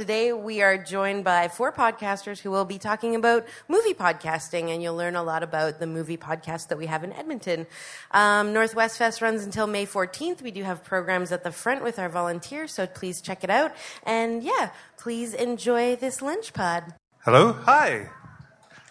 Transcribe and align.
Today, 0.00 0.32
we 0.32 0.62
are 0.62 0.78
joined 0.78 1.24
by 1.24 1.48
four 1.48 1.72
podcasters 1.72 2.38
who 2.38 2.52
will 2.52 2.64
be 2.64 2.78
talking 2.78 3.16
about 3.16 3.44
movie 3.66 3.94
podcasting, 3.94 4.72
and 4.72 4.80
you'll 4.80 4.94
learn 4.94 5.16
a 5.16 5.24
lot 5.24 5.42
about 5.42 5.80
the 5.80 5.88
movie 5.88 6.16
podcast 6.16 6.68
that 6.68 6.78
we 6.78 6.86
have 6.86 7.02
in 7.02 7.12
Edmonton. 7.12 7.66
Um, 8.12 8.52
Northwest 8.52 8.96
Fest 8.96 9.20
runs 9.20 9.42
until 9.42 9.66
May 9.66 9.86
14th. 9.86 10.40
We 10.40 10.52
do 10.52 10.62
have 10.62 10.84
programs 10.84 11.32
at 11.32 11.42
the 11.42 11.50
front 11.50 11.82
with 11.82 11.98
our 11.98 12.08
volunteers, 12.08 12.72
so 12.72 12.86
please 12.86 13.20
check 13.20 13.42
it 13.42 13.50
out. 13.50 13.74
And 14.04 14.44
yeah, 14.44 14.70
please 14.98 15.34
enjoy 15.34 15.96
this 15.96 16.22
lunch 16.22 16.52
pod. 16.52 16.94
Hello. 17.24 17.52
Hi. 17.52 18.08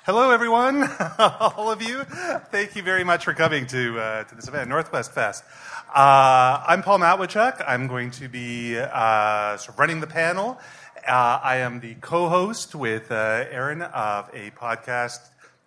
Hello, 0.04 0.32
everyone. 0.32 0.84
All 1.20 1.72
of 1.72 1.82
you. 1.82 2.04
Thank 2.04 2.76
you 2.76 2.84
very 2.84 3.06
much 3.06 3.24
for 3.24 3.34
coming 3.34 3.66
to, 3.68 3.98
uh, 4.00 4.24
to 4.26 4.36
this 4.36 4.50
event, 4.50 4.70
Northwest 4.70 5.14
Fest. 5.14 5.46
Uh, 5.94 6.64
I'm 6.68 6.84
Paul 6.84 7.00
Matwychuk. 7.00 7.64
I'm 7.66 7.88
going 7.88 8.12
to 8.12 8.28
be 8.28 8.78
uh, 8.78 9.58
sort 9.58 9.76
of 9.76 9.80
running 9.80 10.02
the 10.02 10.08
panel. 10.08 10.60
Uh, 11.08 11.40
I 11.42 11.58
am 11.58 11.80
the 11.80 11.96
co-host 11.96 12.76
with 12.76 13.14
uh, 13.14 13.46
Erin 13.50 13.82
of 13.82 14.30
a 14.34 14.52
podcast 14.52 15.20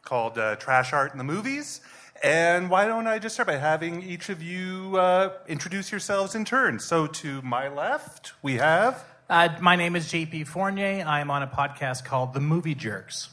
called 0.02 0.36
uh, 0.36 0.56
Trash 0.56 0.92
Art 0.92 1.12
in 1.12 1.18
the 1.18 1.24
Movies. 1.24 1.80
And 2.22 2.68
why 2.68 2.86
don't 2.86 3.06
I 3.06 3.18
just 3.18 3.36
start 3.36 3.46
by 3.46 3.56
having 3.56 4.02
each 4.02 4.28
of 4.28 4.42
you 4.42 4.98
uh, 4.98 5.32
introduce 5.48 5.90
yourselves 5.90 6.34
in 6.34 6.44
turn? 6.44 6.78
So 6.78 7.06
to 7.06 7.40
my 7.40 7.68
left, 7.68 8.34
we 8.42 8.56
have. 8.56 9.02
Uh, 9.30 9.48
my 9.62 9.76
name 9.76 9.96
is 9.96 10.08
JP 10.12 10.46
Fournier. 10.46 11.06
I'm 11.06 11.30
on 11.30 11.42
a 11.42 11.46
podcast 11.46 12.04
called 12.04 12.34
The 12.34 12.40
Movie 12.40 12.74
Jerks. 12.74 13.30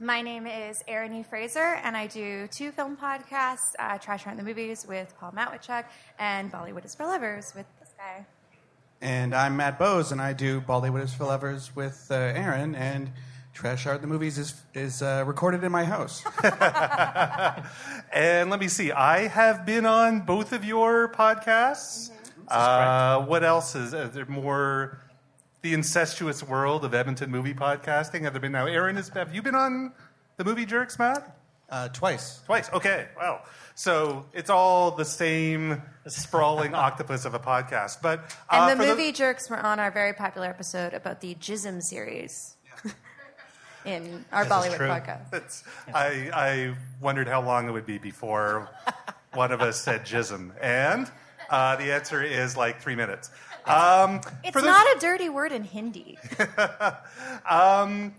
My 0.00 0.22
name 0.22 0.46
is 0.46 0.82
Erin 0.88 1.12
E. 1.12 1.22
Fraser, 1.22 1.80
and 1.84 1.98
I 1.98 2.06
do 2.06 2.46
two 2.46 2.72
film 2.72 2.96
podcasts, 2.96 3.74
uh, 3.78 3.98
Trash 3.98 4.26
Art 4.26 4.38
in 4.38 4.42
the 4.42 4.48
Movies 4.48 4.86
with 4.88 5.14
Paul 5.20 5.32
Matwychuk 5.32 5.84
and 6.18 6.50
Bollywood 6.50 6.86
is 6.86 6.94
for 6.94 7.04
Lovers 7.04 7.52
with 7.54 7.66
this 7.78 7.90
guy. 7.98 8.24
And 9.02 9.34
I'm 9.34 9.56
Matt 9.56 9.80
Bose, 9.80 10.12
and 10.12 10.20
I 10.20 10.32
do 10.32 10.60
Bollywood 10.60 11.02
is 11.02 11.12
for 11.12 11.24
Lovers 11.24 11.74
with 11.74 12.06
uh, 12.08 12.14
Erin, 12.14 12.76
and 12.76 13.10
Trash 13.52 13.84
Art 13.84 14.00
the 14.00 14.06
Movies 14.06 14.38
is, 14.38 14.54
is 14.74 15.02
uh, 15.02 15.24
recorded 15.26 15.64
in 15.64 15.72
my 15.72 15.82
house. 15.82 16.22
and 18.12 18.48
let 18.48 18.60
me 18.60 18.68
see, 18.68 18.92
I 18.92 19.26
have 19.26 19.66
been 19.66 19.86
on 19.86 20.20
both 20.20 20.52
of 20.52 20.64
your 20.64 21.08
podcasts. 21.08 22.12
Uh, 22.46 23.24
what 23.24 23.42
else 23.42 23.74
is, 23.74 23.92
is 23.92 24.12
there 24.12 24.26
more? 24.26 25.00
The 25.62 25.74
incestuous 25.74 26.44
world 26.44 26.84
of 26.84 26.94
Edmonton 26.94 27.28
movie 27.28 27.54
podcasting. 27.54 28.22
Have 28.22 28.34
there 28.34 28.40
been 28.40 28.52
now? 28.52 28.66
Erin, 28.66 28.96
is, 28.96 29.08
have 29.08 29.34
you 29.34 29.42
been 29.42 29.56
on 29.56 29.92
the 30.36 30.44
movie 30.44 30.64
jerks, 30.64 30.96
Matt? 30.96 31.36
Uh, 31.68 31.88
twice. 31.88 32.40
Twice. 32.46 32.70
Okay. 32.72 33.08
Wow. 33.16 33.42
So 33.74 34.26
it's 34.32 34.50
all 34.50 34.90
the 34.92 35.04
same 35.04 35.82
sprawling 36.06 36.74
octopus 36.86 37.24
of 37.24 37.34
a 37.34 37.38
podcast. 37.38 38.02
But 38.02 38.20
uh, 38.50 38.68
And 38.70 38.80
the 38.80 38.84
for 38.84 38.90
movie 38.90 39.12
jerks 39.12 39.48
were 39.50 39.58
on 39.58 39.80
our 39.80 39.90
very 39.90 40.12
popular 40.12 40.48
episode 40.48 40.92
about 40.94 41.20
the 41.20 41.34
Jism 41.36 41.82
series 41.82 42.56
in 43.84 44.24
our 44.32 44.44
Bollywood 44.44 44.78
podcast. 44.78 45.32
It's, 45.32 45.64
I, 45.94 46.30
I 46.32 46.74
wondered 47.00 47.28
how 47.28 47.42
long 47.42 47.68
it 47.68 47.72
would 47.72 47.86
be 47.86 47.98
before 47.98 48.68
one 49.34 49.52
of 49.52 49.60
us 49.60 49.80
said 49.80 50.04
jism. 50.04 50.52
And 50.60 51.10
uh, 51.50 51.76
the 51.76 51.92
answer 51.92 52.22
is 52.22 52.56
like 52.56 52.80
three 52.80 52.94
minutes. 52.96 53.30
Um, 53.66 54.20
It's 54.44 54.52
for 54.52 54.60
those- 54.60 54.64
not 54.64 54.96
a 54.96 55.00
dirty 55.00 55.28
word 55.28 55.52
in 55.52 55.64
Hindi. 55.64 56.18
um, 57.48 58.14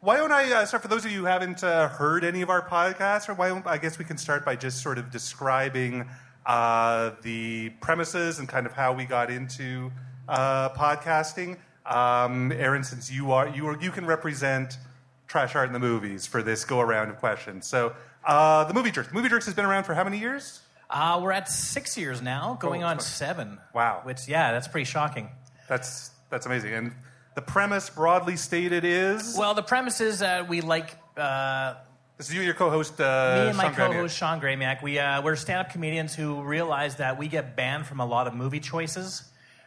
why 0.00 0.16
don't 0.16 0.32
I, 0.32 0.52
uh, 0.52 0.64
so 0.66 0.78
for 0.78 0.88
those 0.88 1.04
of 1.04 1.10
you 1.10 1.18
who 1.20 1.24
haven't 1.24 1.62
uh, 1.64 1.88
heard 1.88 2.24
any 2.24 2.42
of 2.42 2.50
our 2.50 2.66
podcasts, 2.66 3.28
or 3.28 3.34
why 3.34 3.48
don't, 3.48 3.66
I 3.66 3.78
guess 3.78 3.98
we 3.98 4.04
can 4.04 4.16
start 4.18 4.44
by 4.44 4.56
just 4.56 4.82
sort 4.82 4.98
of 4.98 5.10
describing 5.10 6.08
uh, 6.46 7.10
the 7.22 7.70
premises 7.80 8.38
and 8.38 8.48
kind 8.48 8.64
of 8.66 8.72
how 8.72 8.92
we 8.92 9.04
got 9.04 9.30
into 9.30 9.90
uh, 10.28 10.68
podcasting. 10.70 11.58
Um, 11.84 12.52
Erin, 12.52 12.84
since 12.84 13.10
you 13.10 13.32
are, 13.32 13.48
you 13.48 13.66
are, 13.66 13.80
you 13.80 13.90
can 13.90 14.06
represent 14.06 14.78
trash 15.26 15.54
art 15.56 15.66
in 15.66 15.72
the 15.72 15.78
movies 15.78 16.26
for 16.26 16.42
this 16.42 16.64
go 16.64 16.80
around 16.80 17.10
of 17.10 17.16
questions. 17.18 17.66
So, 17.66 17.92
uh, 18.24 18.64
the 18.64 18.74
movie 18.74 18.90
jerks. 18.90 19.08
The 19.08 19.14
movie 19.14 19.28
jerks 19.28 19.46
has 19.46 19.54
been 19.54 19.64
around 19.64 19.84
for 19.84 19.94
how 19.94 20.04
many 20.04 20.18
years? 20.18 20.60
Uh, 20.90 21.18
we're 21.22 21.32
at 21.32 21.48
six 21.48 21.96
years 21.98 22.22
now, 22.22 22.56
going 22.60 22.82
Oh, 22.82 22.88
on 22.88 23.00
seven. 23.00 23.58
Wow. 23.74 24.00
Which, 24.04 24.26
yeah, 24.28 24.52
that's 24.52 24.68
pretty 24.68 24.84
shocking. 24.86 25.28
That's 25.68 26.10
that's 26.30 26.46
amazing. 26.46 26.72
And 26.74 26.92
the 27.38 27.42
premise, 27.42 27.88
broadly 27.88 28.34
stated, 28.34 28.84
is 28.84 29.36
Well, 29.38 29.54
the 29.54 29.62
premise 29.62 30.00
is 30.00 30.18
that 30.18 30.48
we 30.48 30.60
like. 30.60 30.96
Uh, 31.16 31.74
this 32.16 32.28
is 32.28 32.34
you, 32.34 32.40
and 32.40 32.46
your 32.46 32.54
co-host, 32.56 33.00
uh, 33.00 33.42
me 33.44 33.48
and 33.50 33.56
my 33.56 33.66
Sean 33.66 33.74
co-host 33.74 34.16
Sean 34.16 34.40
Gramiak, 34.40 34.82
we 34.82 34.98
uh, 34.98 35.22
we're 35.22 35.36
stand-up 35.36 35.70
comedians 35.70 36.16
who 36.16 36.42
realize 36.42 36.96
that 36.96 37.16
we 37.16 37.28
get 37.28 37.54
banned 37.54 37.86
from 37.86 38.00
a 38.00 38.06
lot 38.06 38.26
of 38.26 38.34
movie 38.34 38.58
choices 38.58 39.22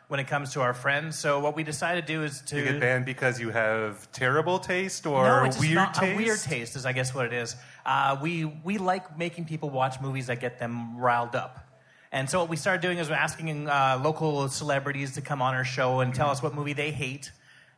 when 0.10 0.20
it 0.20 0.28
comes 0.28 0.52
to 0.52 0.60
our 0.60 0.74
friends. 0.74 1.18
So 1.18 1.40
what 1.40 1.56
we 1.56 1.64
decided 1.64 2.06
to 2.06 2.14
do 2.14 2.24
is 2.26 2.42
to 2.48 2.58
You 2.58 2.66
get 2.66 2.82
banned 2.82 3.06
because 3.06 3.40
you 3.40 3.52
have 3.52 4.12
terrible 4.12 4.60
taste 4.60 5.06
or 5.06 5.24
no, 5.24 5.44
it's 5.46 5.56
just 5.56 5.66
weird 5.66 5.76
not 5.76 5.94
taste. 5.94 6.14
a 6.14 6.18
weird 6.18 6.40
taste 6.42 6.76
is 6.76 6.86
I 6.86 6.92
guess 6.92 7.16
what 7.16 7.26
it 7.26 7.32
is. 7.32 7.56
Uh, 7.86 8.18
we 8.22 8.44
we 8.44 8.80
like 8.80 9.18
making 9.18 9.46
people 9.46 9.70
watch 9.70 10.02
movies 10.02 10.28
that 10.28 10.42
get 10.42 10.60
them 10.60 10.98
riled 10.98 11.38
up. 11.38 11.66
And 12.12 12.30
so 12.30 12.42
what 12.42 12.50
we 12.50 12.58
started 12.58 12.82
doing 12.82 12.98
is 12.98 13.10
we're 13.10 13.16
asking 13.16 13.70
uh, 13.70 14.02
local 14.04 14.50
celebrities 14.50 15.14
to 15.14 15.22
come 15.22 15.42
on 15.42 15.54
our 15.54 15.64
show 15.64 16.02
and 16.02 16.14
tell 16.14 16.30
us 16.30 16.44
what 16.44 16.54
movie 16.54 16.74
they 16.74 16.92
hate, 16.92 17.32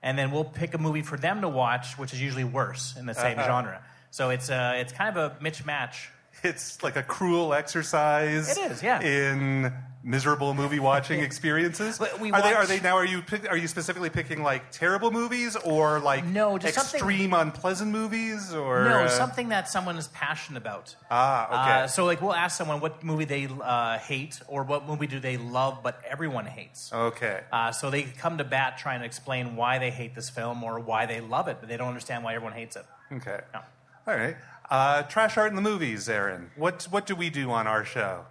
and 0.03 0.17
then 0.17 0.29
we'll 0.31 0.43
pick 0.43 0.73
a 0.75 0.77
movie 0.77 1.01
for 1.01 1.17
them 1.17 1.41
to 1.41 1.49
watch, 1.49 1.97
which 1.97 2.13
is 2.13 2.21
usually 2.21 2.43
worse 2.43 2.95
in 2.99 3.05
the 3.07 3.13
same 3.15 3.39
Uh-huh. 3.39 3.47
genre. 3.47 3.81
So 4.11 4.29
it's 4.29 4.49
uh, 4.51 4.73
it's 4.75 4.93
kind 4.93 5.17
of 5.17 5.31
a 5.31 5.35
mismatch. 5.43 5.95
It's 6.43 6.83
like 6.83 6.95
a 6.95 7.03
cruel 7.03 7.53
exercise. 7.53 8.57
It 8.57 8.71
is, 8.71 8.83
yeah. 8.83 9.01
In 9.01 9.73
miserable 10.03 10.53
movie 10.53 10.79
watching 10.79 11.21
experiences. 11.21 11.97
But 11.97 12.19
we 12.19 12.31
are 12.31 12.41
they? 12.41 12.53
Are 12.53 12.65
they 12.65 12.79
now? 12.81 12.97
Are 12.97 13.05
you? 13.05 13.21
Pick, 13.21 13.49
are 13.49 13.57
you 13.57 13.67
specifically 13.67 14.09
picking 14.09 14.43
like 14.43 14.71
terrible 14.71 15.11
movies 15.11 15.55
or 15.55 15.99
like 15.99 16.25
No, 16.25 16.57
just 16.57 16.77
extreme 16.77 17.33
unpleasant 17.33 17.91
movies 17.91 18.53
or 18.53 18.83
No, 18.83 19.03
uh, 19.03 19.07
something 19.07 19.49
that 19.49 19.69
someone 19.69 19.97
is 19.97 20.09
passionate 20.09 20.57
about. 20.57 20.95
Ah, 21.09 21.47
okay. 21.47 21.83
Uh, 21.83 21.87
so 21.87 22.05
like 22.05 22.21
we'll 22.21 22.33
ask 22.33 22.57
someone 22.57 22.81
what 22.81 23.03
movie 23.03 23.25
they 23.25 23.47
uh, 23.61 23.97
hate 23.97 24.41
or 24.47 24.63
what 24.63 24.87
movie 24.87 25.07
do 25.07 25.19
they 25.19 25.37
love 25.37 25.79
but 25.81 26.01
everyone 26.07 26.45
hates. 26.45 26.91
okay. 26.91 27.41
Uh, 27.51 27.71
so 27.71 27.89
they 27.89 28.03
come 28.03 28.37
to 28.37 28.43
bat 28.43 28.77
trying 28.77 28.99
to 28.99 29.05
explain 29.05 29.55
why 29.55 29.79
they 29.79 29.89
hate 29.89 30.13
this 30.15 30.29
film 30.29 30.63
or 30.63 30.79
why 30.79 31.05
they 31.05 31.21
love 31.21 31.47
it, 31.47 31.57
but 31.59 31.69
they 31.69 31.77
don't 31.77 31.87
understand 31.87 32.23
why 32.23 32.35
everyone 32.35 32.53
hates 32.53 32.75
it. 32.75 32.85
Okay. 33.11 33.39
No. 33.53 33.61
All 34.07 34.15
right. 34.15 34.35
Uh, 34.73 35.03
trash 35.03 35.37
art 35.37 35.51
in 35.51 35.55
the 35.55 35.61
movies, 35.61 36.09
Erin. 36.09 36.49
What 36.55 36.85
what 36.89 37.05
do 37.05 37.15
we 37.15 37.29
do 37.29 37.51
on 37.51 37.67
our 37.67 37.85
show? 37.85 38.25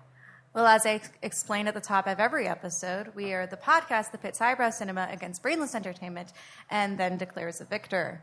Well, 0.53 0.67
as 0.67 0.85
I 0.85 0.95
ex- 0.95 1.11
explain 1.23 1.69
at 1.69 1.75
the 1.75 1.81
top 1.81 2.09
of 2.09 2.19
every 2.19 2.49
episode, 2.49 3.15
we 3.15 3.33
are 3.33 3.47
the 3.47 3.57
podcast 3.57 4.11
that 4.11 4.23
pits 4.23 4.41
highbrow 4.41 4.71
cinema 4.71 5.07
against 5.13 5.41
brainless 5.41 5.77
entertainment 5.77 6.33
and 6.69 6.99
then 6.99 7.17
declares 7.17 7.61
a 7.61 7.65
victor. 7.65 8.21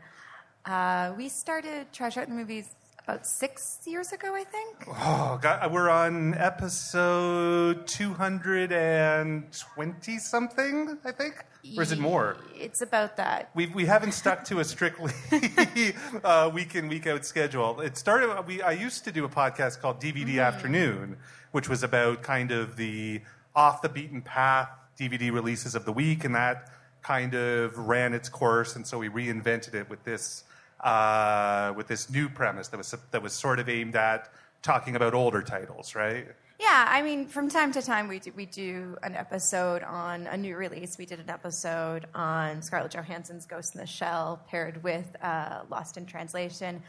Uh, 0.66 1.14
we 1.16 1.30
started 1.30 1.90
Trash 1.94 2.18
Art 2.18 2.28
in 2.28 2.34
the 2.34 2.38
Movies 2.38 2.74
about 3.04 3.26
six 3.26 3.80
years 3.86 4.12
ago, 4.12 4.34
I 4.34 4.44
think. 4.44 4.84
Oh, 4.88 5.38
God, 5.40 5.72
we're 5.72 5.88
on 5.88 6.34
episode 6.34 7.86
two 7.86 8.12
hundred 8.12 8.72
and 8.72 9.44
twenty 9.74 10.18
something. 10.18 10.98
I 11.04 11.12
think, 11.12 11.44
or 11.76 11.82
is 11.82 11.92
it 11.92 11.98
more? 11.98 12.36
It's 12.58 12.82
about 12.82 13.16
that. 13.16 13.50
We, 13.54 13.66
we 13.66 13.86
haven't 13.86 14.12
stuck 14.12 14.44
to 14.44 14.60
a 14.60 14.64
strictly 14.64 15.12
uh, 16.24 16.50
week 16.52 16.74
in 16.74 16.88
week 16.88 17.06
out 17.06 17.24
schedule. 17.24 17.80
It 17.80 17.96
started. 17.96 18.46
We 18.46 18.62
I 18.62 18.72
used 18.72 19.04
to 19.04 19.12
do 19.12 19.24
a 19.24 19.28
podcast 19.28 19.80
called 19.80 20.00
DVD 20.00 20.44
Afternoon, 20.44 21.16
which 21.52 21.68
was 21.68 21.82
about 21.82 22.22
kind 22.22 22.52
of 22.52 22.76
the 22.76 23.22
off 23.54 23.82
the 23.82 23.88
beaten 23.88 24.22
path 24.22 24.70
DVD 24.98 25.32
releases 25.32 25.74
of 25.74 25.84
the 25.84 25.92
week, 25.92 26.24
and 26.24 26.34
that 26.34 26.70
kind 27.02 27.34
of 27.34 27.76
ran 27.78 28.12
its 28.12 28.28
course. 28.28 28.76
And 28.76 28.86
so 28.86 28.98
we 28.98 29.08
reinvented 29.08 29.74
it 29.74 29.88
with 29.88 30.04
this 30.04 30.44
uh, 30.80 31.72
with 31.76 31.88
this 31.88 32.10
new 32.10 32.28
premise 32.28 32.68
that 32.68 32.78
was 32.78 32.94
that 33.10 33.22
was 33.22 33.32
sort 33.32 33.58
of 33.58 33.68
aimed 33.68 33.96
at 33.96 34.30
talking 34.62 34.96
about 34.96 35.14
older 35.14 35.42
titles, 35.42 35.94
right? 35.94 36.26
Yeah, 36.60 36.86
I 36.88 37.00
mean, 37.00 37.26
from 37.26 37.48
time 37.48 37.72
to 37.72 37.80
time 37.80 38.06
we 38.06 38.18
do, 38.18 38.32
we 38.36 38.44
do 38.44 38.98
an 39.02 39.14
episode 39.14 39.82
on 39.82 40.26
a 40.26 40.36
new 40.36 40.56
release. 40.56 40.98
We 40.98 41.06
did 41.06 41.18
an 41.18 41.30
episode 41.30 42.06
on 42.14 42.60
Scarlett 42.60 42.92
Johansson's 42.92 43.46
Ghost 43.46 43.74
in 43.74 43.80
the 43.80 43.86
Shell, 43.86 44.42
paired 44.46 44.82
with 44.82 45.06
uh, 45.22 45.62
Lost 45.70 45.96
in 45.96 46.04
Translation. 46.04 46.82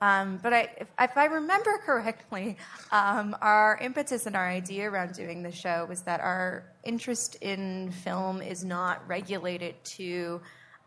Um, 0.00 0.38
but 0.42 0.52
I, 0.52 0.70
if, 0.78 0.88
if 1.00 1.16
I 1.16 1.24
remember 1.24 1.78
correctly, 1.84 2.56
um, 2.92 3.36
our 3.40 3.78
impetus 3.80 4.26
and 4.26 4.36
our 4.36 4.46
idea 4.46 4.88
around 4.88 5.14
doing 5.14 5.42
the 5.42 5.50
show 5.50 5.86
was 5.88 6.02
that 6.02 6.20
our 6.20 6.64
interest 6.84 7.36
in 7.40 7.90
film 7.90 8.40
is 8.42 8.64
not 8.64 9.06
regulated 9.08 9.74
to 9.96 10.40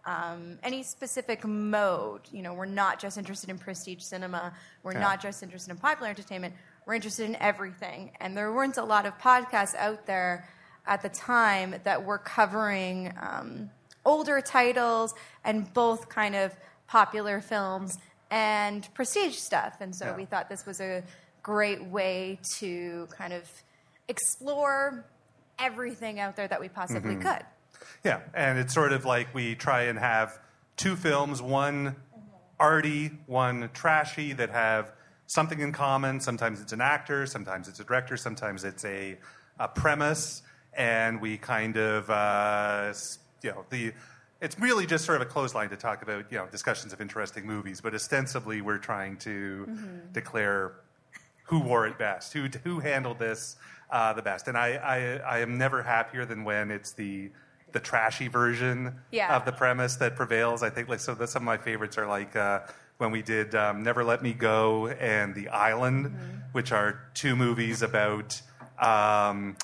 um, 0.06 0.58
any 0.64 0.84
specific 0.84 1.46
mode. 1.46 2.22
You 2.32 2.42
know, 2.42 2.54
we're 2.54 2.66
not 2.66 3.00
just 3.00 3.18
interested 3.18 3.50
in 3.50 3.58
prestige 3.58 4.02
cinema. 4.02 4.54
We're 4.84 4.94
Yeah. 4.94 5.00
not 5.00 5.22
just 5.22 5.44
interested 5.44 5.72
in 5.72 5.78
popular 5.78 6.10
entertainment. 6.10 6.54
We're 6.86 6.94
interested 6.96 7.26
in 7.30 7.36
everything. 7.36 8.12
And 8.20 8.36
there 8.36 8.52
weren't 8.52 8.78
a 8.78 8.84
lot 8.84 9.06
of 9.06 9.18
podcasts 9.20 9.76
out 9.76 10.06
there 10.06 10.48
at 10.88 11.02
the 11.02 11.10
time 11.10 11.76
that 11.84 12.04
were 12.04 12.18
covering 12.18 13.14
um, 13.22 13.70
older 14.06 14.42
titles 14.42 15.14
and 15.44 15.72
both 15.74 16.10
kind 16.10 16.36
of 16.36 16.56
popular 16.88 17.42
films 17.42 17.98
and 18.32 18.88
prestige 18.96 19.36
stuff. 19.36 19.78
And 19.82 19.96
so 19.96 20.06
Yeah. 20.06 20.16
we 20.16 20.26
thought 20.26 20.50
this 20.50 20.66
was 20.66 20.80
a 20.80 21.04
great 21.44 21.84
way 21.86 22.40
to 22.60 23.08
kind 23.12 23.34
of 23.34 23.48
explore 24.08 25.06
everything 25.60 26.20
out 26.20 26.36
there 26.36 26.48
that 26.48 26.60
we 26.60 26.70
possibly 26.70 27.16
could. 27.16 27.46
Yeah, 28.04 28.22
and 28.34 28.58
it's 28.60 28.74
sort 28.74 28.94
of 28.94 29.06
like 29.06 29.34
we 29.34 29.56
try 29.56 29.84
and 29.84 30.00
have 30.00 30.40
two 30.78 30.96
films, 30.96 31.42
one 31.42 31.96
arty, 32.60 33.12
one 33.28 33.70
trashy, 33.74 34.34
that 34.34 34.50
have 34.50 34.92
something 35.28 35.60
in 35.60 35.72
common. 35.72 36.20
Sometimes 36.20 36.62
it's 36.62 36.74
an 36.74 36.82
actor, 36.82 37.26
sometimes 37.26 37.68
it's 37.68 37.80
a 37.80 37.84
director, 37.84 38.18
sometimes 38.18 38.64
it's 38.64 38.86
a, 38.86 39.18
a 39.60 39.68
premise, 39.68 40.42
and 40.74 41.22
we 41.22 41.38
kind 41.38 41.78
of, 41.78 42.10
uh, 42.10 42.94
you 43.44 43.52
know, 43.52 43.66
the. 43.70 43.94
It's 44.42 44.58
really 44.58 44.86
just 44.86 45.04
sort 45.04 45.22
of 45.22 45.28
a 45.28 45.30
clothesline 45.30 45.70
to 45.70 45.76
talk 45.76 46.02
about, 46.02 46.32
you 46.32 46.38
know, 46.38 46.48
discussions 46.48 46.94
of 46.94 47.02
interesting 47.02 47.46
movies, 47.46 47.82
but 47.82 47.94
ostensibly 47.94 48.62
we're 48.62 48.78
trying 48.78 49.18
to 49.18 49.68
declare 50.14 50.76
who 51.44 51.60
wore 51.60 51.86
it 51.88 51.98
best, 51.98 52.32
who 52.32 52.48
who 52.64 52.80
handled 52.80 53.20
this 53.20 53.58
uh, 53.92 54.14
the 54.14 54.22
best. 54.22 54.48
And 54.48 54.58
I, 54.58 54.76
I 54.76 55.36
I 55.36 55.40
am 55.40 55.58
never 55.58 55.84
happier 55.84 56.24
than 56.24 56.46
when 56.46 56.72
it's 56.72 56.94
the 56.94 57.32
the 57.72 57.80
trashy 57.80 58.28
version 58.28 58.96
Yeah. 59.12 59.36
of 59.36 59.46
the 59.46 59.52
premise 59.52 59.96
that 59.98 60.16
prevails. 60.16 60.64
I 60.64 60.70
think 60.70 60.90
like 60.90 61.00
so. 61.00 61.14
Some 61.26 61.44
of 61.44 61.46
my 61.46 61.58
favorites 61.58 61.98
are 61.98 62.08
like 62.08 62.36
uh, 62.36 62.62
when 62.98 63.12
we 63.12 63.22
did 63.22 63.56
um, 63.56 63.84
Never 63.84 64.04
Let 64.04 64.22
Me 64.22 64.34
Go 64.34 64.88
and 64.88 65.34
The 65.36 65.50
Island, 65.50 66.14
which 66.52 66.72
are 66.72 67.02
two 67.14 67.36
movies 67.36 67.82
about 67.82 68.42
um, 68.82 69.56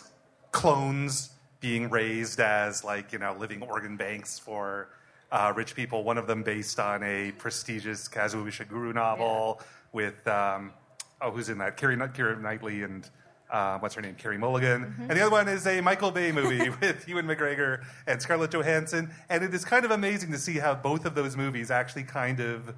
clones 0.52 1.30
being 1.60 1.90
raised 1.90 2.40
as 2.40 2.84
like 2.84 3.12
you 3.12 3.20
know 3.20 3.36
living 3.40 3.62
organ 3.64 3.98
banks 3.98 4.38
for 4.38 4.90
uh, 5.32 5.52
rich 5.56 5.76
people. 5.76 6.04
One 6.04 6.18
of 6.18 6.28
them 6.28 6.44
based 6.44 6.80
on 6.80 7.02
a 7.04 7.32
prestigious 7.32 8.08
Kazuo 8.08 8.46
Ishiguro 8.46 8.94
novel 8.94 9.62
with 9.92 10.26
um, 10.28 10.72
oh 11.22 11.32
who's 11.32 11.50
in 11.50 11.58
that? 11.60 11.78
Kerry 11.78 11.96
Keira 11.98 12.40
Knightley 12.40 12.84
and. 12.84 13.10
Uh, 13.52 13.78
what's 13.80 13.94
her 13.96 14.02
name? 14.02 14.16
Carey 14.16 14.38
Mulligan. 14.38 14.96
And 15.00 15.12
the 15.12 15.22
other 15.22 15.32
one 15.32 15.48
is 15.48 15.68
a 15.68 15.80
Michael 15.80 16.12
Bay 16.12 16.32
movie 16.32 16.70
with 16.82 17.08
Ewan 17.08 17.28
McGregor 17.28 17.84
and 18.08 18.22
Scarlett 18.22 18.52
Johansson. 18.52 19.12
And 19.30 19.44
it 19.44 19.54
is 19.54 19.64
kind 19.64 19.86
of 19.86 19.92
amazing 19.92 20.32
to 20.32 20.38
see 20.40 20.58
how 20.58 20.74
both 20.76 21.06
of 21.06 21.14
those 21.16 21.38
movies 21.38 21.70
actually 21.72 22.04
kind 22.04 22.40
of 22.40 22.74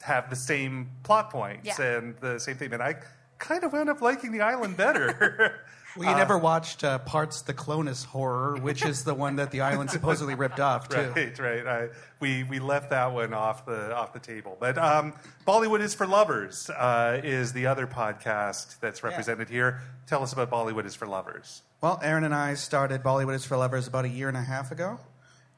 have 0.00 0.30
the 0.30 0.36
same 0.36 0.88
plot 1.02 1.30
points 1.30 1.78
Yeah. 1.78 1.98
and 1.98 2.16
the 2.20 2.38
same 2.40 2.56
thing. 2.56 2.72
And 2.72 2.82
I 2.82 2.96
kind 3.38 3.64
of 3.64 3.72
wound 3.72 3.90
up 3.90 4.00
liking 4.00 4.32
The 4.32 4.40
Island 4.40 4.76
better. 4.76 5.60
We 5.96 6.06
never 6.06 6.38
watched 6.38 6.84
uh, 6.84 6.98
Parts 6.98 7.42
the 7.42 7.54
Clonus 7.54 8.04
horror, 8.04 8.56
which 8.56 8.84
is 8.84 9.04
the 9.04 9.14
one 9.14 9.36
that 9.36 9.50
the 9.50 9.60
island 9.72 9.90
supposedly 9.90 10.34
ripped 10.34 10.60
off 10.60 10.88
too. 10.88 11.12
right, 11.14 11.38
right. 11.38 11.66
I, 11.66 11.88
we 12.20 12.44
we 12.44 12.58
left 12.58 12.90
that 12.90 13.12
one 13.12 13.34
off 13.34 13.66
the 13.66 13.94
off 13.94 14.12
the 14.12 14.20
table. 14.20 14.56
But 14.58 14.78
um, 14.78 15.12
Bollywood 15.46 15.80
is 15.80 15.94
for 15.94 16.06
lovers 16.06 16.70
uh, 16.70 17.20
is 17.22 17.52
the 17.52 17.66
other 17.66 17.86
podcast 17.86 18.80
that's 18.80 19.02
represented 19.02 19.48
here. 19.48 19.80
Tell 20.06 20.22
us 20.22 20.32
about 20.32 20.50
Bollywood 20.50 20.86
is 20.86 20.94
for 20.94 21.06
lovers. 21.06 21.62
Well, 21.82 21.98
Erin 22.00 22.22
and 22.22 22.34
I 22.34 22.54
started 22.54 23.02
Bollywood 23.02 23.34
is 23.34 23.44
for 23.44 23.56
Lovers 23.56 23.88
about 23.88 24.04
a 24.04 24.08
year 24.08 24.28
and 24.28 24.36
a 24.36 24.42
half 24.42 24.70
ago. 24.70 25.00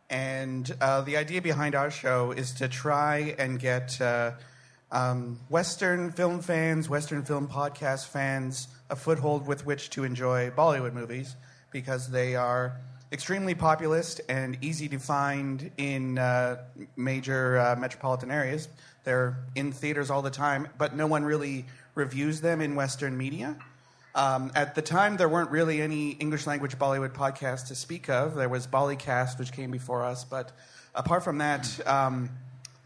And 0.08 0.74
uh, 0.80 1.02
the 1.02 1.18
idea 1.18 1.42
behind 1.42 1.74
our 1.74 1.90
show 1.90 2.32
is 2.32 2.52
to 2.54 2.68
try 2.68 3.34
and 3.38 3.58
get 3.60 4.00
uh, 4.00 4.32
um, 4.94 5.40
Western 5.48 6.12
film 6.12 6.40
fans, 6.40 6.88
Western 6.88 7.24
film 7.24 7.48
podcast 7.48 8.06
fans, 8.06 8.68
a 8.88 8.96
foothold 8.96 9.46
with 9.46 9.66
which 9.66 9.90
to 9.90 10.04
enjoy 10.04 10.50
Bollywood 10.50 10.92
movies 10.92 11.34
because 11.72 12.08
they 12.08 12.36
are 12.36 12.80
extremely 13.10 13.56
populist 13.56 14.20
and 14.28 14.56
easy 14.62 14.88
to 14.88 14.98
find 15.00 15.72
in 15.78 16.16
uh, 16.16 16.62
major 16.96 17.58
uh, 17.58 17.76
metropolitan 17.76 18.30
areas. 18.30 18.68
They're 19.02 19.36
in 19.56 19.72
theaters 19.72 20.10
all 20.10 20.22
the 20.22 20.30
time, 20.30 20.68
but 20.78 20.94
no 20.94 21.08
one 21.08 21.24
really 21.24 21.66
reviews 21.96 22.40
them 22.40 22.60
in 22.60 22.76
Western 22.76 23.18
media. 23.18 23.56
Um, 24.14 24.52
at 24.54 24.76
the 24.76 24.82
time, 24.82 25.16
there 25.16 25.28
weren't 25.28 25.50
really 25.50 25.82
any 25.82 26.10
English 26.10 26.46
language 26.46 26.78
Bollywood 26.78 27.14
podcasts 27.14 27.66
to 27.68 27.74
speak 27.74 28.08
of. 28.08 28.36
There 28.36 28.48
was 28.48 28.68
Bollycast, 28.68 29.40
which 29.40 29.50
came 29.50 29.72
before 29.72 30.04
us, 30.04 30.22
but 30.22 30.52
apart 30.94 31.24
from 31.24 31.38
that, 31.38 31.84
um, 31.84 32.30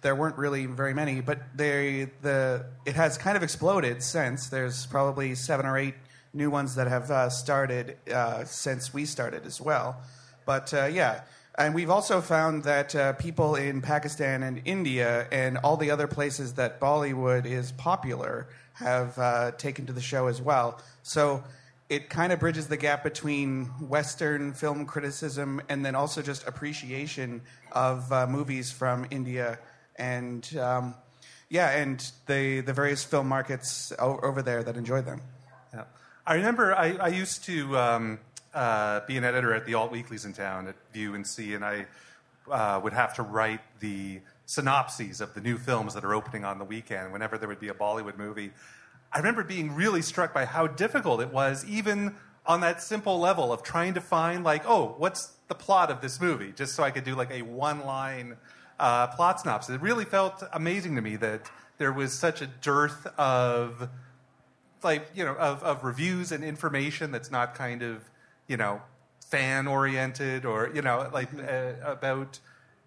there 0.00 0.14
weren't 0.14 0.36
really 0.38 0.66
very 0.66 0.94
many. 0.94 1.20
But 1.20 1.40
they, 1.56 2.10
the, 2.22 2.66
it 2.86 2.94
has 2.94 3.18
kind 3.18 3.36
of 3.36 3.42
exploded 3.42 4.02
since. 4.02 4.48
There's 4.48 4.86
probably 4.86 5.34
seven 5.34 5.66
or 5.66 5.76
eight 5.76 5.94
new 6.32 6.50
ones 6.50 6.74
that 6.76 6.86
have 6.86 7.10
uh, 7.10 7.30
started 7.30 7.96
uh, 8.12 8.44
since 8.44 8.92
we 8.92 9.04
started 9.04 9.46
as 9.46 9.60
well. 9.60 10.00
But 10.46 10.72
uh, 10.72 10.86
yeah, 10.86 11.22
and 11.58 11.74
we've 11.74 11.90
also 11.90 12.20
found 12.20 12.64
that 12.64 12.94
uh, 12.94 13.12
people 13.14 13.56
in 13.56 13.82
Pakistan 13.82 14.42
and 14.42 14.62
India 14.64 15.26
and 15.32 15.58
all 15.58 15.76
the 15.76 15.90
other 15.90 16.06
places 16.06 16.54
that 16.54 16.80
Bollywood 16.80 17.46
is 17.46 17.72
popular 17.72 18.46
have 18.74 19.18
uh, 19.18 19.50
taken 19.58 19.86
to 19.86 19.92
the 19.92 20.00
show 20.00 20.28
as 20.28 20.40
well. 20.40 20.80
So 21.02 21.42
it 21.88 22.10
kind 22.10 22.32
of 22.32 22.38
bridges 22.38 22.68
the 22.68 22.76
gap 22.76 23.02
between 23.02 23.64
Western 23.80 24.52
film 24.52 24.86
criticism 24.86 25.60
and 25.68 25.84
then 25.84 25.94
also 25.94 26.22
just 26.22 26.46
appreciation 26.46 27.40
of 27.72 28.12
uh, 28.12 28.26
movies 28.26 28.70
from 28.70 29.06
India 29.10 29.58
and 29.98 30.56
um, 30.56 30.94
yeah, 31.50 31.70
and 31.70 32.10
the 32.26 32.60
the 32.60 32.72
various 32.72 33.04
film 33.04 33.28
markets 33.28 33.92
o- 33.98 34.20
over 34.22 34.42
there 34.42 34.62
that 34.62 34.76
enjoy 34.76 35.02
them. 35.02 35.20
Yeah. 35.74 35.84
I 36.26 36.34
remember 36.34 36.74
I, 36.74 36.92
I 36.96 37.08
used 37.08 37.44
to 37.44 37.76
um, 37.76 38.18
uh, 38.54 39.00
be 39.06 39.16
an 39.16 39.24
editor 39.24 39.54
at 39.54 39.66
the 39.66 39.74
alt 39.74 39.90
weeklies 39.90 40.24
in 40.24 40.32
town 40.32 40.68
at 40.68 40.76
Vue 40.92 41.14
and 41.14 41.26
See, 41.26 41.54
and 41.54 41.64
I 41.64 41.86
uh, 42.50 42.80
would 42.82 42.92
have 42.92 43.14
to 43.14 43.22
write 43.22 43.60
the 43.80 44.20
synopses 44.46 45.20
of 45.20 45.34
the 45.34 45.40
new 45.40 45.58
films 45.58 45.94
that 45.94 46.04
are 46.04 46.14
opening 46.14 46.44
on 46.44 46.58
the 46.58 46.64
weekend 46.64 47.12
whenever 47.12 47.36
there 47.36 47.48
would 47.48 47.60
be 47.60 47.68
a 47.68 47.74
Bollywood 47.74 48.16
movie. 48.16 48.50
I 49.12 49.18
remember 49.18 49.42
being 49.44 49.74
really 49.74 50.02
struck 50.02 50.32
by 50.34 50.44
how 50.44 50.66
difficult 50.66 51.20
it 51.20 51.32
was, 51.32 51.64
even 51.66 52.14
on 52.46 52.60
that 52.60 52.82
simple 52.82 53.18
level 53.18 53.52
of 53.52 53.62
trying 53.62 53.94
to 53.94 54.00
find, 54.00 54.44
like, 54.44 54.62
oh, 54.66 54.94
what's 54.98 55.32
the 55.48 55.54
plot 55.54 55.90
of 55.90 56.00
this 56.00 56.20
movie, 56.20 56.52
just 56.52 56.74
so 56.74 56.82
I 56.82 56.90
could 56.90 57.04
do 57.04 57.14
like 57.14 57.30
a 57.30 57.42
one 57.42 57.84
line 57.84 58.36
uh, 58.78 59.08
plot 59.08 59.40
synopsis. 59.40 59.74
It 59.74 59.80
really 59.80 60.04
felt 60.04 60.42
amazing 60.52 60.96
to 60.96 61.02
me 61.02 61.16
that 61.16 61.50
there 61.78 61.92
was 61.92 62.12
such 62.12 62.42
a 62.42 62.46
dearth 62.46 63.06
of 63.18 63.88
like 64.82 65.08
you 65.14 65.24
know 65.24 65.34
of, 65.34 65.62
of 65.62 65.84
reviews 65.84 66.30
and 66.32 66.44
information 66.44 67.10
that's 67.10 67.30
not 67.30 67.54
kind 67.54 67.82
of 67.82 68.08
you 68.46 68.56
know 68.56 68.80
fan 69.26 69.66
oriented 69.66 70.44
or 70.44 70.70
you 70.74 70.82
know 70.82 71.08
like 71.12 71.28
uh, 71.34 71.72
about 71.84 72.38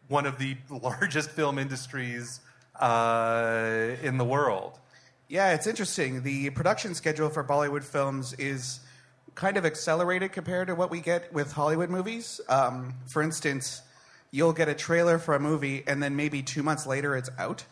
one 0.08 0.26
of 0.26 0.38
the 0.38 0.58
largest 0.70 1.32
film 1.32 1.58
industries 1.58 2.42
uh, 2.80 3.96
in 4.02 4.18
the 4.18 4.26
world. 4.26 4.80
Yeah, 5.28 5.54
it's 5.54 5.68
interesting. 5.68 6.24
The 6.24 6.50
production 6.50 6.94
schedule 6.94 7.30
for 7.30 7.44
Bollywood 7.44 7.84
films 7.84 8.34
is 8.34 8.82
kind 9.34 9.56
of 9.56 9.66
accelerated 9.66 10.34
compared 10.34 10.68
to 10.68 10.76
what 10.76 10.92
we 10.92 11.00
get 11.00 11.32
with 11.32 11.54
Hollywood 11.54 11.90
movies. 11.90 12.42
Um, 12.50 12.96
for 13.08 13.22
instance, 13.22 13.82
you'll 14.32 14.54
get 14.54 14.70
a 14.70 14.74
trailer 14.74 15.20
for 15.20 15.36
a 15.36 15.40
movie, 15.40 15.84
and 15.86 16.02
then 16.02 16.16
maybe 16.16 16.42
two 16.42 16.64
months 16.64 16.88
later 16.88 17.16
it's 17.16 17.30
out, 17.38 17.66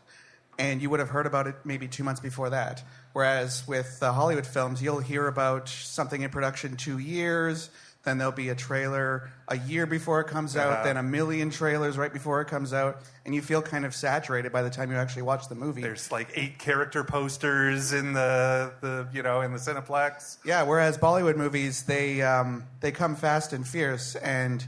and 0.57 0.81
you 0.81 0.89
would 0.89 0.99
have 0.99 1.09
heard 1.09 1.25
about 1.25 1.47
it 1.47 1.55
maybe 1.63 1.87
two 1.87 2.03
months 2.03 2.19
before 2.19 2.49
that. 2.49 2.83
Whereas 3.13 3.65
with 3.67 3.99
the 3.99 4.11
Hollywood 4.13 4.45
films, 4.45 4.81
you'll 4.81 4.99
hear 4.99 5.27
about 5.27 5.67
something 5.69 6.21
in 6.21 6.29
production 6.29 6.75
two 6.75 6.97
years, 6.99 7.69
then 8.03 8.17
there'll 8.17 8.31
be 8.31 8.47
a 8.49 8.55
trailer 8.55 9.29
a 9.49 9.57
year 9.57 9.85
before 9.85 10.21
it 10.21 10.27
comes 10.27 10.55
out, 10.55 10.71
Uh-huh. 10.71 10.83
then 10.83 10.97
a 10.97 11.03
million 11.03 11.49
trailers 11.49 11.97
right 11.97 12.13
before 12.13 12.39
it 12.41 12.47
comes 12.47 12.73
out, 12.73 13.01
and 13.25 13.33
you 13.35 13.41
feel 13.41 13.61
kind 13.61 13.83
of 13.85 13.93
saturated 13.95 14.51
by 14.51 14.61
the 14.61 14.69
time 14.69 14.91
you 14.91 14.97
actually 14.97 15.23
watch 15.23 15.47
the 15.49 15.55
movie. 15.55 15.81
There's 15.81 16.11
like 16.11 16.29
eight 16.35 16.59
character 16.59 17.03
posters 17.03 17.91
in 17.93 18.13
the, 18.13 18.71
the 18.81 19.07
you 19.13 19.21
know 19.23 19.41
in 19.41 19.51
the 19.53 19.59
Cineplex. 19.59 20.37
Yeah, 20.45 20.63
whereas 20.63 20.97
Bollywood 20.97 21.35
movies, 21.35 21.83
they 21.83 22.21
um, 22.21 22.65
they 22.79 22.91
come 22.91 23.15
fast 23.15 23.51
and 23.53 23.67
fierce, 23.67 24.15
and 24.15 24.65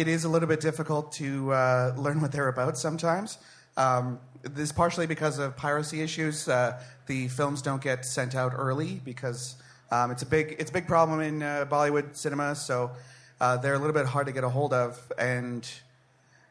it 0.00 0.08
is 0.08 0.24
a 0.24 0.28
little 0.28 0.48
bit 0.48 0.60
difficult 0.60 1.10
to 1.12 1.52
uh, 1.52 1.94
learn 1.96 2.20
what 2.20 2.30
they're 2.30 2.48
about 2.48 2.76
sometimes. 2.76 3.38
Um, 3.78 4.20
this 4.42 4.64
is 4.64 4.72
partially 4.72 5.06
because 5.06 5.38
of 5.38 5.56
piracy 5.56 6.02
issues. 6.02 6.48
Uh, 6.48 6.78
the 7.06 7.28
films 7.28 7.62
don't 7.62 7.82
get 7.82 8.04
sent 8.04 8.34
out 8.34 8.52
early 8.54 9.00
because 9.04 9.56
um, 9.90 10.10
it's 10.10 10.22
a 10.22 10.26
big 10.26 10.56
it's 10.58 10.70
a 10.70 10.72
big 10.72 10.86
problem 10.86 11.20
in 11.20 11.42
uh, 11.42 11.64
Bollywood 11.68 12.14
cinema. 12.14 12.54
So 12.54 12.90
uh, 13.40 13.56
they're 13.56 13.74
a 13.74 13.78
little 13.78 13.94
bit 13.94 14.04
hard 14.06 14.26
to 14.26 14.32
get 14.32 14.44
a 14.44 14.50
hold 14.50 14.74
of, 14.74 15.00
and 15.18 15.66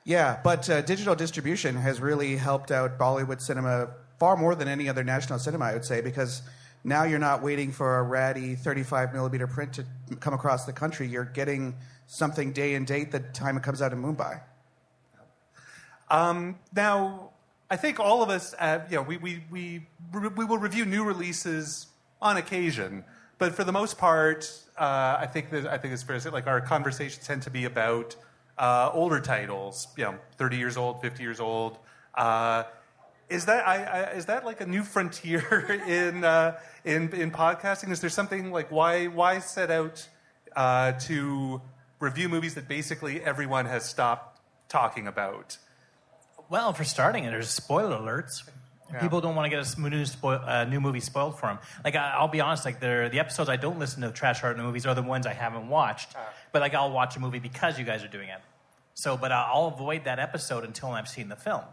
yeah, 0.06 0.40
but 0.44 0.68
uh, 0.70 0.82
digital 0.82 1.16
distribution 1.16 1.76
has 1.76 2.02
really 2.02 2.38
helped 2.38 2.72
out 2.72 2.98
Bollywood 2.98 3.42
cinema 3.42 3.90
far 4.20 4.38
more 4.38 4.56
than 4.56 4.68
any 4.68 4.90
other 4.90 5.04
national 5.04 5.38
cinema, 5.38 5.66
I 5.66 5.74
would 5.74 5.86
say, 5.86 6.02
because 6.02 6.42
now 6.86 7.04
you're 7.04 7.20
not 7.20 7.42
waiting 7.42 7.72
for 7.72 7.98
a 7.98 8.04
ratty 8.04 8.56
35 8.56 9.12
millimeter 9.12 9.48
print 9.48 9.74
to 9.74 9.86
come 10.20 10.36
across 10.36 10.66
the 10.66 10.72
country. 10.72 11.08
You're 11.08 11.26
getting 11.26 11.76
something 12.06 12.54
day 12.54 12.76
and 12.76 12.86
date 12.86 13.12
the 13.12 13.20
time 13.20 13.58
it 13.58 13.64
comes 13.64 13.82
out 13.82 13.92
in 13.92 14.02
Mumbai. 14.02 14.42
Um, 16.12 16.60
now, 16.76 17.32
I 17.72 17.76
think 17.76 18.00
all 18.00 18.22
of 18.22 18.30
us, 18.30 18.54
uh, 18.60 18.82
you 18.88 18.98
know, 18.98 19.02
we, 19.02 19.18
we, 19.18 19.44
we, 19.50 19.88
we 20.14 20.46
will 20.46 20.60
review 20.60 20.86
new 20.86 21.04
releases 21.04 21.88
on 22.22 22.38
occasion, 22.38 23.04
but 23.40 23.56
for 23.56 23.64
the 23.64 23.72
most 23.72 23.98
part, 23.98 24.52
uh, 24.78 25.18
I 25.20 25.26
think 25.26 25.50
that 25.50 25.66
I 25.66 25.78
think 25.80 25.94
it's 25.94 26.04
fair 26.04 26.16
to 26.16 26.22
say, 26.22 26.30
like 26.30 26.48
our 26.48 26.62
conversations 26.62 27.26
tend 27.26 27.42
to 27.44 27.50
be 27.50 27.66
about 27.66 28.16
uh, 28.58 28.92
older 28.94 29.20
titles, 29.20 29.88
you 29.98 30.04
know, 30.04 30.16
thirty 30.38 30.58
years 30.58 30.78
old, 30.78 31.02
fifty 31.02 31.24
years 31.24 31.40
old. 31.40 31.80
Is 33.30 33.46
that 33.46 33.68
I, 33.68 33.84
I, 33.84 34.02
is 34.12 34.26
that 34.28 34.46
like 34.46 34.62
a 34.62 34.66
new 34.66 34.84
frontier 34.84 35.82
in 35.88 36.24
uh, 36.24 36.60
in 36.84 37.14
in 37.14 37.32
podcasting? 37.32 37.92
Is 37.92 38.02
there 38.02 38.10
something 38.10 38.52
like 38.52 38.72
why 38.72 39.08
why 39.08 39.40
set 39.40 39.72
out 39.72 40.08
uh, 40.56 40.94
to 40.94 41.62
review 42.00 42.30
movies 42.30 42.56
that 42.56 42.68
basically 42.68 43.22
everyone 43.22 43.66
has 43.66 43.86
stopped 43.86 44.40
talking 44.70 45.08
about? 45.08 45.58
Well, 46.50 46.74
for 46.74 46.84
starting, 46.84 47.24
there's 47.24 47.50
spoiler 47.50 47.98
alerts. 47.98 48.44
Yeah. 48.94 49.00
People 49.00 49.20
don't 49.20 49.36
want 49.36 49.52
to 49.52 49.58
get 49.58 49.76
a 49.76 49.82
new, 49.82 50.06
spoil, 50.06 50.40
uh, 50.46 50.64
new 50.66 50.80
movie 50.80 51.00
spoiled 51.00 51.40
for 51.40 51.48
them. 51.48 51.58
Like 51.84 51.96
I, 51.96 52.12
I'll 52.12 52.28
be 52.28 52.40
honest, 52.42 52.66
like 52.66 52.80
the 52.80 53.18
episodes 53.20 53.50
I 53.50 53.56
don't 53.56 53.80
listen 53.80 54.04
to 54.04 54.12
trash 54.12 54.44
art 54.44 54.58
movies 54.58 54.86
are 54.86 54.94
the 54.94 55.02
ones 55.02 55.26
I 55.26 55.34
haven't 55.34 55.70
watched. 55.70 56.14
But 56.52 56.62
like 56.62 56.76
I'll 56.76 56.92
watch 56.92 57.16
a 57.16 57.20
movie 57.20 57.40
because 57.40 57.80
you 57.80 57.86
guys 57.86 58.04
are 58.04 58.08
doing 58.08 58.30
it. 58.30 58.40
So, 58.94 59.18
but 59.18 59.32
I'll 59.32 59.74
avoid 59.76 60.06
that 60.06 60.20
episode 60.20 60.64
until 60.64 60.90
I've 60.90 61.08
seen 61.08 61.28
the 61.30 61.36
film. 61.36 61.64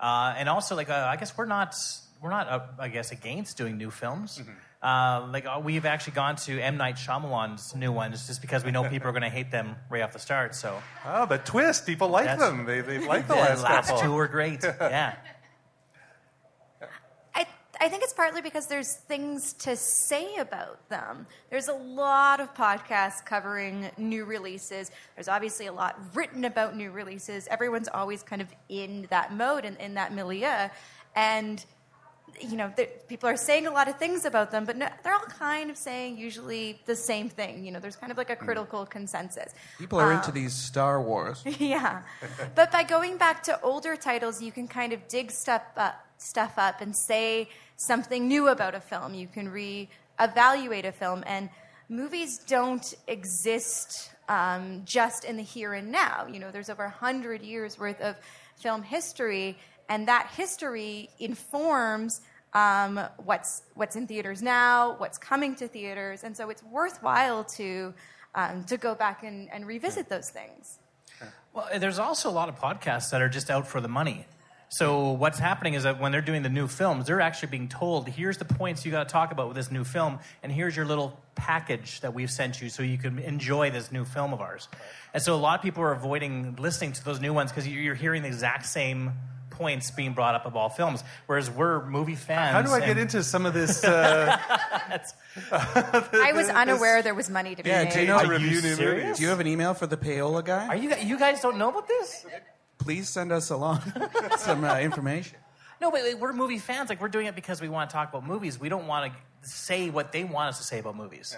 Uh, 0.00 0.34
and 0.38 0.48
also, 0.48 0.74
like 0.76 0.88
uh, 0.90 1.06
I 1.10 1.16
guess 1.16 1.36
we're 1.36 1.44
not 1.46 1.74
we're 2.22 2.30
not 2.30 2.48
uh, 2.48 2.60
I 2.78 2.88
guess 2.88 3.12
against 3.12 3.56
doing 3.58 3.76
new 3.76 3.90
films. 3.90 4.40
Uh, 4.82 5.28
like 5.30 5.44
uh, 5.44 5.60
we've 5.62 5.84
actually 5.84 6.14
gone 6.14 6.36
to 6.36 6.58
M 6.58 6.78
Night 6.78 6.96
Shyamalan's 6.96 7.74
new 7.76 7.92
ones 7.92 8.26
just 8.26 8.40
because 8.40 8.64
we 8.64 8.70
know 8.70 8.88
people 8.88 9.08
are 9.08 9.12
going 9.12 9.22
to 9.22 9.28
hate 9.28 9.50
them 9.50 9.76
right 9.90 10.02
off 10.02 10.12
the 10.14 10.18
start. 10.18 10.54
So 10.54 10.80
Oh, 11.04 11.26
but 11.26 11.44
twist, 11.44 11.84
people 11.84 12.08
like 12.08 12.24
That's- 12.24 12.40
them. 12.48 12.64
They 12.64 12.80
they 12.80 12.98
like 12.98 13.28
the 13.28 13.34
the 13.34 13.40
last, 13.40 13.62
last 13.62 13.88
couple. 13.88 14.02
two 14.04 14.12
were 14.12 14.28
great. 14.28 14.64
Yeah. 14.80 15.16
I, 17.80 17.88
think 17.88 18.02
it's 18.02 18.12
partly 18.12 18.42
because 18.42 18.66
there's 18.66 18.94
things 18.94 19.52
to 19.54 19.76
say 19.76 20.36
about 20.36 20.88
them. 20.88 21.26
There's 21.50 21.68
a 21.68 21.74
lot 21.74 22.40
of 22.40 22.54
podcasts 22.54 23.24
covering 23.24 23.90
new 23.96 24.24
releases. 24.24 24.90
There's 25.16 25.28
obviously 25.28 25.66
a 25.66 25.72
lot 25.72 25.98
written 26.14 26.44
about 26.44 26.76
new 26.76 26.90
releases. 26.90 27.46
Everyone's 27.48 27.88
always 27.88 28.22
kind 28.22 28.42
of 28.42 28.48
in 28.68 29.06
that 29.10 29.32
mode 29.32 29.64
and 29.64 29.76
in 29.78 29.94
that 29.94 30.12
milieu. 30.12 30.68
And, 31.16 31.64
you 32.40 32.56
know, 32.56 32.72
people 33.08 33.28
are 33.28 33.36
saying 33.36 33.66
a 33.66 33.70
lot 33.70 33.88
of 33.88 33.98
things 33.98 34.24
about 34.24 34.50
them, 34.50 34.64
but 34.64 34.76
no, 34.76 34.88
they're 35.02 35.14
all 35.14 35.20
kind 35.20 35.70
of 35.70 35.76
saying 35.76 36.18
usually 36.18 36.80
the 36.86 36.96
same 36.96 37.28
thing. 37.28 37.64
You 37.64 37.72
know, 37.72 37.80
there's 37.80 37.96
kind 37.96 38.12
of 38.12 38.18
like 38.18 38.30
a 38.30 38.34
hmm. 38.34 38.44
critical 38.44 38.86
consensus. 38.86 39.54
People 39.78 39.98
are 39.98 40.12
into 40.12 40.28
um, 40.28 40.34
these 40.34 40.54
Star 40.54 41.00
Wars. 41.02 41.42
yeah. 41.58 42.02
But 42.54 42.70
by 42.70 42.82
going 42.82 43.16
back 43.16 43.42
to 43.44 43.60
older 43.62 43.96
titles, 43.96 44.42
you 44.42 44.52
can 44.52 44.68
kind 44.68 44.92
of 44.92 45.08
dig 45.08 45.30
stuff 45.30 45.62
up, 45.76 46.06
stuff 46.20 46.54
up 46.58 46.80
and 46.80 46.94
say 46.94 47.48
something 47.76 48.28
new 48.28 48.48
about 48.48 48.74
a 48.74 48.80
film. 48.80 49.14
You 49.14 49.26
can 49.26 49.48
re-evaluate 49.48 50.84
a 50.84 50.92
film, 50.92 51.24
and 51.26 51.48
movies 51.88 52.38
don't 52.38 52.94
exist 53.06 54.10
um, 54.28 54.82
just 54.84 55.24
in 55.24 55.36
the 55.36 55.42
here 55.42 55.72
and 55.74 55.90
now. 55.90 56.26
You 56.26 56.38
know, 56.38 56.50
there's 56.50 56.70
over 56.70 56.84
a 56.84 56.90
hundred 56.90 57.42
years 57.42 57.78
worth 57.78 58.00
of 58.00 58.16
film 58.56 58.82
history, 58.82 59.58
and 59.88 60.06
that 60.08 60.30
history 60.36 61.08
informs 61.18 62.20
um, 62.52 63.00
what's 63.24 63.62
what's 63.74 63.96
in 63.96 64.06
theaters 64.06 64.42
now, 64.42 64.96
what's 64.98 65.18
coming 65.18 65.54
to 65.56 65.68
theaters, 65.68 66.24
and 66.24 66.36
so 66.36 66.50
it's 66.50 66.62
worthwhile 66.62 67.44
to 67.44 67.94
um, 68.34 68.64
to 68.64 68.76
go 68.76 68.94
back 68.94 69.22
and, 69.22 69.48
and 69.52 69.66
revisit 69.66 70.08
those 70.08 70.30
things. 70.30 70.78
Well, 71.52 71.68
there's 71.78 71.98
also 71.98 72.30
a 72.30 72.32
lot 72.32 72.48
of 72.48 72.58
podcasts 72.58 73.10
that 73.10 73.20
are 73.20 73.28
just 73.28 73.50
out 73.50 73.66
for 73.66 73.80
the 73.80 73.88
money. 73.88 74.26
So 74.72 75.10
what's 75.10 75.40
happening 75.40 75.74
is 75.74 75.82
that 75.82 75.98
when 76.00 76.12
they're 76.12 76.20
doing 76.22 76.42
the 76.42 76.48
new 76.48 76.68
films, 76.68 77.06
they're 77.08 77.20
actually 77.20 77.48
being 77.48 77.66
told, 77.68 78.08
"Here's 78.08 78.38
the 78.38 78.44
points 78.44 78.84
you 78.86 78.92
got 78.92 79.06
to 79.08 79.12
talk 79.12 79.32
about 79.32 79.48
with 79.48 79.56
this 79.56 79.68
new 79.70 79.82
film, 79.82 80.20
and 80.44 80.52
here's 80.52 80.76
your 80.76 80.86
little 80.86 81.18
package 81.34 82.00
that 82.02 82.14
we've 82.14 82.30
sent 82.30 82.62
you, 82.62 82.68
so 82.68 82.84
you 82.84 82.96
can 82.96 83.18
enjoy 83.18 83.70
this 83.72 83.90
new 83.90 84.04
film 84.04 84.32
of 84.32 84.40
ours." 84.40 84.68
And 85.12 85.20
so 85.20 85.34
a 85.34 85.42
lot 85.42 85.58
of 85.58 85.62
people 85.62 85.82
are 85.82 85.90
avoiding 85.90 86.54
listening 86.56 86.92
to 86.92 87.04
those 87.04 87.20
new 87.20 87.32
ones 87.34 87.50
because 87.50 87.66
you're 87.66 87.96
hearing 87.96 88.22
the 88.22 88.28
exact 88.28 88.64
same 88.66 89.12
points 89.50 89.90
being 89.90 90.12
brought 90.14 90.36
up 90.36 90.46
of 90.46 90.54
all 90.54 90.68
films, 90.68 91.02
whereas 91.26 91.50
we're 91.50 91.84
movie 91.86 92.14
fans. 92.14 92.52
How 92.52 92.62
do 92.62 92.70
I 92.70 92.78
get 92.86 92.96
into 92.96 93.22
some 93.24 93.46
of 93.46 93.52
this? 93.54 93.84
Uh, 95.52 96.02
I 96.12 96.32
was 96.34 96.48
unaware 96.48 97.02
there 97.02 97.14
was 97.14 97.30
money 97.30 97.54
to 97.54 97.62
be 97.62 97.70
Yeah, 97.70 97.84
made. 97.84 97.92
do 97.92 98.00
you 98.00 98.06
know- 98.08 98.18
Are 98.18 98.34
you 98.38 98.60
serious? 98.60 99.16
Do 99.18 99.22
you 99.22 99.28
have 99.30 99.38
an 99.38 99.46
email 99.46 99.74
for 99.74 99.86
the 99.86 99.96
payola 99.96 100.44
guy? 100.44 100.66
Are 100.66 100.74
you 100.76 100.92
you 100.96 101.18
guys 101.18 101.40
don't 101.40 101.56
know 101.56 101.68
about 101.70 101.86
this? 101.86 102.26
Please 102.80 103.08
send 103.08 103.30
us 103.30 103.50
along 103.50 103.80
some 104.38 104.64
uh, 104.64 104.78
information. 104.78 105.38
No, 105.80 105.90
but 105.90 106.02
like, 106.04 106.20
we're 106.20 106.32
movie 106.32 106.58
fans. 106.58 106.88
Like 106.88 107.00
we're 107.00 107.08
doing 107.08 107.26
it 107.26 107.34
because 107.34 107.60
we 107.60 107.68
want 107.68 107.88
to 107.90 107.94
talk 107.94 108.08
about 108.10 108.26
movies. 108.26 108.58
We 108.58 108.68
don't 108.68 108.86
want 108.86 109.12
to 109.12 109.48
say 109.48 109.90
what 109.90 110.12
they 110.12 110.24
want 110.24 110.48
us 110.48 110.58
to 110.58 110.64
say 110.64 110.78
about 110.78 110.96
movies. 110.96 111.36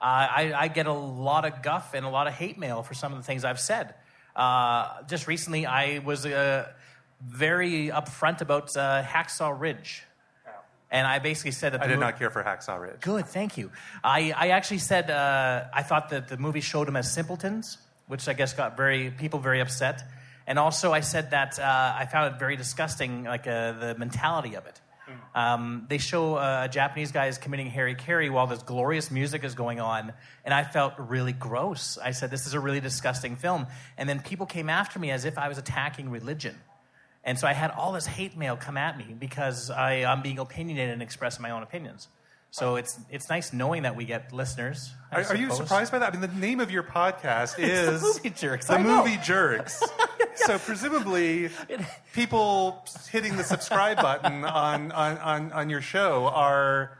Uh, 0.00 0.04
I, 0.04 0.52
I 0.54 0.68
get 0.68 0.86
a 0.86 0.92
lot 0.92 1.44
of 1.44 1.62
guff 1.62 1.94
and 1.94 2.04
a 2.04 2.08
lot 2.08 2.26
of 2.26 2.32
hate 2.34 2.58
mail 2.58 2.82
for 2.82 2.94
some 2.94 3.12
of 3.12 3.18
the 3.18 3.24
things 3.24 3.44
I've 3.44 3.60
said. 3.60 3.94
Uh, 4.34 5.02
just 5.08 5.26
recently, 5.26 5.66
I 5.66 5.98
was 6.00 6.24
uh, 6.24 6.68
very 7.24 7.88
upfront 7.88 8.40
about 8.40 8.74
uh, 8.76 9.02
Hacksaw 9.02 9.58
Ridge, 9.58 10.02
and 10.90 11.06
I 11.06 11.18
basically 11.18 11.52
said 11.52 11.72
that 11.74 11.78
the 11.78 11.84
I 11.84 11.88
did 11.88 11.98
mo- 11.98 12.06
not 12.06 12.18
care 12.18 12.30
for 12.30 12.42
Hacksaw 12.42 12.80
Ridge. 12.80 13.00
Good, 13.00 13.26
thank 13.26 13.58
you. 13.58 13.70
I, 14.02 14.32
I 14.36 14.48
actually 14.48 14.78
said 14.78 15.10
uh, 15.10 15.64
I 15.72 15.82
thought 15.82 16.08
that 16.10 16.28
the 16.28 16.36
movie 16.38 16.60
showed 16.62 16.88
them 16.88 16.96
as 16.96 17.12
simpletons, 17.12 17.78
which 18.08 18.26
I 18.26 18.32
guess 18.32 18.54
got 18.54 18.76
very 18.76 19.10
people 19.10 19.38
very 19.38 19.60
upset. 19.60 20.02
And 20.46 20.58
also, 20.58 20.92
I 20.92 21.00
said 21.00 21.30
that 21.30 21.58
uh, 21.58 21.94
I 21.96 22.06
found 22.06 22.34
it 22.34 22.38
very 22.38 22.56
disgusting, 22.56 23.24
like 23.24 23.46
uh, 23.46 23.72
the 23.72 23.94
mentality 23.96 24.54
of 24.56 24.66
it. 24.66 24.80
Um, 25.34 25.86
they 25.88 25.98
show 25.98 26.36
uh, 26.36 26.62
a 26.64 26.68
Japanese 26.68 27.12
guy 27.12 27.26
is 27.26 27.38
committing 27.38 27.66
hara-kiri 27.66 28.30
while 28.30 28.46
this 28.46 28.62
glorious 28.62 29.10
music 29.10 29.44
is 29.44 29.54
going 29.54 29.80
on, 29.80 30.12
and 30.44 30.54
I 30.54 30.64
felt 30.64 30.94
really 30.98 31.32
gross. 31.32 31.98
I 31.98 32.12
said, 32.12 32.30
"This 32.30 32.46
is 32.46 32.54
a 32.54 32.60
really 32.60 32.80
disgusting 32.80 33.36
film." 33.36 33.66
And 33.98 34.08
then 34.08 34.20
people 34.20 34.46
came 34.46 34.70
after 34.70 34.98
me 34.98 35.10
as 35.10 35.24
if 35.24 35.38
I 35.38 35.48
was 35.48 35.58
attacking 35.58 36.10
religion. 36.10 36.58
And 37.24 37.38
so 37.38 37.46
I 37.46 37.52
had 37.52 37.70
all 37.70 37.92
this 37.92 38.06
hate 38.06 38.36
mail 38.36 38.56
come 38.56 38.76
at 38.76 38.98
me 38.98 39.14
because 39.16 39.70
I, 39.70 40.04
I'm 40.04 40.22
being 40.22 40.38
opinionated 40.38 40.92
and 40.92 41.02
expressing 41.02 41.40
my 41.42 41.50
own 41.50 41.62
opinions. 41.62 42.08
So 42.50 42.76
it's 42.76 42.98
it's 43.10 43.30
nice 43.30 43.52
knowing 43.52 43.84
that 43.84 43.96
we 43.96 44.04
get 44.04 44.32
listeners. 44.32 44.92
Are, 45.10 45.22
are 45.22 45.36
you 45.36 45.50
surprised 45.52 45.90
by 45.90 46.00
that? 46.00 46.14
I 46.14 46.18
mean, 46.18 46.20
the 46.20 46.38
name 46.38 46.60
of 46.60 46.70
your 46.70 46.82
podcast 46.82 47.58
is 47.58 48.02
The 48.02 48.06
Movie 48.06 48.30
Jerks, 48.30 48.66
The. 48.66 48.78
Movie 48.78 49.18
Jerks. 49.24 49.82
So 50.46 50.58
presumably, 50.58 51.50
people 52.14 52.84
hitting 53.10 53.36
the 53.36 53.44
subscribe 53.44 53.98
button 53.98 54.44
on, 54.44 54.90
on, 54.92 55.18
on, 55.18 55.52
on 55.52 55.70
your 55.70 55.80
show 55.82 56.26
are 56.26 56.98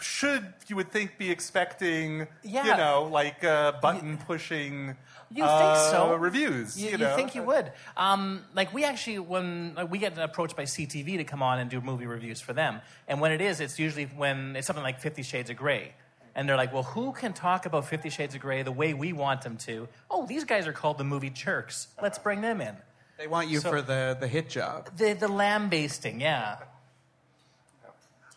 should 0.00 0.54
you 0.66 0.76
would 0.76 0.90
think 0.90 1.18
be 1.18 1.30
expecting 1.30 2.26
Yeah. 2.42 2.64
you 2.64 2.76
know 2.76 3.08
like 3.12 3.44
uh, 3.44 3.72
button 3.82 4.16
pushing 4.16 4.96
You 5.30 5.44
uh, 5.44 5.58
think 5.58 5.92
so? 5.92 6.14
reviews 6.16 6.80
You, 6.80 6.90
you, 6.92 6.98
you 6.98 7.16
think 7.16 7.34
you 7.34 7.42
would? 7.42 7.70
Um, 7.98 8.42
like 8.54 8.72
we 8.72 8.84
actually, 8.84 9.18
when 9.18 9.74
like, 9.74 9.90
we 9.90 9.98
get 9.98 10.16
approached 10.16 10.56
by 10.56 10.62
CTV 10.64 11.18
to 11.18 11.24
come 11.24 11.42
on 11.42 11.58
and 11.58 11.68
do 11.68 11.80
movie 11.82 12.06
reviews 12.06 12.40
for 12.40 12.54
them, 12.54 12.80
and 13.08 13.20
when 13.20 13.30
it 13.32 13.40
is, 13.42 13.60
it's 13.60 13.78
usually 13.78 14.06
when 14.06 14.56
it's 14.56 14.66
something 14.66 14.82
like 14.82 15.00
Fifty 15.00 15.22
Shades 15.22 15.50
of 15.50 15.56
Grey, 15.56 15.92
and 16.34 16.48
they're 16.48 16.56
like, 16.56 16.72
"Well, 16.72 16.82
who 16.82 17.12
can 17.12 17.32
talk 17.32 17.66
about 17.66 17.86
Fifty 17.86 18.10
Shades 18.10 18.34
of 18.34 18.40
Grey 18.40 18.62
the 18.62 18.72
way 18.72 18.94
we 18.94 19.12
want 19.12 19.42
them 19.42 19.56
to?" 19.58 19.88
Oh, 20.10 20.26
these 20.26 20.44
guys 20.44 20.66
are 20.66 20.72
called 20.72 20.98
the 20.98 21.04
movie 21.04 21.30
jerks. 21.30 21.88
Let's 22.02 22.18
bring 22.18 22.40
them 22.40 22.60
in. 22.60 22.76
They 23.18 23.26
want 23.26 23.48
you 23.48 23.60
So- 23.60 23.70
for 23.70 23.82
the, 23.82 24.16
the 24.18 24.26
hit 24.28 24.48
job. 24.48 24.90
The 24.96 25.12
the 25.12 25.28
lamb 25.28 25.68
basting, 25.68 26.20
yeah. 26.20 26.56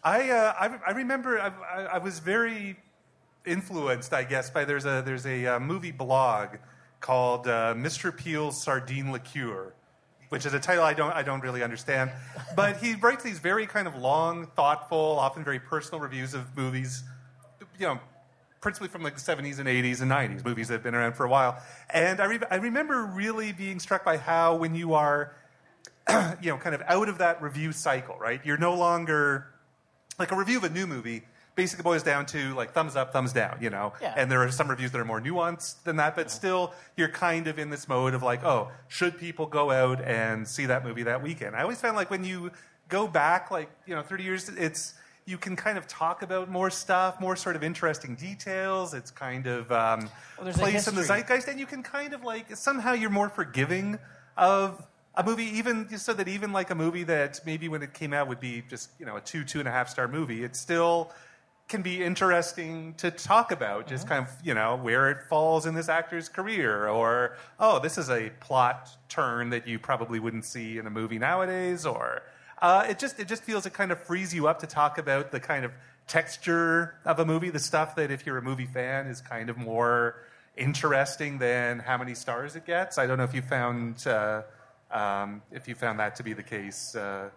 I, 0.03 0.29
uh, 0.31 0.53
I, 0.59 0.79
I 0.87 0.91
remember 0.91 1.39
I, 1.39 1.47
I, 1.47 1.81
I 1.93 1.97
was 1.99 2.19
very 2.19 2.75
influenced, 3.45 4.13
I 4.13 4.23
guess, 4.23 4.49
by 4.49 4.65
there's 4.65 4.85
a 4.85 5.01
there's 5.05 5.25
a 5.25 5.45
uh, 5.45 5.59
movie 5.59 5.91
blog 5.91 6.57
called 6.99 7.47
uh, 7.47 7.73
Mr. 7.73 8.15
Peel's 8.15 8.61
Sardine 8.61 9.11
Liqueur, 9.13 9.73
which 10.29 10.45
is 10.45 10.53
a 10.53 10.59
title 10.59 10.83
I 10.83 10.93
don't 10.93 11.13
I 11.13 11.23
don't 11.23 11.41
really 11.41 11.63
understand, 11.63 12.11
but 12.55 12.77
he 12.77 12.95
writes 12.95 13.23
these 13.23 13.39
very 13.39 13.65
kind 13.65 13.87
of 13.87 13.95
long, 13.95 14.47
thoughtful, 14.57 15.17
often 15.19 15.43
very 15.43 15.59
personal 15.59 16.01
reviews 16.01 16.33
of 16.33 16.55
movies, 16.57 17.03
you 17.79 17.87
know. 17.87 17.99
Principally 18.61 18.87
from 18.87 19.03
like 19.03 19.13
the 19.13 19.19
70s 19.19 19.59
and 19.59 19.67
80s 19.67 20.01
and 20.01 20.09
90s, 20.09 20.45
movies 20.45 20.69
that 20.69 20.75
have 20.75 20.83
been 20.83 20.95
around 20.95 21.17
for 21.17 21.25
a 21.25 21.29
while. 21.29 21.61
And 21.89 22.21
I, 22.21 22.25
re- 22.27 22.39
I 22.49 22.55
remember 22.55 23.03
really 23.03 23.51
being 23.51 23.77
struck 23.77 24.05
by 24.05 24.15
how, 24.15 24.55
when 24.55 24.73
you 24.73 24.93
are, 24.93 25.35
you 26.41 26.49
know, 26.49 26.57
kind 26.57 26.73
of 26.73 26.81
out 26.87 27.09
of 27.09 27.17
that 27.17 27.41
review 27.41 27.73
cycle, 27.73 28.17
right? 28.17 28.39
You're 28.45 28.55
no 28.55 28.73
longer 28.73 29.47
like 30.17 30.31
a 30.31 30.37
review 30.37 30.59
of 30.59 30.63
a 30.63 30.69
new 30.69 30.87
movie 30.87 31.23
basically 31.55 31.83
boils 31.83 32.03
down 32.03 32.25
to 32.25 32.53
like 32.55 32.71
thumbs 32.73 32.95
up, 32.95 33.13
thumbs 33.13 33.33
down, 33.33 33.57
you 33.61 33.69
know. 33.69 33.93
Yeah. 34.01 34.13
And 34.17 34.31
there 34.31 34.41
are 34.41 34.51
some 34.51 34.69
reviews 34.69 34.91
that 34.91 34.99
are 34.99 35.05
more 35.05 35.21
nuanced 35.21 35.83
than 35.83 35.97
that, 35.97 36.15
but 36.15 36.31
still 36.31 36.73
you're 36.97 37.09
kind 37.09 37.47
of 37.47 37.59
in 37.59 37.69
this 37.69 37.87
mode 37.87 38.13
of 38.13 38.23
like, 38.23 38.43
oh, 38.43 38.71
should 38.87 39.19
people 39.19 39.45
go 39.45 39.71
out 39.71 40.01
and 40.01 40.47
see 40.47 40.65
that 40.65 40.83
movie 40.83 41.03
that 41.03 41.21
weekend? 41.21 41.55
I 41.55 41.61
always 41.61 41.79
found 41.79 41.95
like 41.95 42.09
when 42.09 42.23
you 42.23 42.51
go 42.89 43.07
back 43.07 43.51
like, 43.51 43.69
you 43.85 43.95
know, 43.95 44.01
30 44.01 44.23
years, 44.23 44.49
it's 44.49 44.95
you 45.25 45.37
can 45.37 45.55
kind 45.55 45.77
of 45.77 45.87
talk 45.87 46.21
about 46.21 46.49
more 46.49 46.69
stuff, 46.69 47.19
more 47.19 47.35
sort 47.35 47.55
of 47.55 47.63
interesting 47.63 48.15
details. 48.15 48.93
It's 48.93 49.11
kind 49.11 49.47
of 49.47 49.71
um, 49.71 50.09
Well, 50.41 50.51
place 50.53 50.87
in 50.87 50.95
the 50.95 51.03
zeitgeist, 51.03 51.47
and 51.47 51.59
you 51.59 51.65
can 51.65 51.83
kind 51.83 52.13
of 52.13 52.23
like 52.23 52.55
somehow 52.55 52.93
you're 52.93 53.09
more 53.09 53.29
forgiving 53.29 53.99
of 54.37 54.85
a 55.15 55.23
movie, 55.23 55.45
even 55.45 55.97
so 55.97 56.13
that 56.13 56.27
even 56.27 56.51
like 56.51 56.71
a 56.71 56.75
movie 56.75 57.03
that 57.03 57.39
maybe 57.45 57.69
when 57.69 57.83
it 57.83 57.93
came 57.93 58.13
out 58.13 58.27
would 58.27 58.39
be 58.39 58.63
just 58.69 58.89
you 58.99 59.05
know 59.05 59.15
a 59.15 59.21
two 59.21 59.43
two 59.43 59.59
and 59.59 59.67
a 59.67 59.71
half 59.71 59.89
star 59.89 60.07
movie, 60.07 60.43
it 60.43 60.55
still 60.55 61.11
can 61.69 61.81
be 61.81 62.03
interesting 62.03 62.93
to 62.95 63.09
talk 63.09 63.51
about. 63.51 63.87
Just 63.87 64.07
kind 64.07 64.25
of 64.25 64.45
you 64.45 64.53
know 64.53 64.75
where 64.75 65.09
it 65.09 65.17
falls 65.29 65.65
in 65.65 65.73
this 65.73 65.87
actor's 65.87 66.27
career, 66.27 66.87
or 66.87 67.37
oh, 67.59 67.79
this 67.79 67.97
is 67.97 68.09
a 68.09 68.29
plot 68.41 68.89
turn 69.07 69.51
that 69.51 69.67
you 69.67 69.79
probably 69.79 70.19
wouldn't 70.19 70.45
see 70.45 70.77
in 70.77 70.87
a 70.87 70.91
movie 70.91 71.19
nowadays, 71.19 71.85
or 71.85 72.23
uh, 72.63 72.85
it 72.89 72.97
just 72.97 73.19
it 73.19 73.27
just 73.27 73.43
feels 73.43 73.65
it 73.65 73.73
kind 73.73 73.91
of 73.91 74.01
frees 74.01 74.33
you 74.33 74.47
up 74.47 74.59
to 74.61 74.67
talk 74.67 74.97
about 74.97 75.31
the 75.31 75.39
kind 75.39 75.65
of 75.65 75.71
texture 76.07 76.95
of 77.05 77.19
a 77.19 77.25
movie, 77.25 77.49
the 77.49 77.59
stuff 77.59 77.95
that 77.95 78.09
if 78.09 78.25
you're 78.25 78.37
a 78.37 78.41
movie 78.41 78.65
fan 78.65 79.05
is 79.07 79.21
kind 79.21 79.49
of 79.49 79.57
more 79.57 80.15
interesting 80.57 81.37
than 81.39 81.79
how 81.79 81.97
many 81.97 82.15
stars 82.15 82.55
it 82.55 82.65
gets. 82.65 82.97
I 82.97 83.05
don't 83.05 83.17
know 83.17 83.23
if 83.25 83.33
you 83.33 83.41
found 83.41 84.07
uh, 84.07 84.43
um, 84.91 85.41
if 85.51 85.67
you 85.67 85.75
found 85.75 85.99
that 85.99 86.15
to 86.15 86.23
be 86.23 86.33
the 86.33 86.43
case. 86.43 86.95
Uh, 86.95 87.29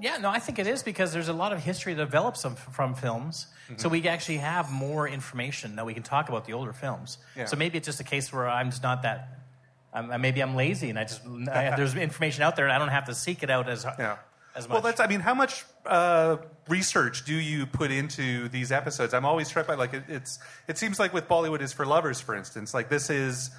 Yeah, 0.00 0.18
no, 0.18 0.28
I 0.28 0.40
think 0.40 0.58
it 0.58 0.66
is 0.66 0.82
because 0.82 1.12
there's 1.12 1.28
a 1.28 1.32
lot 1.32 1.52
of 1.52 1.62
history 1.62 1.94
that 1.94 2.04
develops 2.04 2.42
from, 2.42 2.54
from 2.56 2.94
films. 2.94 3.46
So 3.76 3.88
we 3.88 4.06
actually 4.08 4.38
have 4.38 4.70
more 4.70 5.08
information 5.08 5.76
that 5.76 5.86
we 5.86 5.94
can 5.94 6.02
talk 6.02 6.28
about 6.28 6.44
the 6.44 6.52
older 6.52 6.74
films. 6.74 7.16
Yeah. 7.34 7.46
So 7.46 7.56
maybe 7.56 7.78
it's 7.78 7.86
just 7.86 8.00
a 8.00 8.04
case 8.04 8.30
where 8.30 8.46
I'm 8.46 8.68
just 8.70 8.82
not 8.82 9.02
that. 9.02 9.28
I'm, 9.94 10.20
maybe 10.20 10.42
I'm 10.42 10.56
lazy 10.56 10.90
and 10.90 10.98
I 10.98 11.04
just 11.04 11.22
I, 11.26 11.72
there's 11.76 11.94
information 11.94 12.42
out 12.42 12.56
there 12.56 12.64
and 12.66 12.72
I 12.74 12.78
don't 12.78 12.88
have 12.88 13.06
to 13.06 13.14
seek 13.14 13.42
it 13.42 13.50
out 13.50 13.68
as 13.68 13.84
Yeah. 13.98 14.16
as 14.56 14.68
much. 14.68 14.72
Well, 14.74 14.82
that's. 14.82 15.00
I 15.00 15.06
mean, 15.06 15.20
how 15.20 15.34
much 15.34 15.64
uh, 15.86 16.38
research 16.68 17.24
do 17.24 17.34
you 17.34 17.64
put 17.66 17.90
into 17.90 18.48
these 18.48 18.72
episodes? 18.72 19.14
I'm 19.14 19.24
always 19.24 19.46
struck 19.48 19.66
by 19.66 19.74
like 19.74 19.94
it, 19.94 20.04
it's. 20.08 20.38
It 20.68 20.78
seems 20.78 20.98
like 20.98 21.12
with 21.14 21.28
Bollywood 21.28 21.60
is 21.62 21.72
for 21.72 21.86
lovers, 21.86 22.20
for 22.20 22.34
instance. 22.34 22.74
Like 22.74 22.88
this 22.88 23.08
is 23.10 23.50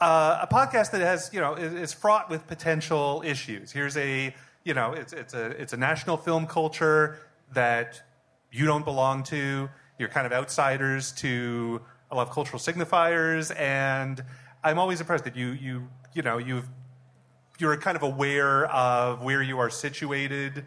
uh, 0.00 0.38
a 0.42 0.52
podcast 0.52 0.90
that 0.92 1.00
has 1.00 1.30
you 1.32 1.40
know 1.40 1.54
is, 1.54 1.72
is 1.74 1.92
fraught 1.92 2.30
with 2.30 2.46
potential 2.46 3.22
issues. 3.24 3.70
Here's 3.72 3.96
a 3.96 4.34
you 4.64 4.74
know 4.74 4.92
it's 4.92 5.12
it's 5.12 5.34
a 5.34 5.46
it's 5.60 5.72
a 5.72 5.76
national 5.76 6.16
film 6.16 6.46
culture 6.46 7.18
that 7.52 8.00
you 8.50 8.66
don't 8.66 8.84
belong 8.84 9.22
to. 9.24 9.68
You're 9.98 10.08
kind 10.08 10.26
of 10.26 10.32
outsiders 10.32 11.12
to 11.12 11.80
a 12.10 12.16
lot 12.16 12.26
of 12.28 12.32
cultural 12.34 12.58
signifiers, 12.58 13.54
and 13.58 14.22
I'm 14.64 14.78
always 14.78 15.00
impressed 15.00 15.24
that 15.24 15.36
you 15.36 15.48
you 15.48 15.88
you 16.14 16.22
know 16.22 16.38
you've 16.38 16.68
you're 17.58 17.76
kind 17.76 17.96
of 17.96 18.02
aware 18.02 18.66
of 18.66 19.22
where 19.22 19.42
you 19.42 19.58
are 19.58 19.70
situated 19.70 20.64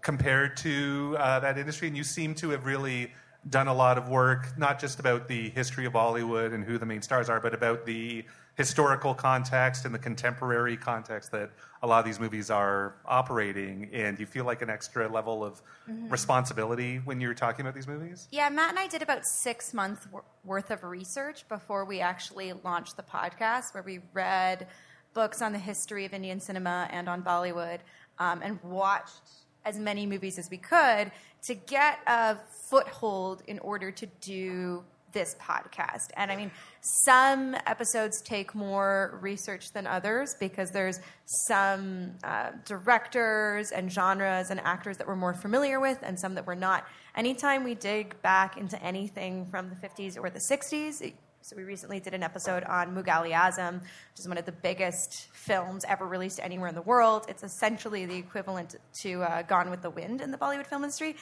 compared 0.00 0.56
to 0.58 1.16
uh, 1.18 1.40
that 1.40 1.58
industry, 1.58 1.88
and 1.88 1.96
you 1.96 2.04
seem 2.04 2.34
to 2.36 2.50
have 2.50 2.64
really 2.64 3.12
done 3.50 3.68
a 3.68 3.74
lot 3.74 3.98
of 3.98 4.08
work, 4.08 4.56
not 4.58 4.78
just 4.78 4.98
about 4.98 5.28
the 5.28 5.50
history 5.50 5.84
of 5.84 5.92
Hollywood 5.92 6.52
and 6.52 6.64
who 6.64 6.78
the 6.78 6.86
main 6.86 7.02
stars 7.02 7.28
are, 7.28 7.40
but 7.40 7.54
about 7.54 7.84
the 7.86 8.24
historical 8.58 9.14
context 9.14 9.84
and 9.84 9.94
the 9.94 9.98
contemporary 10.00 10.76
context 10.76 11.30
that 11.30 11.48
a 11.80 11.86
lot 11.86 12.00
of 12.00 12.04
these 12.04 12.18
movies 12.18 12.50
are 12.50 12.96
operating 13.06 13.88
and 13.92 14.18
you 14.18 14.26
feel 14.26 14.44
like 14.44 14.62
an 14.62 14.68
extra 14.68 15.08
level 15.08 15.44
of 15.44 15.62
responsibility 16.08 16.96
when 17.04 17.20
you're 17.20 17.34
talking 17.34 17.64
about 17.64 17.72
these 17.72 17.86
movies? 17.86 18.26
Yeah, 18.32 18.48
Matt 18.48 18.70
and 18.70 18.78
I 18.78 18.88
did 18.88 19.00
about 19.00 19.24
six 19.24 19.72
months 19.72 20.08
wor- 20.10 20.24
worth 20.42 20.72
of 20.72 20.82
research 20.82 21.48
before 21.48 21.84
we 21.84 22.00
actually 22.00 22.52
launched 22.52 22.96
the 22.96 23.04
podcast, 23.04 23.74
where 23.74 23.84
we 23.84 24.00
read 24.12 24.66
books 25.14 25.40
on 25.40 25.52
the 25.52 25.58
history 25.60 26.04
of 26.04 26.12
Indian 26.12 26.40
cinema 26.40 26.88
and 26.90 27.08
on 27.08 27.22
Bollywood, 27.22 27.78
um, 28.18 28.40
and 28.42 28.60
watched 28.64 29.22
as 29.64 29.78
many 29.78 30.04
movies 30.04 30.36
as 30.36 30.50
we 30.50 30.56
could 30.56 31.12
to 31.42 31.54
get 31.54 32.00
a 32.08 32.36
foothold 32.68 33.44
in 33.46 33.60
order 33.60 33.92
to 33.92 34.06
do 34.20 34.82
this 35.18 35.34
podcast. 35.40 36.10
And 36.16 36.30
I 36.30 36.36
mean, 36.36 36.50
some 36.80 37.56
episodes 37.66 38.22
take 38.22 38.54
more 38.54 39.18
research 39.20 39.72
than 39.72 39.84
others 39.86 40.36
because 40.38 40.70
there's 40.70 41.00
some 41.26 42.12
uh, 42.22 42.50
directors 42.64 43.72
and 43.72 43.90
genres 43.90 44.50
and 44.50 44.60
actors 44.60 44.96
that 44.98 45.06
we're 45.08 45.16
more 45.16 45.34
familiar 45.34 45.80
with 45.80 45.98
and 46.02 46.18
some 46.18 46.34
that 46.36 46.46
we're 46.46 46.54
not. 46.54 46.86
Anytime 47.16 47.64
we 47.64 47.74
dig 47.74 48.20
back 48.22 48.56
into 48.56 48.80
anything 48.82 49.46
from 49.46 49.70
the 49.70 49.76
50s 49.88 50.16
or 50.16 50.30
the 50.30 50.38
60s, 50.38 51.02
it- 51.02 51.14
so 51.40 51.56
we 51.56 51.62
recently 51.62 51.98
did 51.98 52.12
an 52.14 52.22
episode 52.22 52.62
on 52.64 52.94
Mughal 52.94 53.24
Azam, 53.32 53.80
which 53.80 54.18
is 54.20 54.28
one 54.28 54.36
of 54.38 54.44
the 54.44 54.52
biggest 54.52 55.28
films 55.32 55.82
ever 55.88 56.06
released 56.06 56.40
anywhere 56.42 56.68
in 56.68 56.74
the 56.74 56.82
world. 56.82 57.24
It's 57.28 57.42
essentially 57.42 58.04
the 58.06 58.16
equivalent 58.16 58.74
to 59.02 59.22
uh, 59.22 59.42
Gone 59.42 59.70
with 59.70 59.80
the 59.80 59.88
Wind 59.88 60.20
in 60.20 60.30
the 60.30 60.36
Bollywood 60.36 60.66
film 60.66 60.82
industry 60.84 61.16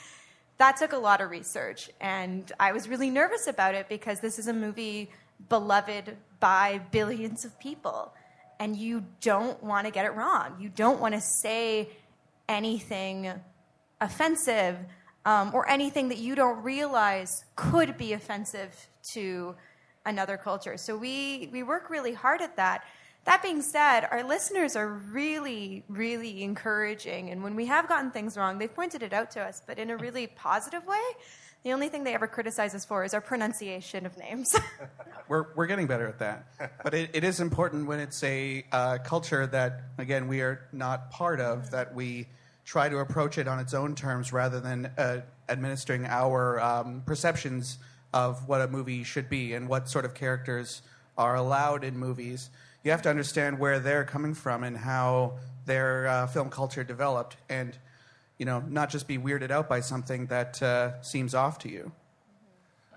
that 0.59 0.77
took 0.77 0.93
a 0.93 0.99
lot 0.99 1.21
of 1.21 1.31
research 1.31 1.91
and 2.01 2.53
i 2.61 2.73
was 2.73 2.89
really 2.89 3.11
nervous 3.11 3.47
about 3.47 3.75
it 3.75 3.89
because 3.89 4.21
this 4.21 4.39
is 4.39 4.49
a 4.49 4.53
movie 4.53 5.11
beloved 5.49 6.17
by 6.41 6.81
billions 6.91 7.45
of 7.45 7.59
people 7.59 8.13
and 8.59 8.77
you 8.77 9.05
don't 9.21 9.63
want 9.63 9.87
to 9.87 9.93
get 9.93 10.05
it 10.05 10.15
wrong. 10.15 10.57
You 10.59 10.69
don't 10.69 11.01
want 11.01 11.15
to 11.15 11.21
say 11.21 11.91
anything 12.49 13.33
offensive 14.01 14.77
um, 15.25 15.51
or 15.55 15.69
anything 15.69 16.09
that 16.09 16.19
you 16.19 16.35
don't 16.35 16.63
realize 16.63 17.45
could 17.57 17.97
be 17.97 18.13
offensive 18.13 18.89
to 19.13 19.55
another 20.05 20.37
culture. 20.37 20.77
So 20.77 20.97
we 20.97 21.49
we 21.53 21.63
work 21.63 21.91
really 21.91 22.13
hard 22.13 22.41
at 22.41 22.57
that 22.57 22.85
that 23.27 23.43
being 23.43 23.61
said, 23.61 24.07
our 24.11 24.23
listeners 24.23 24.77
are 24.77 24.89
really, 24.89 25.85
really 25.89 26.43
encouraging. 26.43 27.31
And 27.31 27.43
when 27.43 27.57
we 27.57 27.67
have 27.67 27.89
gotten 27.89 28.11
things 28.11 28.37
wrong, 28.37 28.59
they've 28.59 28.75
pointed 28.75 29.03
it 29.03 29.13
out 29.13 29.33
to 29.33 29.43
us, 29.43 29.63
but 29.67 29.79
in 29.79 29.91
a 29.91 29.97
really 29.97 30.29
positive 30.29 30.87
way. 30.87 31.03
The 31.65 31.73
only 31.73 31.89
thing 31.89 32.05
they 32.05 32.15
ever 32.15 32.29
criticize 32.29 32.75
us 32.77 32.85
for 32.85 33.03
is 33.03 33.13
our 33.13 33.21
pronunciation 33.21 34.07
of 34.07 34.17
names. 34.17 34.55
We're, 35.29 35.47
we're 35.57 35.67
getting 35.67 35.89
better 35.89 36.07
at 36.07 36.21
that. 36.21 36.47
But 36.85 36.95
it, 36.95 37.11
it 37.13 37.25
is 37.25 37.41
important 37.41 37.89
when 37.89 37.99
it's 37.99 38.23
a 38.23 38.65
uh, 38.71 38.99
culture 38.99 39.45
that, 39.49 39.81
again, 39.99 40.29
we 40.29 40.41
are 40.41 40.69
not 40.73 41.11
part 41.11 41.41
of, 41.41 41.73
that 41.73 41.93
we 41.97 42.29
try 42.65 42.89
to 42.89 42.99
approach 42.99 43.37
it 43.37 43.49
on 43.49 43.59
its 43.59 43.75
own 43.75 43.97
terms 43.97 44.33
rather 44.33 44.61
than 44.61 44.87
uh, 44.97 45.23
administering 45.49 46.07
our 46.07 46.61
um, 46.61 47.03
perceptions 47.07 47.79
of 48.15 48.47
what 48.47 48.61
a 48.61 48.69
movie 48.69 49.03
should 49.03 49.29
be 49.29 49.53
and 49.53 49.69
what 49.69 49.89
sort 49.89 50.05
of 50.05 50.15
characters 50.15 50.83
are 51.19 51.35
allowed 51.35 51.83
in 51.83 51.99
movies. 51.99 52.51
You 52.87 52.93
have 52.93 53.03
to 53.03 53.11
understand 53.11 53.59
where 53.59 53.81
they're 53.81 54.05
coming 54.05 54.33
from 54.33 54.63
and 54.63 54.77
how 54.77 55.41
their 55.65 56.07
uh, 56.07 56.29
film 56.29 56.51
culture 56.51 56.85
developed, 56.85 57.37
and 57.49 57.77
you 58.39 58.47
know, 58.47 58.61
not 58.61 58.91
just 58.91 59.09
be 59.09 59.19
weirded 59.19 59.51
out 59.51 59.69
by 59.69 59.81
something 59.81 60.27
that 60.27 60.63
uh, 60.63 61.03
seems 61.03 61.35
off 61.35 61.59
to 61.59 61.69
you. 61.69 61.91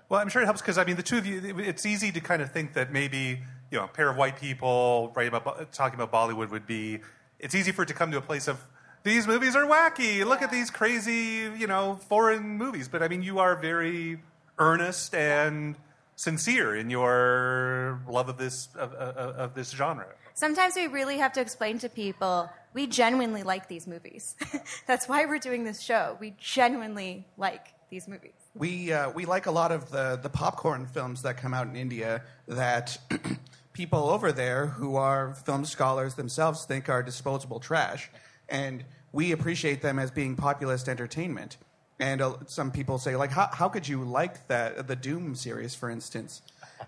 Well, 0.08 0.20
I'm 0.20 0.28
sure 0.28 0.42
it 0.42 0.44
helps 0.44 0.60
because 0.60 0.78
I 0.78 0.84
mean, 0.84 0.94
the 0.94 1.02
two 1.02 1.18
of 1.18 1.26
you. 1.26 1.58
It's 1.58 1.84
easy 1.84 2.12
to 2.12 2.20
kind 2.20 2.40
of 2.40 2.52
think 2.52 2.74
that 2.74 2.92
maybe 2.92 3.40
you 3.72 3.78
know, 3.78 3.86
a 3.86 3.88
pair 3.88 4.08
of 4.08 4.16
white 4.16 4.40
people 4.40 5.12
writing 5.16 5.34
about 5.34 5.72
talking 5.72 6.00
about 6.00 6.12
Bollywood 6.12 6.50
would 6.50 6.68
be. 6.68 7.00
It's 7.40 7.56
easy 7.56 7.72
for 7.72 7.82
it 7.82 7.86
to 7.86 7.94
come 7.94 8.12
to 8.12 8.18
a 8.18 8.22
place 8.22 8.46
of 8.46 8.64
these 9.02 9.26
movies 9.26 9.56
are 9.56 9.64
wacky. 9.64 10.24
Look 10.24 10.40
at 10.40 10.52
these 10.52 10.70
crazy, 10.70 11.50
you 11.58 11.66
know, 11.66 11.98
foreign 12.08 12.58
movies. 12.58 12.86
But 12.86 13.02
I 13.02 13.08
mean, 13.08 13.24
you 13.24 13.40
are 13.40 13.56
very 13.56 14.20
earnest 14.56 15.16
and 15.16 15.74
sincere 16.20 16.76
in 16.76 16.90
your 16.90 18.02
love 18.06 18.28
of 18.28 18.36
this 18.36 18.68
of, 18.74 18.92
of, 18.92 19.36
of 19.36 19.54
this 19.54 19.70
genre. 19.70 20.06
Sometimes 20.34 20.74
we 20.76 20.86
really 20.86 21.16
have 21.16 21.32
to 21.32 21.40
explain 21.40 21.78
to 21.78 21.88
people 21.88 22.50
we 22.74 22.86
genuinely 22.86 23.42
like 23.42 23.68
these 23.68 23.86
movies. 23.86 24.36
That's 24.86 25.08
why 25.08 25.24
we're 25.24 25.38
doing 25.38 25.64
this 25.64 25.80
show. 25.80 26.18
We 26.20 26.34
genuinely 26.38 27.26
like 27.38 27.72
these 27.88 28.06
movies. 28.06 28.34
We 28.54 28.92
uh, 28.92 29.10
we 29.10 29.24
like 29.24 29.46
a 29.46 29.50
lot 29.50 29.72
of 29.72 29.90
the 29.90 30.20
the 30.22 30.28
popcorn 30.28 30.84
films 30.84 31.22
that 31.22 31.38
come 31.38 31.54
out 31.54 31.66
in 31.66 31.74
India 31.74 32.22
that 32.46 32.98
people 33.72 34.10
over 34.10 34.30
there 34.30 34.66
who 34.66 34.96
are 34.96 35.34
film 35.46 35.64
scholars 35.64 36.16
themselves 36.16 36.66
think 36.66 36.90
are 36.90 37.02
disposable 37.02 37.60
trash, 37.60 38.10
and 38.46 38.84
we 39.10 39.32
appreciate 39.32 39.80
them 39.80 39.98
as 39.98 40.10
being 40.10 40.36
populist 40.36 40.86
entertainment. 40.86 41.56
And 42.00 42.22
uh, 42.22 42.34
some 42.46 42.70
people 42.70 42.98
say 42.98 43.14
like, 43.16 43.30
how 43.30 43.48
how 43.52 43.68
could 43.68 43.86
you 43.86 44.02
like 44.04 44.46
that 44.48 44.88
the 44.88 44.96
Dhoom 44.96 45.36
series, 45.36 45.74
for 45.74 45.90
instance? 45.90 46.42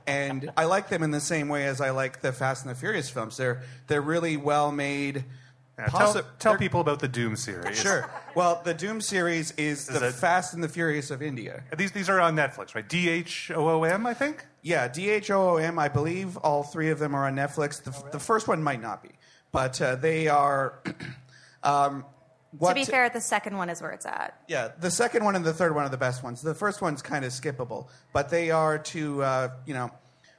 And 0.07 0.51
I 0.57 0.65
like 0.65 0.89
them 0.89 1.03
in 1.03 1.11
the 1.11 1.21
same 1.21 1.49
way 1.49 1.67
as 1.67 1.81
I 1.81 1.91
like 1.91 2.23
the 2.23 2.33
Fast 2.33 2.65
and 2.65 2.75
the 2.75 2.79
Furious 2.79 3.11
films. 3.11 3.37
They're 3.37 3.63
they're 3.89 4.01
really 4.01 4.37
well 4.37 4.73
made. 4.73 5.25
Yeah, 5.79 5.87
tell 5.87 6.15
possi- 6.15 6.25
tell 6.39 6.57
people 6.57 6.81
about 6.81 7.01
the 7.01 7.09
Dhoom 7.09 7.37
series. 7.37 7.81
Sure. 7.81 8.11
Well, 8.35 8.61
the 8.65 8.75
Dhoom 8.75 9.03
series 9.03 9.53
is, 9.53 9.87
the 9.87 10.09
it- 10.09 10.15
Fast 10.15 10.55
and 10.55 10.63
the 10.63 10.69
Furious 10.69 11.11
of 11.11 11.23
India. 11.23 11.63
These 11.77 11.93
these 11.93 12.09
are 12.09 12.21
on 12.21 12.35
Netflix, 12.37 12.75
right? 12.75 12.89
D 12.89 13.09
H 13.09 13.51
O 13.55 13.69
O 13.69 13.85
M, 13.85 14.07
I 14.07 14.15
think. 14.15 14.47
Yeah, 14.63 14.89
D 14.89 15.11
H 15.11 15.31
O 15.31 15.51
O 15.51 15.57
M. 15.57 15.79
I 15.79 15.89
believe 15.89 16.37
all 16.39 16.63
three 16.63 16.91
of 16.91 16.99
them 16.99 17.15
are 17.15 17.27
on 17.27 17.37
Netflix. 17.37 17.83
The, 17.83 18.11
the 18.13 18.19
first 18.21 18.49
one 18.49 18.63
might 18.63 18.81
not 18.81 19.03
be, 19.03 19.11
but 19.51 19.81
uh, 19.81 19.97
they 19.97 20.29
are. 20.29 20.83
um, 21.63 22.05
what 22.59 22.71
to 22.71 22.75
be 22.75 22.85
fair, 22.85 23.09
the 23.09 23.21
second 23.21 23.57
one 23.57 23.71
is 23.71 23.81
where 23.81 23.93
it's 23.93 24.07
at. 24.07 24.41
yeah, 24.49 24.69
the 24.79 24.91
second 24.91 25.25
one 25.25 25.37
and 25.37 25.45
the 25.45 25.55
third 25.55 25.75
one 25.75 25.85
are 25.85 25.91
the 25.91 25.97
best 25.97 26.23
ones. 26.23 26.43
The 26.43 26.55
first 26.55 26.83
one's 26.83 27.03
kind 27.03 27.25
of 27.25 27.33
skippable, 27.33 27.89
but 28.13 28.29
they 28.31 28.51
are 28.51 28.79
to 28.79 29.23
uh, 29.23 29.49
you 29.67 29.75
know 29.75 29.91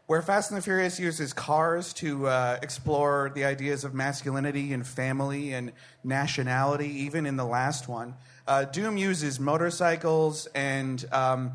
where 0.06 0.22
Fast 0.22 0.52
and 0.52 0.58
the 0.58 0.62
Furious 0.62 1.00
uses 1.00 1.34
cars 1.34 1.94
to 1.94 2.28
uh, 2.28 2.60
explore 2.62 3.32
the 3.34 3.46
ideas 3.46 3.84
of 3.84 3.94
masculinity 3.94 4.74
and 4.74 4.86
family 4.86 5.54
and 5.54 5.72
nationality. 6.04 6.90
Even 7.04 7.26
in 7.26 7.38
the 7.38 7.46
last 7.46 7.88
one, 7.88 8.14
uh, 8.48 8.66
Dhoom 8.72 9.00
uses 9.00 9.40
motorcycles 9.40 10.46
and 10.54 11.04
um, 11.12 11.54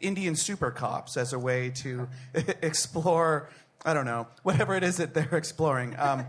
Indian 0.00 0.36
super 0.36 0.70
cops 0.70 1.16
as 1.16 1.32
a 1.32 1.38
way 1.38 1.70
to 1.70 2.08
explore. 2.62 3.50
I 3.84 3.94
don't 3.94 4.06
know 4.06 4.28
whatever 4.44 4.76
it 4.76 4.84
is 4.84 4.98
that 4.98 5.14
they're 5.14 5.28
exploring. 5.36 5.94
Um, 5.98 6.26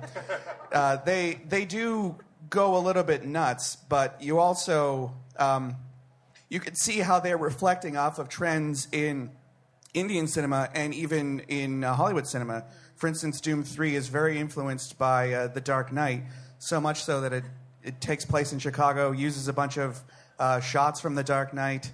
uh, 0.73 0.97
they 0.97 1.41
they 1.47 1.65
do 1.65 2.17
go 2.51 2.77
a 2.77 2.79
little 2.79 3.01
bit 3.01 3.25
nuts, 3.25 3.75
but 3.75 4.21
you 4.21 4.37
also 4.37 5.13
um, 5.37 5.75
you 6.49 6.59
can 6.59 6.75
see 6.75 6.99
how 6.99 7.19
they're 7.19 7.37
reflecting 7.37 7.97
off 7.97 8.19
of 8.19 8.29
trends 8.29 8.87
in 8.91 9.31
Indian 9.95 10.27
cinema 10.27 10.69
and 10.75 10.93
even 10.93 11.39
in 11.47 11.83
uh, 11.83 11.95
Hollywood 11.95 12.27
cinema. 12.27 12.65
For 12.95 13.07
instance, 13.07 13.41
Dhoom 13.41 13.65
Three 13.65 13.95
is 13.95 14.07
very 14.07 14.37
influenced 14.37 14.99
by 14.99 15.33
uh, 15.33 15.47
The 15.47 15.61
Dark 15.61 15.91
Knight, 15.91 16.25
so 16.59 16.79
much 16.79 17.03
so 17.03 17.21
that 17.21 17.33
it 17.33 17.45
it 17.81 17.99
takes 17.99 18.25
place 18.25 18.53
in 18.53 18.59
Chicago, 18.59 19.11
uses 19.11 19.47
a 19.47 19.53
bunch 19.53 19.77
of 19.77 19.99
uh, 20.37 20.59
shots 20.59 21.01
from 21.01 21.15
The 21.15 21.23
Dark 21.23 21.55
Knight, 21.55 21.91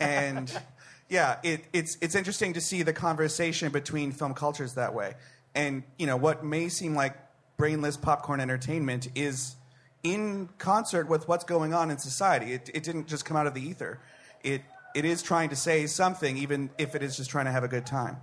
and 0.00 0.52
Yeah, 1.08 1.36
it, 1.42 1.64
it's 1.72 1.96
it's 2.00 2.14
interesting 2.14 2.52
to 2.52 2.60
see 2.60 2.82
the 2.82 2.92
conversation 2.92 3.72
between 3.72 4.12
film 4.12 4.34
cultures 4.34 4.74
that 4.74 4.94
way, 4.94 5.14
and 5.54 5.82
you 5.98 6.06
know 6.06 6.16
what 6.16 6.44
may 6.44 6.68
seem 6.68 6.94
like 6.94 7.16
brainless 7.56 7.96
popcorn 7.96 8.40
entertainment 8.40 9.08
is 9.14 9.56
in 10.02 10.48
concert 10.58 11.08
with 11.08 11.28
what's 11.28 11.44
going 11.44 11.74
on 11.74 11.90
in 11.90 11.98
society. 11.98 12.52
It, 12.52 12.70
it 12.72 12.82
didn't 12.82 13.08
just 13.08 13.24
come 13.24 13.36
out 13.36 13.46
of 13.46 13.54
the 13.54 13.62
ether. 13.62 14.00
It 14.42 14.62
it 14.94 15.04
is 15.04 15.22
trying 15.22 15.50
to 15.50 15.56
say 15.56 15.86
something, 15.86 16.36
even 16.38 16.70
if 16.78 16.94
it 16.94 17.02
is 17.02 17.16
just 17.16 17.30
trying 17.30 17.44
to 17.44 17.52
have 17.52 17.62
a 17.62 17.68
good 17.68 17.86
time. 17.86 18.16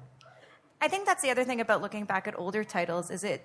I 0.81 0.87
think 0.87 1.05
that's 1.05 1.21
the 1.21 1.29
other 1.29 1.43
thing 1.43 1.61
about 1.61 1.81
looking 1.81 2.05
back 2.05 2.27
at 2.27 2.37
older 2.37 2.63
titles 2.63 3.11
is 3.11 3.23
it, 3.23 3.43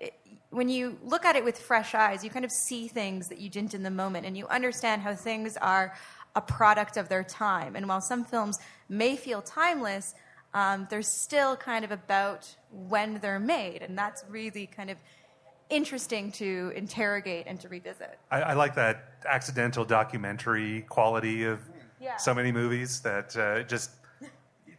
it 0.00 0.14
when 0.50 0.68
you 0.68 0.98
look 1.02 1.24
at 1.24 1.36
it 1.36 1.44
with 1.44 1.58
fresh 1.58 1.94
eyes, 1.94 2.24
you 2.24 2.30
kind 2.30 2.44
of 2.44 2.50
see 2.50 2.88
things 2.88 3.28
that 3.28 3.38
you 3.38 3.48
didn't 3.48 3.74
in 3.74 3.82
the 3.82 3.90
moment, 3.90 4.26
and 4.26 4.36
you 4.36 4.46
understand 4.48 5.02
how 5.02 5.14
things 5.14 5.56
are 5.58 5.94
a 6.34 6.40
product 6.40 6.96
of 6.96 7.08
their 7.08 7.24
time. 7.24 7.76
And 7.76 7.88
while 7.88 8.00
some 8.00 8.24
films 8.24 8.58
may 8.88 9.16
feel 9.16 9.40
timeless, 9.40 10.14
um, 10.54 10.86
they're 10.90 11.02
still 11.02 11.56
kind 11.56 11.84
of 11.84 11.90
about 11.90 12.54
when 12.70 13.18
they're 13.20 13.40
made, 13.40 13.82
and 13.82 13.96
that's 13.96 14.24
really 14.28 14.66
kind 14.66 14.90
of 14.90 14.98
interesting 15.70 16.32
to 16.32 16.72
interrogate 16.74 17.46
and 17.46 17.60
to 17.60 17.68
revisit. 17.68 18.18
I, 18.30 18.40
I 18.42 18.52
like 18.54 18.74
that 18.76 19.24
accidental 19.26 19.84
documentary 19.84 20.82
quality 20.88 21.44
of 21.44 21.60
Yeah. 22.00 22.16
so 22.16 22.32
many 22.34 22.52
movies 22.52 23.00
that 23.00 23.36
uh, 23.36 23.62
just 23.64 23.90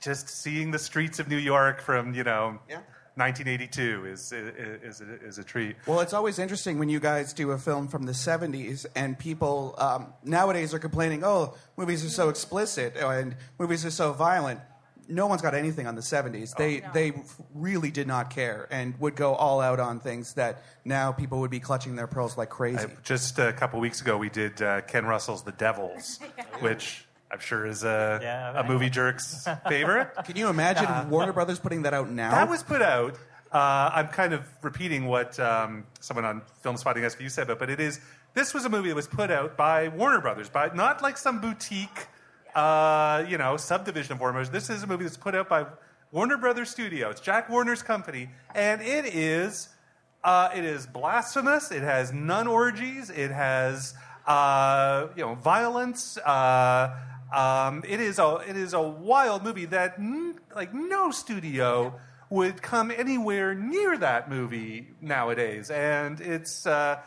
just 0.02 0.30
seeing 0.30 0.72
the 0.72 0.80
streets 0.80 1.20
of 1.20 1.28
New 1.28 1.38
York 1.38 1.82
from 1.82 2.14
you 2.14 2.24
know 2.24 2.60
Yeah. 2.70 2.82
1982 3.16 4.06
is 4.06 4.32
is, 4.32 5.02
is, 5.02 5.02
is 5.02 5.38
a 5.38 5.44
treat. 5.44 5.76
Well, 5.86 6.00
it's 6.00 6.14
always 6.14 6.40
interesting 6.40 6.80
when 6.80 6.88
you 6.90 7.00
guys 7.02 7.34
do 7.34 7.52
a 7.52 7.58
film 7.58 7.88
from 7.90 8.04
the 8.04 8.14
70s 8.14 8.86
and 8.96 9.20
people 9.20 9.76
um, 9.78 10.14
nowadays 10.24 10.74
are 10.74 10.80
complaining, 10.80 11.24
oh, 11.26 11.56
movies 11.76 12.06
are 12.06 12.10
so 12.10 12.30
explicit 12.30 12.96
and 12.96 13.36
movies 13.60 13.86
are 13.86 13.92
so 13.92 14.14
violent. 14.14 14.62
No 15.10 15.26
one's 15.28 15.42
got 15.42 15.56
anything 15.56 15.88
on 15.88 15.96
the 15.96 16.02
70s. 16.02 16.56
They, 16.56 16.82
they 16.94 17.14
really 17.56 17.90
did 17.92 18.08
not 18.08 18.30
care 18.30 18.68
and 18.70 18.98
would 19.00 19.16
go 19.16 19.34
all 19.34 19.60
out 19.60 19.80
on 19.80 20.00
things 20.00 20.36
that 20.36 20.62
now 20.86 21.12
people 21.12 21.40
would 21.40 21.50
be 21.52 21.60
clutching 21.60 21.96
their 21.96 22.08
pearls 22.08 22.38
like 22.38 22.50
crazy. 22.50 22.80
I- 22.86 22.90
just 23.04 23.40
a 23.40 23.52
couple 23.52 23.80
weeks 23.80 24.02
ago, 24.02 24.18
we 24.18 24.30
did 24.30 24.62
uh, 24.62 24.82
Ken 24.82 25.06
Russell's 25.06 25.44
The 25.44 25.52
Devils, 25.52 26.20
which 26.60 27.06
I'm 27.32 27.40
sure 27.40 27.66
is 27.66 27.84
a, 27.84 28.20
Yeah, 28.22 28.60
a 28.60 28.64
movie 28.68 28.90
jerk's 28.90 29.48
favorite. 29.68 30.10
Can 30.26 30.36
you 30.36 30.48
imagine 30.48 31.10
Warner 31.10 31.34
Brothers 31.34 31.60
putting 31.60 31.82
that 31.84 31.94
out 31.94 32.10
now? 32.10 32.32
That 32.32 32.48
was 32.50 32.62
put 32.64 32.82
out. 32.82 33.16
Uh, 33.52 33.90
I'm 33.94 34.10
kind 34.10 34.34
of 34.34 34.44
repeating 34.62 35.06
what 35.08 35.40
um, 35.40 35.86
someone 36.02 36.24
on 36.26 36.44
Filmspotting 36.64 36.98
SVU 37.04 37.32
said, 37.32 37.48
but, 37.48 37.58
but 37.58 37.72
it 37.72 37.80
is. 37.80 38.00
This 38.36 38.54
was 38.54 38.64
a 38.66 38.70
movie 38.70 38.90
that 38.90 38.96
was 38.96 39.08
put 39.08 39.32
out 39.32 39.58
by 39.58 39.88
Warner 39.88 40.22
Brothers, 40.22 40.50
by 40.50 40.70
not 40.76 41.02
like 41.02 41.18
some 41.18 41.42
boutique, 41.42 42.06
uh, 42.60 43.26
you 43.30 43.38
know, 43.38 43.56
subdivision 43.56 44.14
of 44.14 44.20
Warner 44.20 44.34
Brothers. 44.34 44.50
This 44.50 44.70
is 44.70 44.84
a 44.84 44.88
movie 44.88 45.06
that's 45.06 45.18
put 45.18 45.34
out 45.34 45.48
by 45.48 45.66
Warner 46.12 46.38
Brothers 46.38 46.70
Studios, 46.70 47.14
It's 47.14 47.22
Jack 47.22 47.50
Warner's 47.50 47.82
company, 47.82 48.30
and 48.54 48.82
it 48.82 49.06
is. 49.06 49.70
Uh, 50.22 50.50
it 50.54 50.66
is 50.66 50.86
blasphemous. 50.86 51.72
It 51.72 51.82
has 51.82 52.12
nun 52.12 52.48
orgies. 52.48 53.10
It 53.10 53.32
has 53.32 53.94
uh, 54.28 55.08
you 55.16 55.24
know 55.26 55.36
violence. 55.36 56.18
Uh, 56.18 56.94
um, 57.34 57.84
it 57.88 58.02
is 58.02 58.20
a 58.20 58.44
it 58.46 58.58
is 58.58 58.74
a 58.74 58.82
wild 58.82 59.46
movie 59.46 59.66
that 59.66 59.94
n- 59.98 60.38
like 60.54 60.74
no 60.74 61.12
studio 61.12 61.98
would 62.30 62.62
come 62.62 62.92
anywhere 62.92 63.56
near 63.56 63.98
that 63.98 64.30
movie 64.30 64.90
nowadays. 65.00 65.72
And 65.72 66.20
it's 66.20 66.68
uh, 66.68 67.00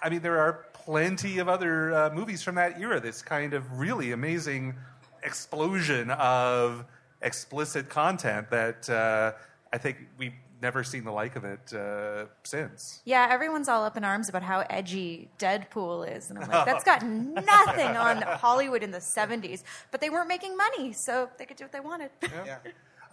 I 0.00 0.10
mean 0.10 0.22
there 0.22 0.38
are 0.38 0.66
plenty 0.72 1.38
of 1.38 1.48
other 1.48 1.92
uh, 1.92 2.10
movies 2.14 2.44
from 2.44 2.54
that 2.54 2.80
era. 2.80 3.00
This 3.00 3.22
kind 3.22 3.54
of 3.54 3.78
really 3.78 4.12
amazing 4.12 4.74
explosion 5.22 6.10
of 6.10 6.84
explicit 7.20 7.88
content 7.88 8.50
that 8.50 8.88
uh, 8.90 9.32
I 9.72 9.78
think 9.78 9.98
we've 10.18 10.34
never 10.62 10.84
seen 10.84 11.04
the 11.04 11.10
like 11.10 11.36
of 11.36 11.44
it 11.44 11.72
uh, 11.74 12.26
since. 12.44 13.02
Yeah, 13.04 13.26
everyone's 13.30 13.68
all 13.68 13.84
up 13.84 13.96
in 13.96 14.04
arms 14.04 14.28
about 14.28 14.42
how 14.42 14.60
edgy 14.70 15.28
Deadpool 15.38 16.16
is. 16.16 16.30
And 16.30 16.38
I'm 16.38 16.48
like, 16.48 16.64
that's 16.64 16.84
got 16.84 17.02
nothing 17.06 17.96
on 17.96 18.22
Hollywood 18.22 18.82
in 18.82 18.92
the 18.92 18.98
70s. 18.98 19.64
But 19.90 20.00
they 20.00 20.08
weren't 20.08 20.28
making 20.28 20.56
money, 20.56 20.92
so 20.92 21.28
they 21.36 21.44
could 21.44 21.56
do 21.56 21.64
what 21.64 21.72
they 21.72 21.80
wanted. 21.80 22.10
Yeah. 22.22 22.58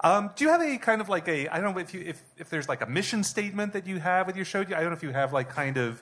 Um, 0.02 0.30
do 0.36 0.46
you 0.46 0.52
have 0.52 0.62
a 0.62 0.78
kind 0.78 1.02
of 1.02 1.10
like 1.10 1.28
a 1.28 1.50
I 1.50 1.60
don't 1.60 1.74
know 1.74 1.82
if 1.82 1.94
you 1.94 2.02
if, 2.02 2.24
if 2.38 2.50
there's 2.50 2.70
like 2.70 2.82
a 2.82 2.86
mission 2.86 3.22
statement 3.22 3.74
that 3.74 3.86
you 3.86 4.00
have 4.00 4.28
with 4.28 4.38
your 4.38 4.46
show? 4.46 4.62
I 4.62 4.64
don't 4.64 4.86
know 4.86 4.92
if 4.94 5.04
you 5.04 5.12
have 5.12 5.34
like 5.34 5.50
kind 5.50 5.76
of 5.76 6.02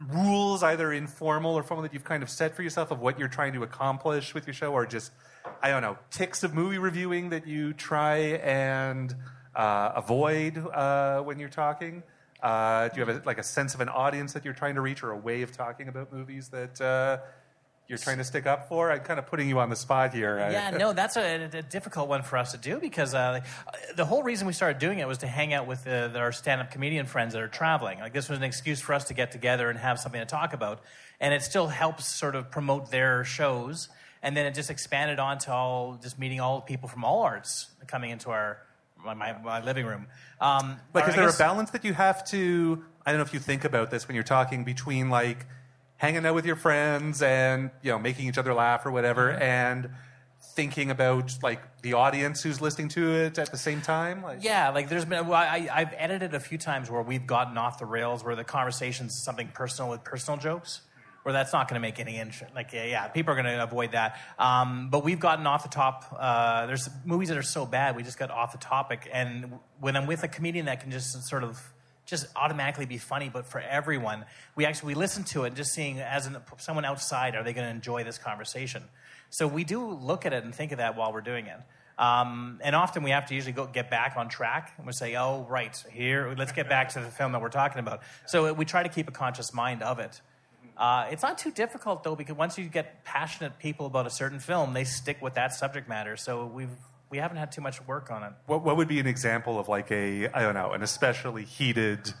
rules, 0.00 0.62
either 0.62 0.92
informal 0.92 1.54
or 1.54 1.62
formal, 1.62 1.82
that 1.82 1.92
you've 1.92 2.04
kind 2.04 2.22
of 2.22 2.30
set 2.30 2.54
for 2.54 2.62
yourself 2.62 2.90
of 2.90 3.00
what 3.00 3.18
you're 3.18 3.28
trying 3.28 3.52
to 3.54 3.62
accomplish 3.62 4.34
with 4.34 4.46
your 4.46 4.54
show, 4.54 4.72
or 4.72 4.86
just 4.86 5.12
I 5.62 5.70
don't 5.70 5.82
know 5.82 5.98
ticks 6.10 6.42
of 6.42 6.54
movie 6.54 6.78
reviewing 6.78 7.30
that 7.30 7.46
you 7.46 7.72
try 7.72 8.16
and 8.16 9.14
uh, 9.54 9.92
avoid 9.96 10.58
uh, 10.58 11.20
when 11.22 11.38
you're 11.38 11.48
talking. 11.48 12.02
Uh, 12.42 12.88
do 12.88 13.00
you 13.00 13.06
have 13.06 13.16
a, 13.16 13.26
like 13.26 13.38
a 13.38 13.42
sense 13.42 13.74
of 13.74 13.80
an 13.80 13.88
audience 13.88 14.34
that 14.34 14.44
you're 14.44 14.54
trying 14.54 14.76
to 14.76 14.80
reach, 14.80 15.02
or 15.02 15.10
a 15.10 15.16
way 15.16 15.42
of 15.42 15.50
talking 15.50 15.88
about 15.88 16.12
movies 16.12 16.48
that 16.50 16.80
uh, 16.80 17.18
you're 17.88 17.98
trying 17.98 18.18
to 18.18 18.24
stick 18.24 18.46
up 18.46 18.68
for? 18.68 18.92
I'm 18.92 19.00
kind 19.00 19.18
of 19.18 19.26
putting 19.26 19.48
you 19.48 19.58
on 19.58 19.70
the 19.70 19.76
spot 19.76 20.12
here. 20.12 20.38
Yeah, 20.38 20.70
no, 20.70 20.92
that's 20.92 21.16
a, 21.16 21.44
a 21.52 21.62
difficult 21.62 22.08
one 22.08 22.22
for 22.22 22.36
us 22.36 22.52
to 22.52 22.58
do 22.58 22.78
because 22.78 23.14
uh, 23.14 23.40
the 23.96 24.04
whole 24.04 24.22
reason 24.22 24.46
we 24.46 24.52
started 24.52 24.78
doing 24.78 24.98
it 24.98 25.08
was 25.08 25.18
to 25.18 25.26
hang 25.26 25.54
out 25.54 25.66
with 25.66 25.86
uh, 25.86 26.10
our 26.16 26.30
stand-up 26.30 26.70
comedian 26.70 27.06
friends 27.06 27.32
that 27.32 27.42
are 27.42 27.48
traveling. 27.48 27.98
Like 27.98 28.12
this 28.12 28.28
was 28.28 28.38
an 28.38 28.44
excuse 28.44 28.80
for 28.80 28.92
us 28.94 29.04
to 29.04 29.14
get 29.14 29.32
together 29.32 29.70
and 29.70 29.78
have 29.78 29.98
something 29.98 30.20
to 30.20 30.26
talk 30.26 30.52
about, 30.52 30.82
and 31.18 31.32
it 31.32 31.42
still 31.42 31.66
helps 31.68 32.06
sort 32.06 32.34
of 32.36 32.50
promote 32.50 32.90
their 32.90 33.24
shows. 33.24 33.88
And 34.22 34.36
then 34.36 34.46
it 34.46 34.54
just 34.54 34.68
expanded 34.70 35.18
on 35.18 35.38
to 35.38 35.52
all 35.52 35.98
just 36.02 36.18
meeting 36.18 36.40
all 36.40 36.60
people 36.60 36.88
from 36.88 37.04
all 37.04 37.22
arts 37.22 37.68
coming 37.86 38.10
into 38.10 38.30
our 38.30 38.58
my, 39.02 39.14
my, 39.14 39.38
my 39.42 39.64
living 39.64 39.86
room. 39.86 40.08
Um, 40.40 40.76
Like, 40.92 41.04
I 41.04 41.08
is 41.10 41.14
there 41.14 41.24
guess- 41.26 41.36
a 41.36 41.38
balance 41.38 41.70
that 41.70 41.84
you 41.84 41.94
have 41.94 42.26
to? 42.30 42.84
I 43.06 43.12
don't 43.12 43.18
know 43.20 43.24
if 43.24 43.32
you 43.32 43.38
think 43.40 43.64
about 43.64 43.90
this 43.90 44.06
when 44.08 44.14
you're 44.16 44.24
talking 44.24 44.64
between 44.64 45.08
like 45.08 45.46
hanging 45.98 46.24
out 46.24 46.34
with 46.34 46.46
your 46.46 46.56
friends 46.56 47.22
and 47.22 47.70
you 47.82 47.92
know 47.92 47.98
making 47.98 48.26
each 48.26 48.38
other 48.38 48.54
laugh 48.54 48.86
or 48.86 48.90
whatever, 48.90 49.30
and 49.30 49.90
thinking 50.40 50.90
about 50.90 51.36
like 51.42 51.60
the 51.82 51.92
audience 51.92 52.42
who's 52.42 52.60
listening 52.60 52.88
to 52.88 53.12
it 53.12 53.38
at 53.38 53.50
the 53.52 53.58
same 53.58 53.80
time. 53.80 54.22
Like, 54.22 54.42
Yeah, 54.42 54.70
like 54.70 54.88
there's 54.88 55.04
been. 55.04 55.26
Well, 55.26 55.38
I, 55.38 55.68
I've 55.72 55.94
edited 55.96 56.34
a 56.34 56.40
few 56.40 56.58
times 56.58 56.90
where 56.90 57.02
we've 57.02 57.26
gotten 57.26 57.58
off 57.58 57.78
the 57.78 57.86
rails, 57.86 58.24
where 58.24 58.34
the 58.34 58.44
conversation's 58.44 59.14
something 59.22 59.48
personal 59.48 59.90
with 59.90 60.02
personal 60.04 60.38
jokes, 60.38 60.80
where 61.22 61.32
that's 61.32 61.52
not 61.52 61.68
going 61.68 61.80
to 61.80 61.86
make 61.86 62.00
any 62.00 62.16
interest. 62.16 62.54
Like, 62.54 62.72
yeah, 62.72 62.84
yeah, 62.84 63.08
people 63.08 63.32
are 63.32 63.40
going 63.40 63.56
to 63.56 63.62
avoid 63.62 63.92
that. 63.92 64.18
Um, 64.38 64.88
but 64.90 65.04
we've 65.04 65.20
gotten 65.20 65.46
off 65.46 65.62
the 65.62 65.68
top. 65.68 66.16
Uh, 66.18 66.66
there's 66.66 66.88
movies 67.04 67.28
that 67.28 67.38
are 67.38 67.42
so 67.42 67.66
bad, 67.66 67.96
we 67.96 68.02
just 68.02 68.18
got 68.18 68.30
off 68.30 68.52
the 68.52 68.58
topic. 68.58 69.08
And 69.12 69.58
when 69.80 69.96
I'm 69.96 70.06
with 70.06 70.22
a 70.22 70.28
comedian 70.28 70.66
that 70.66 70.80
can 70.80 70.90
just 70.90 71.22
sort 71.24 71.44
of 71.44 71.60
just 72.08 72.26
automatically 72.34 72.86
be 72.86 72.98
funny, 72.98 73.28
but 73.28 73.46
for 73.46 73.60
everyone, 73.60 74.24
we 74.56 74.64
actually 74.64 74.94
we 74.94 74.94
listen 74.94 75.24
to 75.24 75.44
it, 75.44 75.48
and 75.48 75.56
just 75.56 75.72
seeing 75.72 76.00
as 76.00 76.26
an, 76.26 76.38
someone 76.56 76.84
outside, 76.84 77.36
are 77.36 77.44
they 77.44 77.52
going 77.52 77.66
to 77.66 77.70
enjoy 77.70 78.02
this 78.02 78.18
conversation? 78.18 78.82
So 79.30 79.46
we 79.46 79.62
do 79.62 79.86
look 79.86 80.24
at 80.24 80.32
it 80.32 80.42
and 80.42 80.54
think 80.54 80.72
of 80.72 80.78
that 80.78 80.96
while 80.96 81.12
we're 81.12 81.20
doing 81.20 81.46
it. 81.46 81.58
Um, 81.98 82.60
and 82.62 82.74
often 82.76 83.02
we 83.02 83.10
have 83.10 83.26
to 83.26 83.34
usually 83.34 83.52
go 83.52 83.66
get 83.66 83.90
back 83.90 84.16
on 84.16 84.28
track 84.28 84.72
and 84.78 84.86
we 84.86 84.92
say, 84.92 85.16
oh, 85.16 85.46
right, 85.50 85.76
here, 85.92 86.32
let's 86.38 86.52
get 86.52 86.68
back 86.68 86.90
to 86.90 87.00
the 87.00 87.10
film 87.10 87.32
that 87.32 87.42
we're 87.42 87.48
talking 87.48 87.80
about. 87.80 88.02
So 88.26 88.52
we 88.54 88.64
try 88.64 88.84
to 88.84 88.88
keep 88.88 89.08
a 89.08 89.12
conscious 89.12 89.52
mind 89.52 89.82
of 89.82 89.98
it. 89.98 90.20
Uh, 90.76 91.08
it's 91.10 91.24
not 91.24 91.38
too 91.38 91.50
difficult, 91.50 92.04
though, 92.04 92.14
because 92.14 92.36
once 92.36 92.56
you 92.56 92.64
get 92.66 93.04
passionate 93.04 93.58
people 93.58 93.84
about 93.84 94.06
a 94.06 94.10
certain 94.10 94.38
film, 94.38 94.74
they 94.74 94.84
stick 94.84 95.20
with 95.20 95.34
that 95.34 95.52
subject 95.52 95.88
matter. 95.88 96.16
So 96.16 96.46
we've, 96.46 96.70
we 97.10 97.18
haven't 97.18 97.38
had 97.38 97.52
too 97.52 97.60
much 97.60 97.84
work 97.86 98.10
on 98.10 98.22
it. 98.22 98.32
what 98.46 98.62
what 98.62 98.76
would 98.76 98.88
be 98.88 99.00
an 99.00 99.06
example 99.06 99.58
of 99.58 99.68
like 99.68 99.90
a 99.90 100.28
I 100.28 100.42
don't 100.42 100.54
know 100.54 100.72
an 100.72 100.82
especially 100.82 101.44
heated 101.44 102.12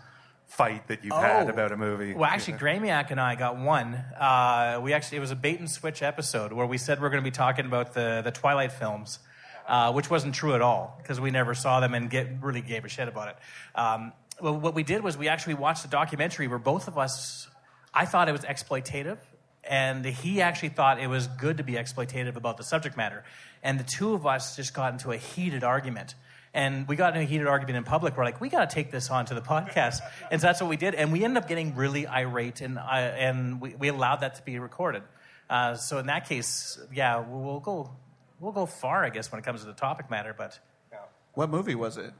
fight 0.46 0.88
that 0.88 1.04
you've 1.04 1.12
had 1.14 1.46
Oh. 1.46 1.50
about 1.50 1.72
a 1.72 1.76
movie? 1.76 2.14
Well, 2.14 2.24
actually, 2.24 2.56
Gramiak 2.58 3.10
and 3.10 3.20
I 3.20 3.34
got 3.34 3.58
one. 3.58 3.94
Uh, 4.18 4.80
we 4.82 4.94
actually 4.94 5.18
it 5.18 5.20
was 5.20 5.30
a 5.30 5.36
bait 5.36 5.58
and 5.58 5.70
switch 5.70 6.02
episode 6.02 6.52
where 6.52 6.66
we 6.66 6.78
said 6.78 7.02
we're 7.02 7.10
going 7.10 7.22
to 7.22 7.30
be 7.30 7.34
talking 7.34 7.66
about 7.66 7.92
the 7.92 8.22
the 8.24 8.30
Twilight 8.30 8.72
films, 8.72 9.18
uh, 9.66 9.92
which 9.92 10.08
wasn't 10.10 10.34
true 10.34 10.54
at 10.54 10.62
all 10.62 10.96
because 11.02 11.20
we 11.20 11.30
never 11.30 11.54
saw 11.54 11.80
them 11.80 11.92
and 11.94 12.08
get 12.08 12.26
really 12.40 12.62
gave 12.62 12.84
a 12.84 12.88
shit 12.88 13.08
about 13.08 13.28
it. 13.28 13.36
Um, 13.74 14.12
well, 14.40 14.58
what 14.58 14.74
we 14.74 14.84
did 14.84 15.02
was 15.02 15.18
we 15.18 15.28
actually 15.28 15.54
watched 15.54 15.84
a 15.84 15.88
documentary 15.88 16.46
where 16.48 16.58
both 16.60 16.88
of 16.88 16.96
us, 16.96 17.48
I 17.92 18.06
thought 18.06 18.28
it 18.28 18.32
was 18.32 18.42
exploitative. 18.42 19.18
And 19.68 20.04
he 20.04 20.40
actually 20.40 20.70
thought 20.70 20.98
it 20.98 21.08
was 21.08 21.26
good 21.26 21.58
to 21.58 21.62
be 21.62 21.74
exploitative 21.74 22.36
about 22.36 22.56
the 22.56 22.64
subject 22.64 22.96
matter. 22.96 23.22
And 23.62 23.78
the 23.78 23.84
two 23.84 24.14
of 24.14 24.26
us 24.26 24.56
just 24.56 24.72
got 24.72 24.92
into 24.92 25.12
a 25.12 25.16
heated 25.16 25.62
argument. 25.62 26.14
And 26.54 26.88
we 26.88 26.96
got 26.96 27.08
into 27.08 27.20
a 27.20 27.28
heated 27.28 27.46
argument 27.46 27.76
in 27.76 27.84
public. 27.84 28.16
We're 28.16 28.24
like, 28.24 28.40
we 28.40 28.48
got 28.48 28.68
to 28.68 28.74
take 28.74 28.90
this 28.90 29.10
onto 29.10 29.34
the 29.34 29.42
podcast. 29.42 30.00
And 30.30 30.40
so 30.40 30.46
that's 30.46 30.60
what 30.60 30.70
we 30.70 30.76
did. 30.76 30.94
And 30.94 31.12
we 31.12 31.22
ended 31.22 31.42
up 31.42 31.48
getting 31.48 31.74
really 31.74 32.06
irate, 32.06 32.60
and, 32.60 32.78
uh, 32.78 32.82
and 32.82 33.60
we, 33.60 33.74
we 33.74 33.88
allowed 33.88 34.20
that 34.20 34.36
to 34.36 34.42
be 34.42 34.58
recorded. 34.58 35.02
Uh, 35.48 35.74
so 35.74 35.98
in 35.98 36.06
that 36.06 36.28
case, 36.28 36.78
yeah, 36.92 37.18
we'll, 37.20 37.40
we'll 37.40 37.60
go 37.60 37.90
we'll 38.40 38.52
go 38.52 38.66
far, 38.66 39.04
I 39.04 39.10
guess, 39.10 39.30
when 39.30 39.38
it 39.40 39.44
comes 39.44 39.60
to 39.60 39.66
the 39.66 39.72
topic 39.72 40.10
matter. 40.10 40.34
But 40.36 40.58
What 41.34 41.50
movie 41.50 41.74
was 41.74 41.96
it? 41.96 42.12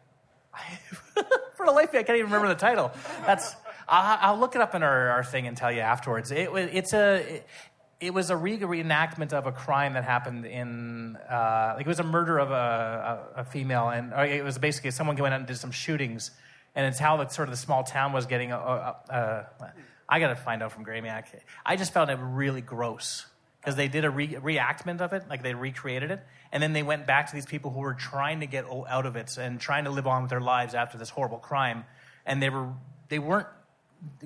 for 1.55 1.67
the 1.67 1.73
life 1.73 1.89
of 1.89 1.95
me, 1.95 2.01
I 2.01 2.03
can't 2.03 2.19
even 2.19 2.31
remember 2.31 2.49
the 2.49 2.61
title. 2.61 2.93
That's 3.27 3.55
I'll, 3.89 4.19
I'll 4.21 4.39
look 4.39 4.55
it 4.55 4.61
up 4.61 4.75
in 4.75 4.83
our, 4.83 5.09
our 5.11 5.25
thing 5.25 5.47
and 5.47 5.57
tell 5.57 5.73
you 5.73 5.81
afterwards. 5.81 6.31
It, 6.31 6.51
it's 6.55 6.93
a. 6.93 7.37
It, 7.37 7.47
it 8.01 8.15
was 8.15 8.31
a 8.31 8.37
re- 8.37 8.59
reenactment 8.59 9.33
of 9.33 9.47
a 9.47 9.53
crime 9.53 9.95
that 9.95 10.05
happened 10.05 10.47
in 10.47 11.17
uh, 11.29 11.75
like 11.77 11.87
it 11.87 11.89
was 11.89 11.99
a 11.99 12.05
murder 12.05 12.39
of 12.39 12.51
a, 12.51 13.33
a, 13.37 13.41
a 13.41 13.45
female 13.45 13.89
and 13.89 14.13
or 14.13 14.25
it 14.25 14.45
was 14.45 14.59
basically 14.59 14.91
someone 14.91 15.17
going 15.17 15.33
out 15.33 15.41
and 15.41 15.49
did 15.49 15.57
some 15.57 15.73
shootings 15.73 16.31
and 16.75 16.87
it's 16.87 16.99
how 16.99 17.17
the 17.17 17.29
sort 17.29 17.49
of 17.49 17.53
the 17.53 17.57
small 17.57 17.83
town 17.83 18.13
was 18.13 18.27
getting 18.27 18.53
uh, 18.53 18.57
uh, 18.57 19.13
uh, 19.13 19.45
i 20.09 20.21
gotta 20.21 20.37
find 20.37 20.63
out 20.63 20.71
from 20.71 20.85
Gramiak 20.85 21.25
i 21.67 21.75
just 21.75 21.93
found 21.93 22.11
it 22.11 22.19
really 22.21 22.61
gross 22.61 23.27
because 23.61 23.75
they 23.75 23.89
did 23.89 24.05
a 24.05 24.11
re- 24.11 24.29
reactment 24.29 25.01
of 25.01 25.13
it 25.13 25.25
like 25.29 25.43
they 25.43 25.55
recreated 25.55 26.13
it 26.13 26.21
and 26.53 26.63
then 26.63 26.73
they 26.73 26.85
went 26.85 27.05
back 27.07 27.27
to 27.29 27.35
these 27.35 27.47
people 27.47 27.73
who 27.73 27.81
were 27.81 27.95
trying 27.95 28.41
to 28.41 28.47
get 28.47 28.65
out 28.89 29.07
of 29.07 29.17
it 29.17 29.37
and 29.39 29.61
trying 29.61 29.85
to 29.85 29.91
live 29.91 30.07
on 30.07 30.23
with 30.23 30.31
their 30.31 30.41
lives 30.41 30.73
after 30.73 30.97
this 30.97 31.11
horrible 31.11 31.39
crime 31.39 31.85
and 32.25 32.41
they 32.41 32.49
were 32.49 32.69
they 33.09 33.19
weren't 33.19 33.49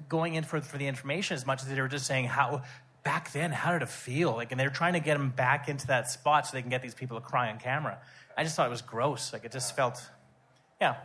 going 0.08 0.34
in 0.34 0.44
for, 0.44 0.60
for 0.60 0.78
the 0.78 0.86
information 0.86 1.34
as 1.34 1.46
much 1.46 1.62
as 1.62 1.68
they 1.68 1.80
were 1.80 1.88
just 1.88 2.06
saying 2.06 2.26
how 2.26 2.62
back 3.02 3.32
then 3.32 3.50
how 3.50 3.72
did 3.72 3.82
it 3.82 3.88
feel 3.88 4.32
like 4.32 4.52
and 4.52 4.60
they're 4.60 4.70
trying 4.70 4.92
to 4.92 5.00
get 5.00 5.16
them 5.16 5.30
back 5.30 5.68
into 5.68 5.86
that 5.86 6.10
spot 6.10 6.46
so 6.46 6.52
they 6.52 6.60
can 6.60 6.70
get 6.70 6.82
these 6.82 6.94
people 6.94 7.18
to 7.18 7.26
cry 7.26 7.50
on 7.50 7.58
camera 7.58 7.98
i 8.36 8.44
just 8.44 8.54
thought 8.54 8.66
it 8.66 8.70
was 8.70 8.82
gross 8.82 9.32
like 9.32 9.44
it 9.44 9.50
just 9.50 9.74
felt 9.74 10.08
yeah 10.80 10.96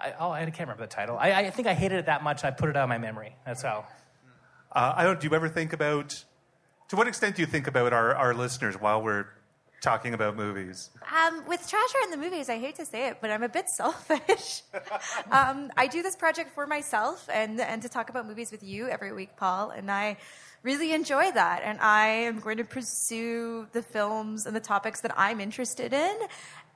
I, 0.00 0.14
oh, 0.18 0.30
I 0.30 0.44
can't 0.44 0.60
remember 0.60 0.84
the 0.84 0.86
title. 0.86 1.18
I, 1.18 1.32
I 1.32 1.50
think 1.50 1.68
I 1.68 1.74
hated 1.74 1.98
it 1.98 2.06
that 2.06 2.22
much. 2.22 2.42
I 2.42 2.50
put 2.50 2.70
it 2.70 2.76
out 2.76 2.84
of 2.84 2.88
my 2.88 2.98
memory. 2.98 3.36
That's 3.44 3.62
how. 3.62 3.86
Uh, 4.72 4.94
I 4.96 5.04
don't. 5.04 5.20
Do 5.20 5.28
you 5.28 5.34
ever 5.34 5.48
think 5.48 5.72
about? 5.72 6.24
To 6.88 6.96
what 6.96 7.06
extent 7.06 7.36
do 7.36 7.42
you 7.42 7.46
think 7.46 7.66
about 7.66 7.92
our, 7.92 8.14
our 8.14 8.34
listeners 8.34 8.80
while 8.80 9.02
we're 9.02 9.26
talking 9.80 10.14
about 10.14 10.36
movies? 10.36 10.90
Um, 11.10 11.44
with 11.46 11.60
Art 11.72 12.04
in 12.04 12.10
the 12.10 12.16
movies, 12.16 12.48
I 12.48 12.58
hate 12.58 12.76
to 12.76 12.86
say 12.86 13.08
it, 13.08 13.18
but 13.20 13.30
I'm 13.30 13.42
a 13.42 13.48
bit 13.48 13.68
selfish. 13.76 14.62
um, 15.30 15.70
I 15.76 15.86
do 15.86 16.02
this 16.02 16.16
project 16.16 16.54
for 16.54 16.66
myself 16.66 17.28
and 17.32 17.60
and 17.60 17.82
to 17.82 17.88
talk 17.88 18.10
about 18.10 18.26
movies 18.26 18.52
with 18.52 18.62
you 18.62 18.88
every 18.88 19.12
week, 19.12 19.36
Paul, 19.36 19.70
and 19.70 19.90
I 19.90 20.16
really 20.62 20.92
enjoy 20.92 21.30
that. 21.32 21.62
And 21.64 21.80
I 21.80 22.06
am 22.06 22.40
going 22.40 22.58
to 22.58 22.64
pursue 22.64 23.66
the 23.72 23.82
films 23.82 24.46
and 24.46 24.54
the 24.54 24.60
topics 24.60 25.00
that 25.00 25.12
I'm 25.16 25.40
interested 25.40 25.92
in. 25.92 26.16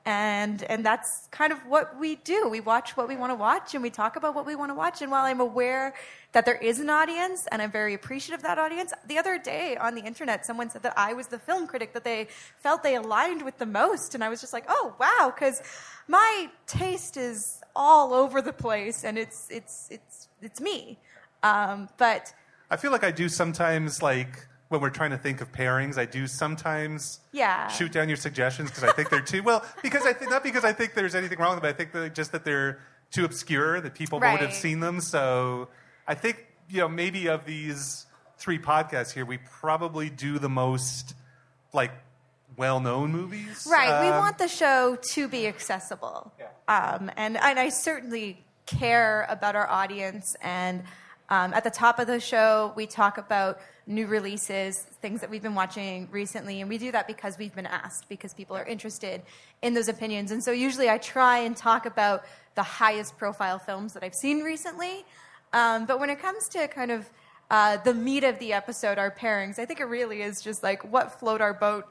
And 0.05 0.61
and 0.63 0.85
that's 0.85 1.27
kind 1.31 1.51
of 1.51 1.57
what 1.65 1.99
we 1.99 2.17
do. 2.17 2.47
We 2.47 2.59
watch 2.59 2.95
what 2.95 3.07
we 3.07 3.15
want 3.15 3.31
to 3.31 3.35
watch 3.35 3.73
and 3.73 3.81
we 3.81 3.89
talk 3.89 4.15
about 4.15 4.35
what 4.35 4.45
we 4.45 4.55
want 4.55 4.69
to 4.69 4.75
watch. 4.75 5.01
And 5.01 5.09
while 5.09 5.25
I'm 5.25 5.39
aware 5.39 5.95
that 6.33 6.45
there 6.45 6.57
is 6.57 6.79
an 6.79 6.91
audience 6.91 7.47
and 7.51 7.59
I'm 7.59 7.71
very 7.71 7.95
appreciative 7.95 8.39
of 8.39 8.43
that 8.43 8.59
audience, 8.59 8.93
the 9.07 9.17
other 9.17 9.39
day 9.39 9.77
on 9.77 9.95
the 9.95 10.01
internet 10.01 10.45
someone 10.45 10.69
said 10.69 10.83
that 10.83 10.93
I 10.95 11.13
was 11.13 11.27
the 11.27 11.39
film 11.39 11.65
critic 11.65 11.93
that 11.93 12.03
they 12.03 12.27
felt 12.57 12.83
they 12.83 12.95
aligned 12.95 13.41
with 13.43 13.57
the 13.57 13.65
most. 13.65 14.13
And 14.13 14.23
I 14.23 14.29
was 14.29 14.41
just 14.41 14.53
like, 14.53 14.65
oh 14.69 14.95
wow, 14.99 15.33
because 15.33 15.63
my 16.07 16.49
taste 16.67 17.17
is 17.17 17.61
all 17.75 18.13
over 18.13 18.43
the 18.43 18.53
place 18.53 19.03
and 19.03 19.17
it's 19.17 19.49
it's 19.49 19.87
it's 19.89 20.29
it's 20.41 20.61
me. 20.61 20.99
Um, 21.41 21.89
but 21.97 22.31
I 22.69 22.77
feel 22.77 22.91
like 22.91 23.03
I 23.03 23.11
do 23.11 23.29
sometimes 23.29 24.01
like 24.01 24.47
when 24.69 24.81
we're 24.81 24.89
trying 24.89 25.11
to 25.11 25.17
think 25.17 25.41
of 25.41 25.51
pairings, 25.51 25.97
I 25.97 26.05
do 26.05 26.25
sometimes 26.27 27.19
Yeah. 27.31 27.67
shoot 27.67 27.91
down 27.91 28.07
your 28.09 28.17
suggestions 28.17 28.69
because 28.71 28.83
I 28.83 28.91
think 28.93 29.09
they're 29.09 29.21
too 29.21 29.43
well. 29.43 29.63
Because 29.83 30.05
I 30.05 30.13
think 30.13 30.31
not 30.31 30.43
because 30.43 30.65
I 30.65 30.73
think 30.73 30.93
there's 30.95 31.15
anything 31.15 31.37
wrong 31.39 31.53
with 31.55 31.61
them. 31.63 31.69
I 31.69 31.73
think 31.73 31.91
that 31.91 32.15
just 32.15 32.31
that 32.31 32.43
they're 32.43 32.79
too 33.11 33.25
obscure 33.25 33.79
that 33.81 33.93
people 33.93 34.19
won't 34.19 34.41
have 34.41 34.53
seen 34.53 34.79
them. 34.79 34.99
So 35.01 35.67
I 36.07 36.15
think 36.15 36.45
you 36.67 36.79
know 36.79 36.87
maybe 36.87 37.27
of 37.27 37.45
these 37.45 38.05
three 38.37 38.57
podcasts 38.59 39.11
here, 39.13 39.23
we 39.25 39.37
probably 39.37 40.09
do 40.09 40.39
the 40.39 40.49
most 40.49 41.13
like 41.71 41.91
well-known 42.57 43.11
movies. 43.11 43.67
Right. 43.69 44.01
we 44.01 44.07
Um, 44.07 44.17
want 44.17 44.37
the 44.37 44.47
show 44.47 44.97
to 45.13 45.27
be 45.27 45.45
accessible. 45.47 46.31
Um, 46.67 47.11
and, 47.17 47.35
and 47.37 47.59
I 47.59 47.67
certainly 47.69 48.43
care 48.65 49.25
about 49.29 49.55
our 49.57 49.67
audience. 49.69 50.35
And 50.41 50.83
um, 51.29 51.53
at 51.53 51.63
the 51.63 51.71
top 51.71 51.99
of 51.99 52.07
the 52.07 52.19
show, 52.19 52.73
we 52.75 52.85
talk 52.85 53.17
about 53.17 53.59
new 53.87 54.07
releases, 54.07 54.79
things 54.79 55.21
that 55.21 55.29
we've 55.29 55.41
been 55.41 55.55
watching 55.55 56.07
recently. 56.11 56.61
And 56.61 56.69
we 56.69 56.77
do 56.77 56.91
that 56.91 57.07
because 57.07 57.37
we've 57.37 57.53
been 57.53 57.65
asked, 57.65 58.09
because 58.09 58.33
people 58.33 58.55
are 58.55 58.65
interested 58.65 59.21
in 59.61 59.73
those 59.73 59.87
opinions. 59.87 60.31
And 60.31 60.43
so 60.43 60.51
usually 60.51 60.89
I 60.89 60.97
try 60.97 61.39
and 61.39 61.55
talk 61.55 61.85
about 61.85 62.25
the 62.55 62.63
highest 62.63 63.17
profile 63.17 63.59
films 63.59 63.93
that 63.93 64.03
I've 64.03 64.15
seen 64.15 64.41
recently. 64.41 65.05
Um, 65.53 65.85
but 65.85 65.99
when 65.99 66.09
it 66.09 66.19
comes 66.19 66.47
to 66.49 66.67
kind 66.67 66.91
of 66.91 67.09
uh, 67.49 67.77
the 67.77 67.93
meat 67.93 68.23
of 68.23 68.39
the 68.39 68.53
episode, 68.53 68.97
our 68.97 69.11
pairings, 69.11 69.59
I 69.59 69.65
think 69.65 69.79
it 69.79 69.85
really 69.85 70.21
is 70.21 70.41
just 70.41 70.63
like 70.63 70.83
what 70.91 71.19
float 71.19 71.41
our 71.41 71.53
boat 71.53 71.85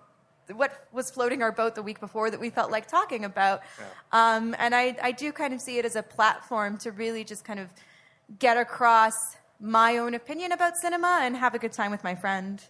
what 0.52 0.86
was 0.92 1.10
floating 1.10 1.42
our 1.42 1.52
boat 1.52 1.74
the 1.74 1.82
week 1.82 2.00
before 2.00 2.30
that 2.30 2.38
we 2.38 2.50
felt 2.50 2.70
like 2.70 2.86
talking 2.86 3.24
about. 3.24 3.62
Um, 4.12 4.54
and 4.58 4.74
I, 4.74 4.94
I 5.02 5.12
do 5.12 5.32
kind 5.32 5.54
of 5.54 5.60
see 5.62 5.78
it 5.78 5.86
as 5.86 5.96
a 5.96 6.02
platform 6.02 6.76
to 6.78 6.92
really 6.92 7.24
just 7.24 7.46
kind 7.46 7.58
of 7.58 7.68
get 8.38 8.56
across 8.56 9.36
my 9.60 9.96
own 9.98 10.14
opinion 10.14 10.52
about 10.52 10.76
cinema 10.76 11.20
and 11.22 11.36
have 11.36 11.54
a 11.54 11.58
good 11.58 11.72
time 11.72 11.90
with 11.90 12.02
my 12.04 12.14
friend. 12.14 12.62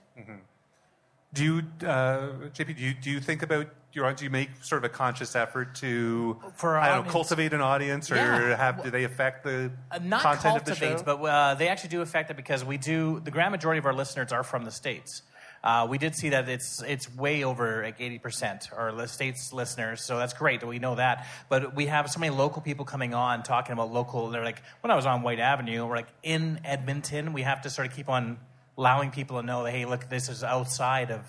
Do 1.32 1.42
you, 1.44 1.58
uh, 1.86 2.50
JP? 2.54 2.76
Do 2.76 2.82
you 2.82 2.94
do 2.94 3.10
you 3.10 3.20
think 3.20 3.42
about 3.42 3.66
your? 3.92 4.12
Do 4.12 4.22
you 4.22 4.30
make 4.30 4.50
sort 4.62 4.84
of 4.84 4.88
a 4.88 4.94
conscious 4.94 5.34
effort 5.34 5.74
to 5.76 6.38
For 6.54 6.78
I 6.78 6.94
don't 6.94 7.06
know, 7.06 7.10
cultivate 7.10 7.52
an 7.52 7.60
audience, 7.60 8.12
or 8.12 8.16
Yeah. 8.16 8.56
have 8.56 8.84
do 8.84 8.90
they 8.90 9.02
affect 9.02 9.42
the 9.42 9.72
Uh, 9.90 9.98
not 10.00 10.22
content 10.22 10.56
of 10.58 10.64
the 10.64 10.76
show? 10.76 11.02
but 11.02 11.16
uh, 11.20 11.54
they 11.54 11.66
actually 11.68 11.88
do 11.90 12.02
affect 12.02 12.30
it 12.30 12.36
because 12.36 12.64
we 12.64 12.76
do. 12.78 13.18
The 13.18 13.32
grand 13.32 13.50
majority 13.50 13.80
of 13.80 13.86
our 13.86 13.92
listeners 13.92 14.30
are 14.32 14.44
from 14.44 14.64
the 14.64 14.70
states. 14.70 15.22
Uh, 15.64 15.86
we 15.88 15.96
did 15.96 16.14
see 16.14 16.28
that 16.28 16.46
it's 16.46 16.82
it's 16.82 17.12
way 17.16 17.42
over 17.42 17.82
like 17.82 17.98
eighty 17.98 18.18
percent 18.18 18.68
are 18.76 18.92
li- 18.92 19.06
states 19.06 19.50
listeners, 19.50 20.02
so 20.02 20.18
that's 20.18 20.34
great. 20.34 20.60
That 20.60 20.66
we 20.66 20.78
know 20.78 20.96
that, 20.96 21.26
but 21.48 21.74
we 21.74 21.86
have 21.86 22.10
so 22.10 22.20
many 22.20 22.36
local 22.36 22.60
people 22.60 22.84
coming 22.84 23.14
on 23.14 23.42
talking 23.42 23.72
about 23.72 23.90
local. 23.90 24.28
They're 24.28 24.44
like, 24.44 24.62
when 24.82 24.90
I 24.90 24.94
was 24.94 25.06
on 25.06 25.22
Whyte 25.22 25.40
Avenue, 25.40 25.86
we're 25.86 25.96
like 25.96 26.12
in 26.22 26.60
Edmonton. 26.64 27.32
We 27.32 27.42
have 27.42 27.62
to 27.62 27.70
sort 27.70 27.88
of 27.88 27.96
keep 27.96 28.10
on 28.10 28.36
allowing 28.76 29.10
people 29.10 29.40
to 29.40 29.46
know 29.46 29.64
that 29.64 29.70
hey, 29.70 29.86
look, 29.86 30.10
this 30.10 30.28
is 30.28 30.44
outside 30.44 31.10
of 31.10 31.26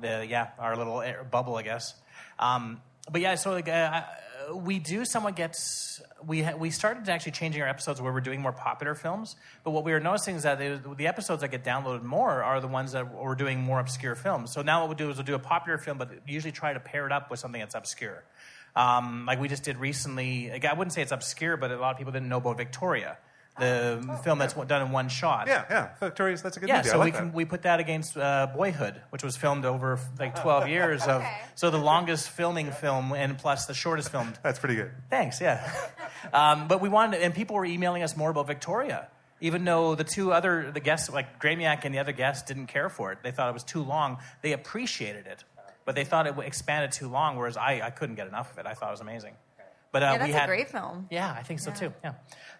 the 0.00 0.24
yeah 0.28 0.50
our 0.60 0.76
little 0.76 1.00
air 1.00 1.26
bubble, 1.28 1.56
I 1.56 1.62
guess. 1.62 1.94
Um, 2.38 2.80
but 3.10 3.20
yeah, 3.20 3.34
so 3.34 3.50
like 3.50 3.68
uh, 3.68 3.72
uh, 3.72 4.02
we 4.54 4.78
do 4.78 5.04
somewhat 5.04 5.36
get 5.36 5.56
we 6.26 6.42
ha- 6.42 6.56
we 6.56 6.70
started 6.70 7.08
actually 7.08 7.32
changing 7.32 7.62
our 7.62 7.68
episodes 7.68 8.00
where 8.00 8.12
we're 8.12 8.20
doing 8.20 8.40
more 8.40 8.52
popular 8.52 8.94
films. 8.94 9.36
But 9.64 9.72
what 9.72 9.84
we 9.84 9.92
were 9.92 10.00
noticing 10.00 10.36
is 10.36 10.42
that 10.44 10.58
the, 10.58 10.80
the 10.96 11.06
episodes 11.06 11.42
that 11.42 11.48
get 11.48 11.64
downloaded 11.64 12.02
more 12.02 12.42
are 12.42 12.60
the 12.60 12.68
ones 12.68 12.92
that 12.92 13.14
we're 13.14 13.34
doing 13.34 13.60
more 13.60 13.80
obscure 13.80 14.14
films. 14.14 14.52
So 14.52 14.62
now 14.62 14.80
what 14.80 14.88
we'll 14.88 14.98
do 14.98 15.10
is 15.10 15.16
we'll 15.16 15.26
do 15.26 15.34
a 15.34 15.38
popular 15.38 15.78
film, 15.78 15.98
but 15.98 16.10
usually 16.26 16.52
try 16.52 16.72
to 16.72 16.80
pair 16.80 17.06
it 17.06 17.12
up 17.12 17.30
with 17.30 17.40
something 17.40 17.60
that's 17.60 17.74
obscure. 17.74 18.24
Um, 18.76 19.26
like 19.26 19.40
we 19.40 19.48
just 19.48 19.62
did 19.62 19.76
recently. 19.78 20.50
Like 20.50 20.64
I 20.64 20.74
wouldn't 20.74 20.92
say 20.92 21.02
it's 21.02 21.12
obscure, 21.12 21.56
but 21.56 21.70
a 21.70 21.76
lot 21.76 21.92
of 21.92 21.98
people 21.98 22.12
didn't 22.12 22.28
know 22.28 22.38
about 22.38 22.56
Victoria, 22.56 23.18
the 23.60 24.18
film 24.24 24.38
that's 24.38 24.54
done 24.54 24.82
in 24.82 24.90
one 24.90 25.08
shot. 25.08 25.46
Yeah, 25.46 25.64
yeah. 25.70 25.88
Victoria's, 26.00 26.42
that's 26.42 26.56
a 26.56 26.60
good 26.60 26.68
Yeah, 26.68 26.78
movie. 26.78 26.88
I 26.88 26.92
so 26.92 26.98
like 26.98 27.04
we 27.04 27.10
that. 27.12 27.18
can 27.18 27.32
we 27.32 27.44
put 27.44 27.62
that 27.62 27.78
against 27.78 28.16
uh, 28.16 28.48
Boyhood, 28.54 29.00
which 29.10 29.22
was 29.22 29.36
filmed 29.36 29.64
over 29.64 29.98
like 30.18 30.40
12 30.40 30.68
years 30.68 31.02
of 31.04 31.20
Okay. 31.22 31.36
so 31.54 31.70
the 31.70 31.78
longest 31.78 32.28
filming 32.30 32.72
film 32.72 33.12
and 33.12 33.38
plus 33.38 33.66
the 33.66 33.74
shortest 33.74 34.10
filmed. 34.10 34.38
That's 34.42 34.58
pretty 34.58 34.74
good. 34.76 34.90
Thanks, 35.10 35.40
yeah. 35.40 35.70
Um, 36.34 36.68
but 36.68 36.82
we 36.82 36.90
wanted, 36.90 37.22
and 37.22 37.34
people 37.34 37.56
were 37.56 37.64
emailing 37.64 38.02
us 38.02 38.14
more 38.14 38.30
about 38.30 38.46
Victoria, 38.46 39.08
even 39.40 39.64
though 39.64 39.94
the 39.94 40.04
two 40.04 40.32
other 40.34 40.70
the 40.70 40.78
guests 40.80 41.08
like 41.10 41.40
Gramiak 41.40 41.86
and 41.86 41.94
the 41.94 41.98
other 41.98 42.12
guests 42.12 42.42
didn't 42.46 42.66
care 42.66 42.90
for 42.90 43.10
it. 43.10 43.18
They 43.22 43.30
thought 43.30 43.48
it 43.48 43.54
was 43.54 43.64
too 43.64 43.82
long. 43.82 44.18
They 44.42 44.52
appreciated 44.52 45.26
it, 45.26 45.44
but 45.86 45.94
they 45.94 46.04
thought 46.04 46.26
it 46.26 46.34
expanded 46.40 46.92
too 46.92 47.08
long. 47.08 47.36
Whereas 47.38 47.56
I, 47.56 47.80
I 47.82 47.88
couldn't 47.90 48.16
get 48.16 48.26
enough 48.28 48.52
of 48.52 48.58
it. 48.58 48.66
I 48.66 48.74
thought 48.74 48.88
it 48.88 48.92
was 48.92 49.00
amazing. 49.00 49.32
But 49.92 50.02
uh, 50.02 50.06
Yeah, 50.06 50.26
we 50.26 50.32
that's 50.32 50.44
a 50.44 50.46
great 50.46 50.70
film. 50.70 51.08
yeah, 51.10 51.32
I 51.36 51.42
think 51.42 51.60
so 51.60 51.72
too. 51.72 51.92
Yeah, 52.04 52.12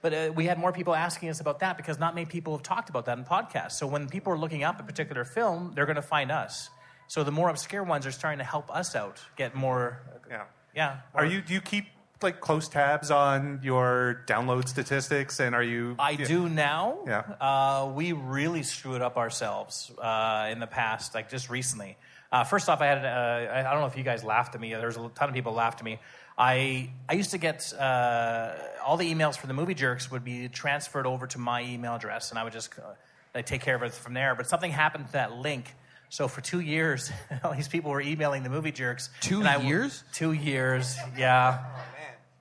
but 0.03 0.13
uh, 0.13 0.33
we 0.35 0.47
had 0.47 0.59
more 0.59 0.73
people 0.73 0.95
asking 0.95 1.29
us 1.29 1.41
about 1.41 1.61
that 1.61 1.77
because 1.77 1.99
not 1.99 2.15
many 2.15 2.27
people 2.27 2.55
have 2.55 2.63
talked 2.63 2.91
about 2.91 3.07
that 3.07 3.19
in 3.19 3.25
podcasts. 3.25 3.73
So 3.73 3.87
when 3.87 4.09
people 4.09 4.33
are 4.33 4.39
looking 4.39 4.65
up 4.65 4.81
a 4.81 4.83
particular 4.83 5.25
film, 5.25 5.73
they're 5.75 5.87
going 5.87 5.97
to 5.97 6.03
find 6.03 6.33
us. 6.33 6.69
So 7.07 7.25
the 7.25 7.33
more 7.33 7.49
obscure 7.49 7.83
ones 7.83 8.07
are 8.07 8.13
starting 8.13 8.39
to 8.39 8.45
help 8.45 8.71
us 8.75 8.95
out, 8.95 9.21
get 9.37 9.55
more. 9.55 10.01
Yeah. 10.29 10.45
Yeah. 10.75 10.99
Are 11.15 11.25
you? 11.27 11.41
Do 11.41 11.55
you 11.55 11.61
keep 11.61 11.87
like 12.23 12.41
close 12.41 12.69
tabs 12.69 13.11
on 13.11 13.61
your 13.63 14.23
download 14.27 14.69
statistics? 14.69 15.41
And 15.41 15.55
are 15.55 15.63
you? 15.63 15.97
I 15.99 16.13
yeah. 16.13 16.27
do 16.27 16.49
now. 16.49 16.99
Yeah. 17.07 17.21
Uh, 17.41 17.93
we 17.95 18.13
really 18.13 18.63
screwed 18.63 18.97
it 18.97 19.03
up 19.03 19.17
ourselves 19.17 19.91
uh, 20.01 20.49
in 20.51 20.61
the 20.61 20.67
past, 20.67 21.15
like 21.15 21.31
just 21.31 21.51
recently. 21.51 21.97
Uh, 22.31 22.45
first 22.45 22.69
off, 22.69 22.81
I 22.81 22.87
had 22.87 23.05
uh, 23.05 23.53
I 23.53 23.61
I 23.61 23.73
don't 23.73 23.81
know 23.81 23.87
if 23.89 23.97
you 23.97 24.05
guys 24.05 24.23
laughed 24.23 24.55
at 24.55 24.61
me. 24.61 24.73
There's 24.75 24.97
a 24.97 25.11
ton 25.15 25.29
of 25.29 25.35
people 25.35 25.53
laughed 25.53 25.81
at 25.81 25.85
me. 25.85 25.99
I 26.41 26.89
I 27.07 27.13
used 27.13 27.33
to 27.33 27.39
get 27.39 27.73
uh, 27.79 28.55
all 28.85 28.97
the 28.97 29.13
emails 29.13 29.37
for 29.37 29.47
the 29.47 29.53
movie 29.53 29.75
jerks 29.75 30.11
would 30.11 30.25
be 30.25 30.49
transferred 30.49 31.07
over 31.07 31.27
to 31.27 31.39
my 31.39 31.63
email 31.63 31.95
address, 31.95 32.31
and 32.31 32.39
I 32.39 32.45
would 32.45 32.55
just 32.55 32.77
uh, 32.79 32.95
I'd 33.35 33.47
take 33.47 33.61
care 33.61 33.77
of 33.77 33.83
it 33.83 33.93
from 33.93 34.15
there. 34.15 34.35
But 34.35 34.49
something 34.49 34.71
happened 34.71 35.09
to 35.09 35.13
that 35.13 35.33
link. 35.33 35.75
So 36.09 36.29
for 36.29 36.41
two 36.41 36.61
years, 36.61 37.13
all 37.45 37.53
these 37.53 37.69
people 37.69 37.91
were 37.91 38.01
emailing 38.01 38.43
the 38.43 38.49
movie 38.49 38.73
jerks. 38.73 39.11
Two 39.21 39.43
I 39.45 39.59
years? 39.59 40.03
Two 40.15 40.33
years, 40.33 40.97
yeah. 41.17 41.63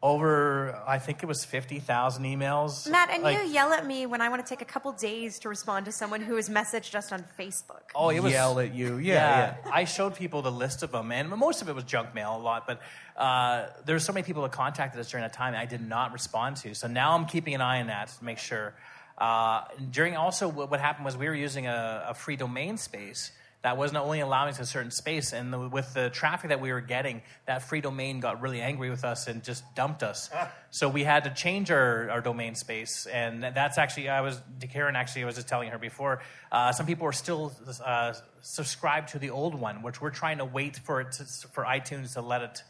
Over, 0.01 0.81
I 0.87 0.97
think 0.97 1.23
it 1.23 1.25
was 1.25 1.43
fifty 1.43 1.79
thousand 1.79 2.23
emails. 2.23 2.89
Matt, 2.89 3.09
and 3.09 3.21
Like- 3.21 3.37
you 3.37 3.43
yell 3.43 3.73
at 3.73 3.85
me 3.85 4.05
when 4.05 4.21
I 4.21 4.29
want 4.29 4.45
to 4.45 4.47
take 4.49 4.61
a 4.61 4.71
couple 4.71 4.93
days 4.93 5.39
to 5.39 5.49
respond 5.49 5.87
to 5.87 5.91
someone 5.91 6.21
who 6.21 6.37
has 6.37 6.47
messaged 6.47 6.95
us 6.95 7.11
on 7.11 7.25
Facebook. 7.37 7.81
Oh, 7.93 8.09
it 8.09 8.21
was 8.21 8.31
yell 8.31 8.57
at 8.61 8.73
you. 8.73 8.95
Yeah, 8.95 9.55
yeah. 9.65 9.71
I 9.71 9.83
showed 9.83 10.15
people 10.15 10.41
the 10.41 10.53
list 10.53 10.83
of 10.83 10.93
them, 10.93 11.11
and 11.11 11.29
most 11.29 11.61
of 11.61 11.67
it 11.67 11.75
was 11.75 11.83
junk 11.83 12.15
mail, 12.15 12.37
a 12.37 12.39
lot. 12.39 12.65
But 12.65 12.81
uh, 13.17 13.65
were 13.85 13.99
so 13.99 14.13
many 14.13 14.23
people 14.23 14.41
that 14.43 14.53
contacted 14.53 15.01
us 15.01 15.11
during 15.11 15.23
that 15.23 15.33
time, 15.33 15.53
I 15.53 15.65
did 15.65 15.85
not 15.85 16.13
respond 16.13 16.55
to. 16.57 16.73
So 16.75 16.87
now 16.87 17.11
I'm 17.13 17.25
keeping 17.25 17.53
an 17.53 17.59
eye 17.59 17.81
on 17.81 17.87
that 17.87 18.07
to 18.07 18.23
make 18.23 18.37
sure. 18.37 18.75
Uh, 19.17 19.65
during 19.91 20.15
also, 20.15 20.47
what, 20.47 20.71
what 20.71 20.79
happened 20.79 21.03
was 21.03 21.17
we 21.17 21.27
were 21.27 21.35
using 21.35 21.67
a, 21.67 22.05
a 22.07 22.13
free 22.13 22.37
domain 22.37 22.77
space 22.77 23.33
that 23.61 23.75
wasn't 23.75 23.99
only 23.99 24.21
allowing 24.21 24.49
us 24.49 24.59
a 24.59 24.65
certain 24.65 24.91
space. 24.91 25.33
And 25.33 25.51
the, 25.51 25.59
with 25.59 25.93
the 25.93 26.09
traffic 26.09 26.49
that 26.49 26.61
we 26.61 26.71
were 26.71 26.79
getting, 26.79 27.21
that 27.45 27.61
free 27.63 27.81
domain 27.81 28.21
got 28.21 28.41
really 28.41 28.61
angry 28.61 28.89
with 28.89 29.03
us 29.03 29.27
and 29.27 29.43
just 29.43 29.63
dumped 29.75 30.01
us. 30.01 30.29
so 30.71 30.87
we 30.87 31.03
had 31.03 31.25
to 31.25 31.29
change 31.31 31.69
our, 31.69 32.09
our 32.09 32.21
domain 32.21 32.55
space. 32.55 33.05
And 33.05 33.43
that's 33.43 33.77
actually, 33.77 34.07
I 34.07 34.21
was, 34.21 34.39
to 34.61 34.67
Karen 34.67 34.95
actually, 34.95 35.23
I 35.23 35.25
was 35.25 35.35
just 35.35 35.49
telling 35.49 35.69
her 35.69 35.77
before, 35.77 36.21
uh, 36.51 36.71
some 36.71 36.85
people 36.85 37.05
are 37.05 37.11
still 37.11 37.51
uh, 37.83 38.13
subscribed 38.41 39.09
to 39.09 39.19
the 39.19 39.29
old 39.29 39.55
one, 39.55 39.81
which 39.81 39.99
we're 39.99 40.09
trying 40.09 40.37
to 40.37 40.45
wait 40.45 40.77
for 40.77 41.01
it 41.01 41.11
to, 41.13 41.25
for 41.25 41.65
iTunes 41.65 42.13
to 42.13 42.21
let 42.21 42.41
it, 42.41 42.63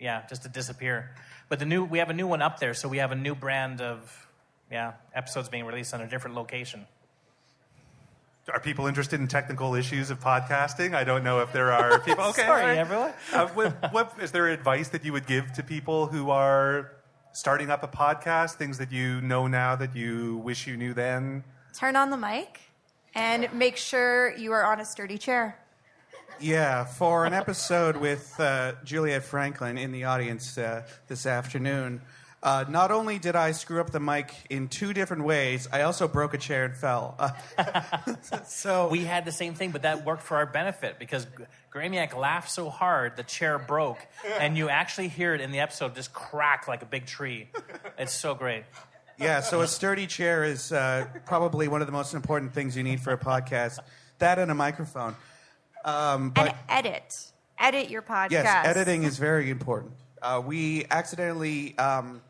yeah, 0.00 0.22
just 0.28 0.44
to 0.44 0.48
disappear. 0.48 1.14
But 1.50 1.58
the 1.58 1.66
new, 1.66 1.84
we 1.84 1.98
have 1.98 2.08
a 2.08 2.14
new 2.14 2.26
one 2.26 2.40
up 2.40 2.58
there, 2.58 2.72
so 2.72 2.88
we 2.88 2.98
have 2.98 3.12
a 3.12 3.16
new 3.16 3.34
brand 3.34 3.82
of, 3.82 4.26
yeah, 4.70 4.92
episodes 5.14 5.50
being 5.50 5.66
released 5.66 5.92
on 5.92 6.00
a 6.00 6.08
different 6.08 6.36
location. 6.36 6.86
Are 8.52 8.58
people 8.58 8.88
interested 8.88 9.20
in 9.20 9.28
technical 9.28 9.76
issues 9.76 10.10
of 10.10 10.18
podcasting? 10.18 10.94
I 10.94 11.04
don't 11.04 11.22
know 11.22 11.40
if 11.40 11.52
there 11.52 11.70
are 11.70 12.00
people. 12.04 12.24
Okay, 12.24 12.42
Sorry, 12.42 12.62
all 12.62 12.68
right. 12.68 12.78
everyone. 12.78 13.12
Uh, 13.32 13.46
what, 13.48 13.92
what, 13.92 14.14
is 14.20 14.32
there 14.32 14.48
advice 14.48 14.88
that 14.88 15.04
you 15.04 15.12
would 15.12 15.26
give 15.28 15.52
to 15.52 15.62
people 15.62 16.06
who 16.06 16.30
are 16.30 16.90
starting 17.32 17.70
up 17.70 17.84
a 17.84 17.88
podcast? 17.88 18.54
Things 18.54 18.78
that 18.78 18.90
you 18.90 19.20
know 19.20 19.46
now 19.46 19.76
that 19.76 19.94
you 19.94 20.38
wish 20.38 20.66
you 20.66 20.76
knew 20.76 20.92
then? 20.92 21.44
Turn 21.72 21.94
on 21.94 22.10
the 22.10 22.16
mic 22.16 22.60
and 23.14 23.52
make 23.52 23.76
sure 23.76 24.36
you 24.36 24.50
are 24.52 24.64
on 24.64 24.80
a 24.80 24.84
sturdy 24.84 25.18
chair. 25.18 25.56
Yeah, 26.40 26.84
for 26.84 27.24
an 27.24 27.34
episode 27.34 27.96
with 27.96 28.34
uh, 28.40 28.72
Juliet 28.82 29.22
Franklin 29.22 29.78
in 29.78 29.92
the 29.92 30.04
audience 30.04 30.58
uh, 30.58 30.82
this 31.06 31.26
afternoon, 31.26 32.00
uh, 32.42 32.64
not 32.68 32.90
only 32.90 33.18
did 33.18 33.36
I 33.36 33.52
screw 33.52 33.80
up 33.80 33.90
the 33.90 34.00
mic 34.00 34.34
in 34.50 34.66
two 34.68 34.92
different 34.92 35.24
ways, 35.24 35.68
I 35.72 35.82
also 35.82 36.08
broke 36.08 36.34
a 36.34 36.38
chair 36.38 36.64
and 36.64 36.76
fell. 36.76 37.14
Uh, 37.18 38.14
so 38.46 38.88
We 38.88 39.04
had 39.04 39.24
the 39.24 39.32
same 39.32 39.54
thing, 39.54 39.70
but 39.70 39.82
that 39.82 40.04
worked 40.04 40.22
for 40.22 40.36
our 40.36 40.46
benefit 40.46 40.98
because 40.98 41.26
Gramiak 41.72 42.16
laughed 42.16 42.50
so 42.50 42.68
hard 42.68 43.16
the 43.16 43.22
chair 43.22 43.58
broke, 43.58 43.98
and 44.40 44.56
you 44.56 44.68
actually 44.68 45.08
hear 45.08 45.34
it 45.34 45.40
in 45.40 45.52
the 45.52 45.60
episode 45.60 45.94
just 45.94 46.12
crack 46.12 46.66
like 46.66 46.82
a 46.82 46.86
big 46.86 47.06
tree. 47.06 47.48
It's 47.96 48.12
so 48.12 48.34
great. 48.34 48.64
yeah, 49.18 49.40
so 49.40 49.60
a 49.60 49.68
sturdy 49.68 50.08
chair 50.08 50.42
is 50.42 50.72
uh, 50.72 51.06
probably 51.26 51.68
one 51.68 51.80
of 51.80 51.86
the 51.86 51.92
most 51.92 52.12
important 52.12 52.54
things 52.54 52.76
you 52.76 52.82
need 52.82 53.00
for 53.00 53.12
a 53.12 53.18
podcast. 53.18 53.78
That 54.18 54.38
and 54.38 54.50
a 54.50 54.54
microphone. 54.54 55.14
Um, 55.84 56.30
but 56.30 56.48
and 56.48 56.86
edit. 56.86 57.32
Edit 57.58 57.88
your 57.90 58.02
podcast. 58.02 58.30
Yes, 58.32 58.66
editing 58.66 59.04
is 59.04 59.18
very 59.18 59.48
important. 59.50 59.92
Uh, 60.20 60.42
we 60.44 60.84
accidentally 60.90 61.76
um, 61.78 62.20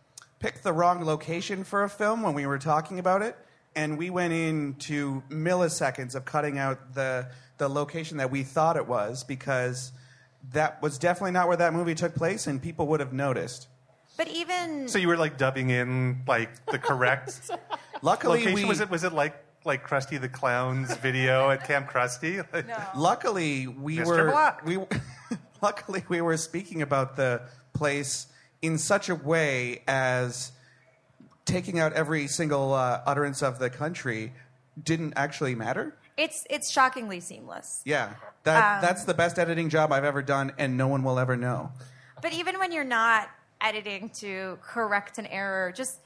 picked 0.43 0.63
the 0.65 0.73
wrong 0.73 1.05
location 1.05 1.65
for 1.65 1.85
a 1.85 1.89
film 1.89 2.23
when 2.23 2.35
we 2.35 2.45
were 2.47 2.59
talking 2.59 2.99
about 2.99 3.23
it, 3.23 3.37
and 3.75 3.97
we 3.97 4.11
went 4.11 4.33
into 4.33 5.23
milliseconds 5.31 6.15
of 6.15 6.25
cutting 6.25 6.59
out 6.59 6.95
the 6.95 7.29
the 7.59 7.69
location 7.69 8.17
that 8.19 8.31
we 8.31 8.43
thought 8.43 8.77
it 8.77 8.87
was 8.89 9.23
because 9.23 9.93
that 10.51 10.83
was 10.83 10.99
definitely 10.99 11.31
not 11.31 11.47
where 11.47 11.57
that 11.57 11.73
movie 11.73 11.95
took 11.95 12.15
place, 12.15 12.47
and 12.47 12.61
people 12.61 12.89
would 12.89 13.01
have 13.01 13.13
noticed. 13.13 13.69
But 14.17 14.29
even 14.29 14.89
So 14.89 14.99
you 14.99 15.09
were 15.09 15.17
like 15.17 15.39
dubbing 15.39 15.71
in 15.71 16.23
like 16.27 16.67
the 16.67 16.79
correct 16.79 17.51
Luckily, 18.03 18.41
location. 18.41 18.55
we 18.55 18.65
Was 18.65 18.81
it 18.81 18.91
was 18.91 19.05
it 19.05 19.13
like 19.13 19.37
like 19.65 19.87
Krusty 19.87 20.21
the 20.21 20.29
Clown's 20.29 20.95
video 20.97 21.49
at 21.51 21.65
Camp 21.67 21.89
Krusty? 21.89 22.45
luckily 22.97 23.69
we 23.69 23.99
Mr. 23.99 24.07
were 24.07 24.31
Black. 24.33 24.67
we 24.67 24.79
luckily 25.63 26.03
we 26.09 26.21
were 26.21 26.37
speaking 26.37 26.83
about 26.83 27.15
the 27.17 27.43
place 27.73 28.27
in 28.63 28.79
such 28.79 29.09
a 29.09 29.15
way 29.15 29.83
as 29.87 30.53
taking 31.45 31.79
out 31.79 31.93
every 31.93 32.29
single 32.29 32.73
uh, 32.73 33.03
utterance 33.05 33.43
of 33.43 33.59
the 33.59 33.69
country 33.69 34.33
didn't 34.83 35.13
actually 35.17 35.55
matter. 35.55 35.95
it's 36.17 36.47
it's 36.49 36.71
shockingly 36.71 37.21
seamless. 37.21 37.83
Yeah, 37.85 38.15
that 38.45 38.81
that's 38.81 39.05
the 39.05 39.15
best 39.15 39.39
editing 39.39 39.69
job 39.69 39.93
I've 39.93 40.05
ever 40.05 40.23
done, 40.23 40.53
and 40.59 40.77
no 40.77 40.89
one 40.89 41.03
will 41.03 41.19
ever 41.19 41.37
know. 41.37 41.73
But 42.23 42.33
even 42.33 42.59
when 42.59 42.73
you're 42.73 42.85
not 42.85 43.29
editing 43.61 44.11
to 44.11 44.59
correct 44.63 45.19
an 45.19 45.27
error, 45.27 45.73
just 45.73 46.01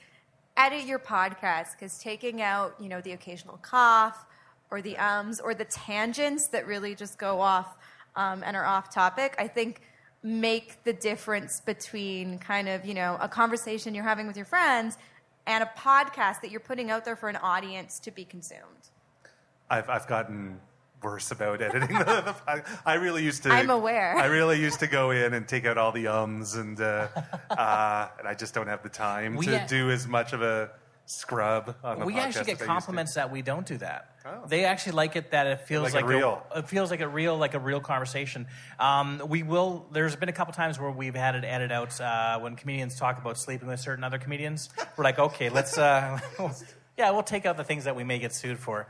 edit 0.56 0.84
your 0.84 0.98
podcast 0.98 1.72
because 1.72 1.98
taking 1.98 2.40
out, 2.40 2.74
you 2.80 2.88
know, 2.88 3.00
the 3.00 3.12
occasional 3.12 3.58
cough 3.58 4.24
or 4.70 4.80
the 4.80 4.96
ums 4.96 5.40
or 5.40 5.54
the 5.54 5.64
tangents 5.66 6.48
that 6.48 6.66
really 6.66 6.94
just 6.94 7.18
go 7.18 7.40
off 7.40 7.76
um, 8.16 8.42
and 8.44 8.56
are 8.56 8.64
off 8.64 8.92
topic, 8.92 9.34
I 9.38 9.48
think 9.48 9.82
make 10.26 10.82
the 10.82 10.92
difference 10.92 11.60
between 11.60 12.38
kind 12.40 12.68
of, 12.68 12.84
you 12.84 12.94
know, 12.94 13.16
a 13.20 13.28
conversation 13.28 13.94
you're 13.94 14.02
having 14.02 14.26
with 14.26 14.36
your 14.36 14.44
friends 14.44 14.98
and 15.46 15.62
a 15.62 15.70
podcast 15.78 16.40
that 16.40 16.50
you're 16.50 16.58
putting 16.58 16.90
out 16.90 17.04
there 17.04 17.14
for 17.14 17.28
an 17.28 17.36
audience 17.36 18.00
to 18.00 18.10
be 18.10 18.24
consumed. 18.24 18.90
I've 19.70 19.88
I've 19.88 20.08
gotten 20.08 20.60
worse 21.02 21.30
about 21.30 21.62
editing 21.62 21.96
the, 21.96 22.04
the 22.04 22.34
pod- 22.46 22.64
I 22.84 22.94
really 22.94 23.22
used 23.22 23.44
to. 23.44 23.50
I'm 23.50 23.70
aware. 23.70 24.16
I 24.16 24.26
really 24.26 24.58
used 24.60 24.80
to 24.80 24.88
go 24.88 25.12
in 25.12 25.32
and 25.34 25.46
take 25.46 25.64
out 25.64 25.78
all 25.78 25.92
the 25.92 26.08
ums 26.08 26.56
and 26.56 26.80
uh, 26.80 27.06
uh, 27.50 28.08
and 28.18 28.26
I 28.26 28.34
just 28.34 28.52
don't 28.54 28.66
have 28.66 28.82
the 28.82 28.88
time 28.88 29.36
We 29.36 29.46
to 29.46 29.58
had- 29.60 29.68
do 29.68 29.90
as 29.90 30.08
much 30.08 30.32
of 30.32 30.42
a 30.42 30.70
scrub 31.06 31.76
on 31.84 32.00
the 32.00 32.04
we 32.04 32.14
podcast 32.14 32.18
actually 32.18 32.30
get 32.32 32.40
as 32.40 32.46
I 32.46 32.50
used 32.50 32.60
to. 32.60 32.66
compliments 32.66 33.14
that 33.14 33.30
we 33.32 33.40
don't 33.42 33.64
do 33.66 33.78
that. 33.78 34.10
Oh. 34.24 34.42
They 34.48 34.64
actually 34.64 34.92
like 34.92 35.14
it 35.14 35.30
that 35.30 35.46
it 35.46 35.60
feels 35.62 35.84
Like 35.84 35.94
like, 35.94 36.04
a 36.04 36.08
real. 36.08 36.46
it 36.54 36.68
feels 36.68 36.90
like 36.90 37.00
a 37.00 37.08
real 37.08 37.36
like 37.36 37.54
a 37.54 37.60
real 37.60 37.80
conversation. 37.80 38.46
Um, 38.80 39.22
we 39.28 39.42
will. 39.44 39.86
There's 39.92 40.16
been 40.16 40.28
a 40.28 40.32
couple 40.32 40.52
times 40.52 40.80
where 40.80 40.90
we've 40.90 41.14
had 41.14 41.36
it 41.36 41.44
edit 41.44 41.70
out 41.70 42.00
uh, 42.00 42.40
when 42.40 42.56
comedians 42.56 42.96
talk 42.96 43.18
about 43.18 43.38
sleeping 43.38 43.68
with 43.68 43.78
certain 43.78 44.02
other 44.02 44.18
comedians. 44.18 44.68
We're 44.96 45.04
like, 45.04 45.18
okay, 45.18 45.48
let's. 45.48 45.78
Uh, 45.78 46.18
yeah, 46.98 47.10
we'll 47.12 47.22
take 47.22 47.46
out 47.46 47.56
the 47.56 47.64
things 47.64 47.84
that 47.84 47.94
we 47.94 48.02
may 48.02 48.18
get 48.18 48.34
sued 48.34 48.58
for. 48.58 48.88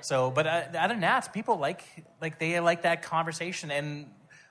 So, 0.00 0.30
but 0.30 0.46
uh, 0.46 0.62
other 0.78 0.94
than 0.94 1.00
that, 1.00 1.32
people 1.34 1.58
like 1.58 1.82
like 2.22 2.38
they 2.38 2.58
like 2.60 2.82
that 2.82 3.02
conversation 3.02 3.70
and. 3.70 4.10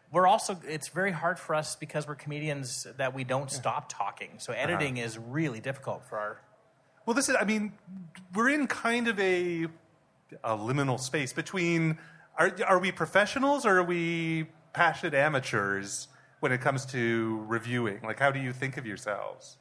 We're 0.09 0.25
also, 0.25 0.57
it's 0.65 0.87
very 0.87 1.11
hard 1.11 1.37
for 1.37 1.53
us 1.53 1.75
because 1.75 2.07
we're 2.07 2.15
comedians 2.15 2.87
that 2.95 3.13
we 3.13 3.25
don't 3.25 3.51
stop 3.51 3.89
talking. 3.89 4.29
So 4.37 4.53
editing 4.53 4.95
is 4.95 5.17
really 5.17 5.59
difficult 5.59 6.05
for 6.05 6.17
our 6.17 6.39
Well, 7.07 7.13
this 7.13 7.29
is. 7.29 7.37
I 7.39 7.45
mean, 7.45 7.71
we're 8.35 8.49
in 8.49 8.67
kind 8.67 9.07
of 9.07 9.17
a 9.17 9.67
a 10.43 10.57
liminal 10.57 10.99
space 10.99 11.31
between. 11.31 11.97
Are 12.37 12.51
are 12.67 12.79
we 12.79 12.91
professionals 12.91 13.65
or 13.65 13.79
are 13.79 13.83
we 13.83 14.47
passionate 14.73 15.13
amateurs 15.13 16.09
when 16.41 16.51
it 16.51 16.59
comes 16.59 16.85
to 16.87 17.45
reviewing? 17.47 18.01
Like, 18.03 18.19
how 18.19 18.29
do 18.29 18.41
you 18.41 18.51
think 18.51 18.75
of 18.75 18.85
yourselves? 18.85 19.55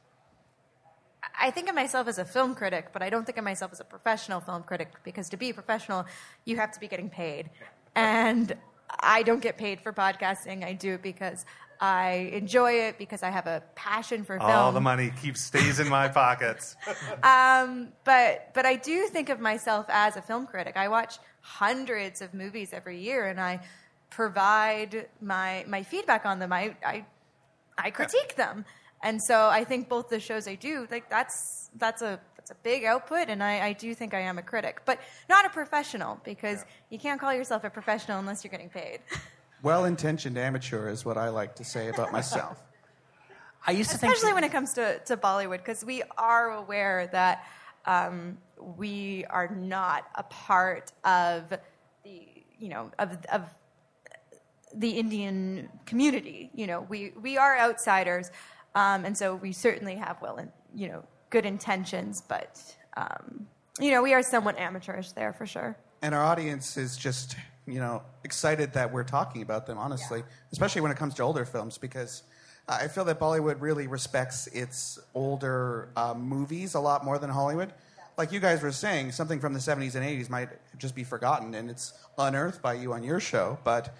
I 1.41 1.53
think 1.53 1.69
of 1.69 1.77
myself 1.77 2.09
as 2.09 2.19
a 2.19 2.25
film 2.25 2.57
critic, 2.57 2.89
but 2.93 3.01
I 3.01 3.11
don't 3.11 3.25
think 3.25 3.39
of 3.39 3.45
myself 3.45 3.71
as 3.73 3.79
a 3.79 3.85
professional 3.85 4.41
film 4.41 4.65
critic 4.65 4.93
because 5.05 5.29
to 5.29 5.37
be 5.37 5.51
a 5.51 5.55
professional, 5.55 6.05
you 6.47 6.57
have 6.57 6.73
to 6.73 6.81
be 6.81 6.89
getting 6.89 7.09
paid. 7.09 7.51
And 7.95 8.57
I 8.99 9.23
don't 9.23 9.41
get 9.41 9.57
paid 9.57 9.81
for 9.81 9.93
podcasting. 9.93 10.65
I 10.65 10.73
do 10.73 10.95
it 10.95 11.03
because 11.03 11.45
I 11.81 12.31
enjoy 12.33 12.73
it, 12.73 12.99
because 12.99 13.23
I 13.23 13.31
have 13.31 13.47
a 13.47 13.63
passion 13.75 14.25
for 14.25 14.39
film. 14.39 14.51
All 14.51 14.73
the 14.73 14.81
money 14.81 15.13
keeps 15.21 15.41
stays 15.41 15.79
in 15.79 15.89
my 15.89 16.09
pockets. 16.23 16.77
Um, 17.23 17.89
but 18.05 18.51
but 18.55 18.67
I 18.67 18.77
do 18.77 19.07
think 19.09 19.29
of 19.29 19.41
myself 19.41 19.87
as 19.89 20.17
a 20.17 20.23
film 20.23 20.47
critic. 20.47 20.77
I 20.77 20.89
watch 20.89 21.19
hundreds 21.41 22.23
of 22.23 22.35
movies 22.35 22.71
every 22.73 22.99
year, 22.99 23.27
and 23.27 23.41
I 23.41 23.61
provide 24.11 25.09
my 25.21 25.65
my 25.69 25.83
feedback 25.83 26.27
on 26.27 26.39
them. 26.39 26.53
I 26.53 26.77
I, 26.85 27.05
I 27.79 27.91
critique 27.91 28.37
them, 28.37 28.65
and 29.03 29.23
so 29.23 29.49
I 29.49 29.65
think 29.65 29.89
both 29.89 30.09
the 30.09 30.21
shows 30.21 30.49
I 30.49 30.55
do 30.55 30.87
like 30.91 31.11
that's 31.11 31.71
that's 31.77 32.03
a 32.03 32.21
that's 32.37 32.51
a 32.51 32.63
big 32.63 32.85
output, 32.85 33.29
and 33.29 33.43
I, 33.43 33.69
I 33.69 33.73
do 33.73 33.93
think 33.95 34.15
I 34.15 34.21
am 34.21 34.39
a 34.39 34.43
critic, 34.43 34.83
but 34.85 35.01
not 35.29 35.45
a 35.45 35.51
professional 35.51 36.21
because 36.25 36.65
you 36.91 36.99
can't 36.99 37.21
call 37.21 37.35
yourself 37.35 37.65
a 37.65 37.71
professional 37.71 38.21
unless 38.21 38.45
you're 38.45 38.53
getting 38.53 38.71
paid. 38.71 39.01
Well-intentioned 39.63 40.37
amateur 40.37 40.89
is 40.89 41.05
what 41.05 41.17
I 41.17 41.29
like 41.29 41.57
to 41.57 41.65
say 41.65 41.89
about 41.89 42.13
myself. 42.13 42.63
I 43.67 43.73
used 43.73 43.91
to 43.91 43.99
think 43.99 44.13
especially 44.13 44.35
when 44.35 44.45
it 44.45 44.53
comes 44.53 44.75
to, 44.75 45.01
to 45.07 45.17
Bollywood, 45.17 45.59
because 45.59 45.85
we 45.85 46.03
are 46.17 46.53
aware 46.53 47.09
that 47.09 47.45
um, 47.85 48.39
we 48.77 49.25
are 49.31 49.49
not 49.49 50.05
a 50.15 50.23
part 50.23 50.93
of 51.05 51.49
the 51.49 51.59
you 52.59 52.69
know 52.69 52.91
of 52.99 53.17
of 53.33 53.43
the 54.75 54.91
Indian 54.91 55.69
community. 55.85 56.51
You 56.55 56.67
know, 56.67 56.87
we 56.89 57.13
we 57.21 57.39
are 57.39 57.59
outsiders, 57.59 58.31
um, 58.75 59.05
and 59.05 59.17
so 59.17 59.35
we 59.35 59.53
certainly 59.53 59.97
have 59.97 60.21
well, 60.21 60.37
in, 60.37 60.53
you 60.75 60.89
know, 60.89 61.03
good 61.31 61.47
intentions, 61.47 62.23
but 62.29 62.63
um, 62.97 63.47
you 63.81 63.91
know, 63.91 64.03
we 64.03 64.15
are 64.15 64.23
somewhat 64.23 64.59
amateurish 64.59 65.13
there 65.13 65.33
for 65.33 65.47
sure. 65.47 65.77
and 66.03 66.15
our 66.15 66.25
audience 66.25 66.77
is 66.77 66.97
just 66.97 67.37
you 67.67 67.81
know 67.81 68.03
excited 68.25 68.73
that 68.73 68.93
we're 68.93 69.05
talking 69.05 69.43
about 69.43 69.67
them 69.67 69.79
honestly 69.79 70.23
especially 70.53 70.81
when 70.81 70.91
it 70.91 70.97
comes 70.97 71.15
to 71.15 71.23
older 71.23 71.45
films 71.45 71.79
because 71.79 72.23
i 72.69 72.89
feel 72.89 73.05
that 73.05 73.19
bollywood 73.19 73.61
really 73.61 73.87
respects 73.87 74.47
its 74.49 74.99
older 75.15 75.89
uh, 75.97 76.15
movies 76.15 76.75
a 76.75 76.81
lot 76.81 77.05
more 77.05 77.19
than 77.19 77.31
hollywood. 77.31 77.73
Like 78.19 78.33
you 78.33 78.41
guys 78.41 78.63
were 78.63 78.73
saying 78.73 79.13
something 79.13 79.41
from 79.41 79.53
the 79.53 79.59
70s 79.59 79.95
and 79.95 80.03
80s 80.03 80.31
might 80.31 80.49
just 80.79 80.95
be 80.95 81.05
forgotten 81.05 81.55
and 81.55 81.69
it's 81.69 81.93
unearthed 82.17 82.63
by 82.63 82.73
you 82.73 82.95
on 82.95 83.03
your 83.03 83.21
show 83.21 83.59
but 83.63 83.95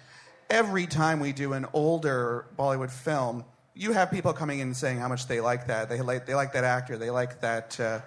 every 0.49 0.87
time 0.87 1.19
we 1.19 1.33
do 1.33 1.53
an 1.53 1.67
older 1.71 2.47
bollywood 2.57 2.89
film 2.89 3.45
you 3.77 3.91
have 3.91 4.09
people 4.09 4.33
coming 4.33 4.59
in 4.59 4.73
saying 4.73 4.97
how 4.97 5.07
much 5.07 5.27
they 5.27 5.39
like 5.39 5.67
that. 5.67 5.89
They 5.89 6.01
like, 6.01 6.25
they 6.25 6.33
like 6.33 6.53
that 6.53 6.63
actor. 6.63 6.97
They 6.97 7.09
like 7.09 7.41
that 7.41 7.79
uh, 7.79 7.99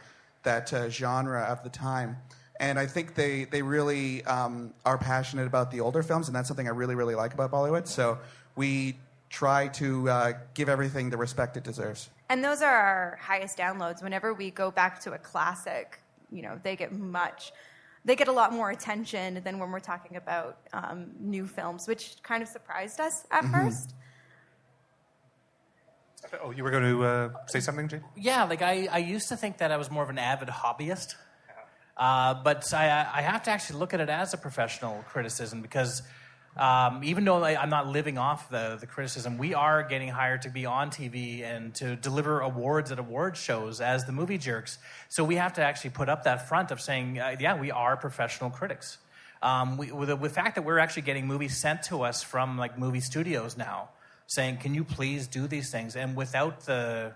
that 0.42 0.72
uh, 0.72 0.88
genre 0.88 1.42
of 1.42 1.62
the 1.62 1.68
time. 1.68 2.16
And 2.60 2.78
I 2.78 2.86
think 2.86 3.14
they, 3.14 3.44
they 3.44 3.62
really 3.62 4.22
um, 4.26 4.74
are 4.84 4.98
passionate 4.98 5.46
about 5.46 5.70
the 5.70 5.80
older 5.80 6.02
films, 6.02 6.28
and 6.28 6.36
that's 6.36 6.46
something 6.46 6.68
I 6.68 6.72
really, 6.72 6.94
really 6.94 7.14
like 7.14 7.32
about 7.32 7.50
Bollywood. 7.50 7.88
So 7.88 8.18
we 8.54 8.96
try 9.30 9.68
to 9.68 10.08
uh, 10.10 10.32
give 10.52 10.68
everything 10.68 11.08
the 11.08 11.16
respect 11.16 11.56
it 11.56 11.64
deserves. 11.64 12.10
And 12.28 12.44
those 12.44 12.60
are 12.60 12.74
our 12.74 13.18
highest 13.20 13.56
downloads. 13.56 14.02
Whenever 14.02 14.34
we 14.34 14.50
go 14.50 14.70
back 14.70 15.00
to 15.00 15.12
a 15.12 15.18
classic, 15.18 16.00
you 16.30 16.42
know, 16.42 16.60
they 16.62 16.76
get 16.76 16.92
much, 16.92 17.52
they 18.04 18.14
get 18.14 18.28
a 18.28 18.32
lot 18.32 18.52
more 18.52 18.70
attention 18.70 19.40
than 19.42 19.58
when 19.58 19.70
we're 19.70 19.80
talking 19.80 20.16
about 20.16 20.58
um, 20.74 21.12
new 21.18 21.46
films, 21.46 21.88
which 21.88 22.16
kind 22.22 22.42
of 22.42 22.48
surprised 22.48 23.00
us 23.00 23.24
at 23.30 23.42
Mm-hmm. 23.44 23.52
first. 23.52 23.94
Oh, 26.42 26.50
you 26.50 26.62
were 26.62 26.70
going 26.70 26.84
to 26.84 27.04
uh, 27.04 27.30
say 27.46 27.60
something, 27.60 27.88
Jay? 27.88 28.00
Yeah, 28.14 28.44
like 28.44 28.60
I, 28.60 28.86
I 28.92 28.98
used 28.98 29.30
to 29.30 29.36
think 29.36 29.56
that 29.58 29.72
I 29.72 29.78
was 29.78 29.90
more 29.90 30.02
of 30.02 30.10
an 30.10 30.18
avid 30.18 30.48
hobbyist. 30.48 31.14
Uh, 32.00 32.32
but 32.42 32.72
I, 32.72 33.06
I 33.12 33.20
have 33.20 33.42
to 33.42 33.50
actually 33.50 33.78
look 33.78 33.92
at 33.92 34.00
it 34.00 34.08
as 34.08 34.32
a 34.32 34.38
professional 34.38 35.04
criticism 35.06 35.60
because 35.60 36.02
um, 36.56 37.04
even 37.04 37.26
though 37.26 37.44
I, 37.44 37.60
I'm 37.60 37.68
not 37.68 37.88
living 37.88 38.16
off 38.16 38.48
the, 38.48 38.78
the 38.80 38.86
criticism, 38.86 39.36
we 39.36 39.52
are 39.52 39.82
getting 39.82 40.08
hired 40.08 40.40
to 40.42 40.48
be 40.48 40.64
on 40.64 40.90
TV 40.90 41.42
and 41.42 41.74
to 41.74 41.96
deliver 41.96 42.40
awards 42.40 42.90
at 42.90 42.98
award 42.98 43.36
shows 43.36 43.82
as 43.82 44.06
the 44.06 44.12
movie 44.12 44.38
jerks. 44.38 44.78
So 45.10 45.24
we 45.24 45.36
have 45.36 45.52
to 45.54 45.62
actually 45.62 45.90
put 45.90 46.08
up 46.08 46.24
that 46.24 46.48
front 46.48 46.70
of 46.70 46.80
saying, 46.80 47.20
uh, 47.20 47.36
yeah, 47.38 47.60
we 47.60 47.70
are 47.70 47.98
professional 47.98 48.48
critics. 48.48 48.96
Um, 49.42 49.76
we, 49.76 49.92
with, 49.92 50.08
the, 50.08 50.16
with 50.16 50.32
the 50.32 50.34
fact 50.34 50.54
that 50.54 50.62
we're 50.62 50.78
actually 50.78 51.02
getting 51.02 51.26
movies 51.26 51.54
sent 51.54 51.82
to 51.84 52.02
us 52.02 52.22
from 52.22 52.56
like 52.56 52.78
movie 52.78 53.00
studios 53.00 53.58
now, 53.58 53.90
saying, 54.26 54.58
"Can 54.58 54.74
you 54.74 54.84
please 54.84 55.26
do 55.26 55.46
these 55.46 55.70
things?" 55.70 55.96
and 55.96 56.14
without 56.14 56.60
the 56.66 57.14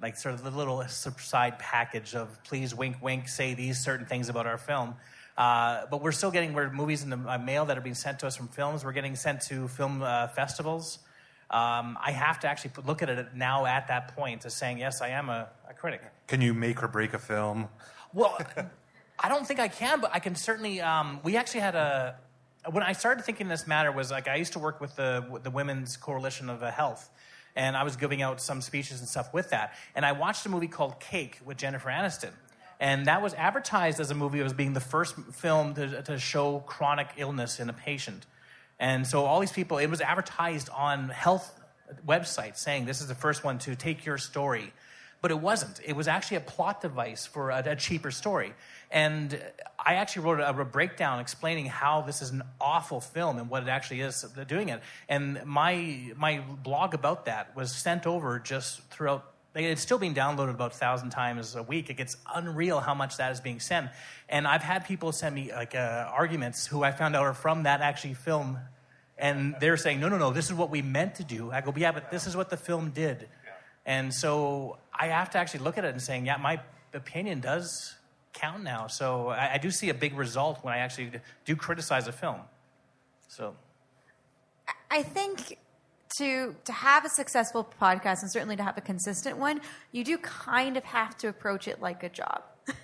like 0.00 0.16
sort 0.16 0.34
of 0.34 0.42
the 0.42 0.50
little 0.50 0.82
side 0.88 1.58
package 1.58 2.14
of 2.14 2.42
please 2.44 2.74
wink 2.74 2.96
wink 3.02 3.28
say 3.28 3.54
these 3.54 3.78
certain 3.82 4.06
things 4.06 4.28
about 4.28 4.46
our 4.46 4.58
film 4.58 4.94
uh, 5.36 5.86
but 5.90 6.02
we're 6.02 6.12
still 6.12 6.30
getting 6.30 6.52
we're 6.52 6.70
movies 6.70 7.02
in 7.02 7.10
the 7.10 7.18
uh, 7.26 7.38
mail 7.38 7.64
that 7.66 7.76
are 7.78 7.80
being 7.80 7.94
sent 7.94 8.18
to 8.18 8.26
us 8.26 8.36
from 8.36 8.48
films 8.48 8.84
we're 8.84 8.92
getting 8.92 9.16
sent 9.16 9.40
to 9.40 9.68
film 9.68 10.02
uh, 10.02 10.26
festivals 10.28 10.98
um, 11.50 11.96
i 12.04 12.10
have 12.10 12.38
to 12.40 12.48
actually 12.48 12.70
put, 12.70 12.86
look 12.86 13.02
at 13.02 13.08
it 13.08 13.34
now 13.34 13.66
at 13.66 13.88
that 13.88 14.14
point 14.14 14.44
as 14.44 14.54
saying 14.54 14.78
yes 14.78 15.00
i 15.00 15.08
am 15.08 15.28
a, 15.28 15.48
a 15.68 15.74
critic 15.74 16.02
Can 16.26 16.40
you 16.40 16.54
make 16.54 16.82
or 16.82 16.88
break 16.88 17.14
a 17.14 17.18
film? 17.18 17.68
well, 18.12 18.38
I 19.18 19.28
don't 19.28 19.46
think 19.46 19.58
I 19.58 19.68
can, 19.68 20.00
but 20.00 20.10
I 20.14 20.20
can 20.20 20.34
certainly. 20.36 20.80
Um, 20.80 21.20
we 21.24 21.36
actually 21.36 21.60
had 21.60 21.74
a. 21.74 22.16
When 22.70 22.82
I 22.84 22.92
started 22.92 23.24
thinking 23.24 23.48
this 23.48 23.66
matter 23.66 23.90
was 23.90 24.10
like 24.10 24.28
I 24.28 24.36
used 24.36 24.52
to 24.52 24.58
work 24.60 24.80
with 24.80 24.94
the 24.94 25.40
the 25.42 25.50
Women's 25.50 25.96
Coalition 25.96 26.48
of 26.48 26.62
uh, 26.62 26.70
Health, 26.70 27.10
and 27.58 27.76
I 27.76 27.82
was 27.82 27.96
giving 27.96 28.22
out 28.22 28.40
some 28.40 28.62
speeches 28.62 29.00
and 29.00 29.08
stuff 29.08 29.34
with 29.34 29.50
that. 29.50 29.74
And 29.96 30.06
I 30.06 30.12
watched 30.12 30.46
a 30.46 30.48
movie 30.48 30.68
called 30.68 31.00
Cake 31.00 31.40
with 31.44 31.58
Jennifer 31.58 31.90
Aniston, 31.90 32.30
and 32.80 33.06
that 33.06 33.20
was 33.20 33.34
advertised 33.34 33.98
as 33.98 34.12
a 34.12 34.14
movie 34.14 34.40
as 34.40 34.52
being 34.52 34.72
the 34.72 34.80
first 34.80 35.16
film 35.32 35.74
to, 35.74 36.00
to 36.02 36.18
show 36.18 36.60
chronic 36.60 37.08
illness 37.16 37.58
in 37.58 37.68
a 37.68 37.72
patient. 37.72 38.24
And 38.78 39.04
so 39.04 39.24
all 39.24 39.40
these 39.40 39.50
people, 39.50 39.78
it 39.78 39.90
was 39.90 40.00
advertised 40.00 40.70
on 40.70 41.08
health 41.08 41.60
websites 42.06 42.58
saying 42.58 42.84
this 42.84 43.00
is 43.00 43.08
the 43.08 43.14
first 43.16 43.42
one 43.42 43.58
to 43.58 43.74
take 43.74 44.06
your 44.06 44.18
story. 44.18 44.72
But 45.20 45.30
it 45.30 45.40
wasn't. 45.40 45.80
It 45.84 45.96
was 45.96 46.06
actually 46.06 46.36
a 46.38 46.42
plot 46.42 46.80
device 46.80 47.26
for 47.26 47.50
a, 47.50 47.62
a 47.66 47.76
cheaper 47.76 48.10
story. 48.10 48.52
And 48.90 49.40
I 49.78 49.94
actually 49.94 50.26
wrote 50.26 50.40
a, 50.40 50.48
a 50.48 50.64
breakdown 50.64 51.20
explaining 51.20 51.66
how 51.66 52.02
this 52.02 52.22
is 52.22 52.30
an 52.30 52.42
awful 52.60 53.00
film 53.00 53.38
and 53.38 53.50
what 53.50 53.62
it 53.62 53.68
actually 53.68 54.00
is 54.00 54.22
doing 54.46 54.68
it. 54.68 54.80
And 55.08 55.44
my, 55.44 56.12
my 56.16 56.40
blog 56.62 56.94
about 56.94 57.26
that 57.26 57.54
was 57.56 57.72
sent 57.74 58.06
over 58.06 58.38
just 58.38 58.80
throughout 58.90 59.34
it's 59.54 59.82
still 59.82 59.98
being 59.98 60.14
downloaded 60.14 60.50
about 60.50 60.72
a 60.72 60.76
thousand 60.76 61.10
times 61.10 61.56
a 61.56 61.62
week. 61.62 61.90
It 61.90 61.96
gets 61.96 62.16
unreal 62.32 62.80
how 62.80 62.94
much 62.94 63.16
that 63.16 63.32
is 63.32 63.40
being 63.40 63.60
sent. 63.60 63.90
And 64.28 64.46
I've 64.46 64.62
had 64.62 64.86
people 64.86 65.10
send 65.10 65.34
me 65.34 65.50
like 65.52 65.74
uh, 65.74 66.08
arguments 66.12 66.66
who 66.66 66.82
I 66.82 66.92
found 66.92 67.16
out 67.16 67.22
are 67.22 67.34
from 67.34 67.64
that 67.64 67.80
actually 67.80 68.14
film, 68.14 68.58
and 69.16 69.56
they're 69.58 69.76
saying, 69.76 70.00
"No, 70.00 70.08
no, 70.08 70.18
no, 70.18 70.30
this 70.32 70.46
is 70.46 70.54
what 70.54 70.70
we 70.70 70.82
meant 70.82 71.16
to 71.16 71.24
do." 71.24 71.50
I 71.50 71.60
go, 71.60 71.72
"Yeah, 71.76 71.92
but 71.92 72.10
this 72.10 72.26
is 72.26 72.36
what 72.36 72.50
the 72.50 72.56
film 72.56 72.90
did." 72.90 73.28
And 73.88 74.12
so 74.12 74.76
I 74.92 75.06
have 75.06 75.30
to 75.30 75.38
actually 75.38 75.60
look 75.60 75.78
at 75.78 75.84
it 75.86 75.92
and 75.92 76.02
saying, 76.02 76.26
"Yeah, 76.26 76.36
my 76.36 76.60
opinion 76.92 77.40
does 77.40 77.96
count 78.34 78.62
now." 78.62 78.86
So 78.86 79.28
I, 79.28 79.54
I 79.54 79.58
do 79.58 79.70
see 79.70 79.88
a 79.88 79.94
big 79.94 80.14
result 80.14 80.62
when 80.62 80.74
I 80.74 80.78
actually 80.78 81.10
do 81.46 81.56
criticize 81.56 82.06
a 82.06 82.12
film. 82.12 82.40
So 83.28 83.56
I 84.90 85.02
think 85.02 85.58
to 86.18 86.54
to 86.66 86.72
have 86.72 87.06
a 87.06 87.08
successful 87.08 87.66
podcast 87.80 88.20
and 88.20 88.30
certainly 88.30 88.56
to 88.56 88.62
have 88.62 88.76
a 88.76 88.82
consistent 88.82 89.38
one, 89.38 89.62
you 89.90 90.04
do 90.04 90.18
kind 90.18 90.76
of 90.76 90.84
have 90.84 91.16
to 91.18 91.28
approach 91.28 91.66
it 91.66 91.80
like 91.80 92.02
a 92.04 92.10
job. 92.10 92.42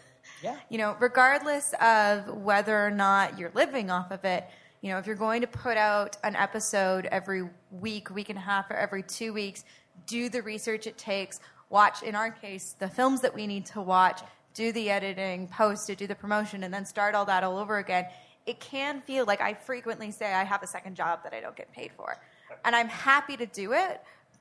Yeah. 0.42 0.56
you 0.68 0.76
know, 0.76 0.94
regardless 1.00 1.72
of 1.80 2.28
whether 2.28 2.86
or 2.86 2.90
not 2.90 3.38
you're 3.38 3.52
living 3.54 3.90
off 3.90 4.10
of 4.10 4.26
it, 4.26 4.44
you 4.82 4.90
know, 4.90 4.98
if 4.98 5.06
you're 5.06 5.16
going 5.16 5.40
to 5.40 5.46
put 5.46 5.78
out 5.78 6.18
an 6.22 6.36
episode 6.36 7.06
every 7.06 7.48
week, 7.70 8.10
week 8.10 8.28
and 8.28 8.36
a 8.36 8.42
half, 8.42 8.70
or 8.70 8.74
every 8.74 9.02
two 9.02 9.32
weeks, 9.32 9.64
do 10.06 10.28
the 10.28 10.42
research 10.42 10.86
it 10.86 10.98
takes. 10.98 11.40
Watch, 11.70 12.02
in 12.02 12.14
our 12.14 12.30
case, 12.30 12.76
the 12.78 12.88
films 12.88 13.20
that 13.22 13.34
we 13.34 13.46
need 13.46 13.66
to 13.66 13.80
watch, 13.80 14.20
do 14.54 14.70
the 14.72 14.90
editing, 14.90 15.48
post 15.48 15.90
it, 15.90 15.98
do 15.98 16.06
the 16.06 16.14
promotion, 16.14 16.62
and 16.64 16.72
then 16.72 16.84
start 16.84 17.14
all 17.14 17.24
that 17.24 17.42
all 17.42 17.58
over 17.58 17.78
again. 17.78 18.06
It 18.46 18.60
can 18.60 19.00
feel 19.00 19.24
like 19.24 19.40
I 19.40 19.54
frequently 19.54 20.10
say 20.10 20.32
I 20.32 20.44
have 20.44 20.62
a 20.62 20.66
second 20.66 20.94
job 20.94 21.24
that 21.24 21.32
I 21.32 21.40
don't 21.40 21.56
get 21.56 21.72
paid 21.72 21.90
for. 21.96 22.18
And 22.64 22.76
I'm 22.76 22.88
happy 22.88 23.36
to 23.36 23.46
do 23.46 23.72
it, 23.72 24.00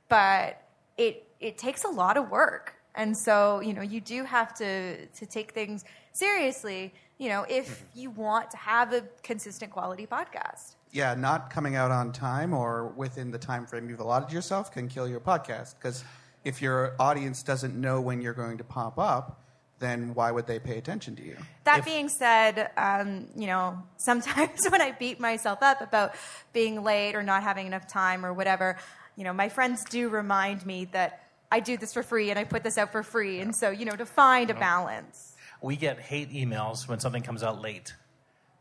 but 0.09 0.61
it 0.97 1.27
it 1.39 1.57
takes 1.57 1.83
a 1.83 1.89
lot 1.89 2.17
of 2.17 2.29
work. 2.29 2.75
And 2.95 3.17
so, 3.17 3.59
you 3.61 3.73
know, 3.73 3.81
you 3.81 4.01
do 4.01 4.23
have 4.23 4.53
to 4.55 5.05
to 5.07 5.25
take 5.25 5.51
things 5.51 5.83
seriously, 6.11 6.93
you 7.17 7.29
know, 7.29 7.45
if 7.49 7.67
mm-hmm. 7.69 7.99
you 7.99 8.09
want 8.11 8.51
to 8.51 8.57
have 8.57 8.93
a 8.93 9.03
consistent 9.23 9.71
quality 9.71 10.05
podcast. 10.05 10.75
Yeah, 10.93 11.15
not 11.15 11.49
coming 11.49 11.75
out 11.75 11.89
on 11.91 12.11
time 12.13 12.53
or 12.53 12.87
within 12.89 13.31
the 13.31 13.39
time 13.39 13.65
frame 13.65 13.89
you've 13.89 13.99
allotted 13.99 14.31
yourself 14.31 14.71
can 14.71 14.87
kill 14.87 15.07
your 15.07 15.19
podcast. 15.19 15.73
Because 15.77 16.03
if 16.45 16.61
your 16.61 16.95
audience 16.99 17.41
doesn't 17.43 17.75
know 17.75 17.99
when 17.99 18.21
you're 18.21 18.35
going 18.35 18.59
to 18.59 18.63
pop 18.63 18.99
up, 18.99 19.41
then 19.79 20.13
why 20.13 20.31
would 20.31 20.45
they 20.45 20.59
pay 20.59 20.77
attention 20.77 21.15
to 21.15 21.23
you? 21.25 21.35
That 21.63 21.79
If- 21.79 21.85
being 21.85 22.09
said, 22.09 22.69
um, 22.77 23.27
you 23.35 23.47
know, 23.47 23.81
sometimes 23.97 24.61
when 24.69 24.81
I 24.81 24.91
beat 24.91 25.19
myself 25.19 25.63
up 25.63 25.81
about 25.81 26.13
being 26.53 26.83
late 26.83 27.15
or 27.15 27.23
not 27.23 27.41
having 27.43 27.65
enough 27.67 27.87
time 27.87 28.23
or 28.25 28.31
whatever, 28.31 28.77
you 29.15 29.23
know, 29.23 29.33
my 29.33 29.49
friends 29.49 29.83
do 29.89 30.09
remind 30.09 30.63
me 30.65 30.85
that 30.91 31.23
I 31.51 31.59
do 31.59 31.75
this 31.75 31.91
for 31.93 32.03
free 32.03 32.29
and 32.29 32.37
I 32.39 32.43
put 32.43 32.63
this 32.63 32.77
out 32.77 32.91
for 32.91 33.01
free. 33.03 33.39
And 33.39 33.55
so, 33.55 33.71
you 33.71 33.85
know, 33.85 33.95
to 33.95 34.05
find 34.05 34.49
a 34.51 34.53
balance. 34.53 35.35
we 35.61 35.75
get 35.75 35.99
hate 35.99 36.31
emails 36.31 36.87
when 36.87 36.99
something 36.99 37.23
comes 37.23 37.41
out 37.41 37.61
late, 37.61 37.93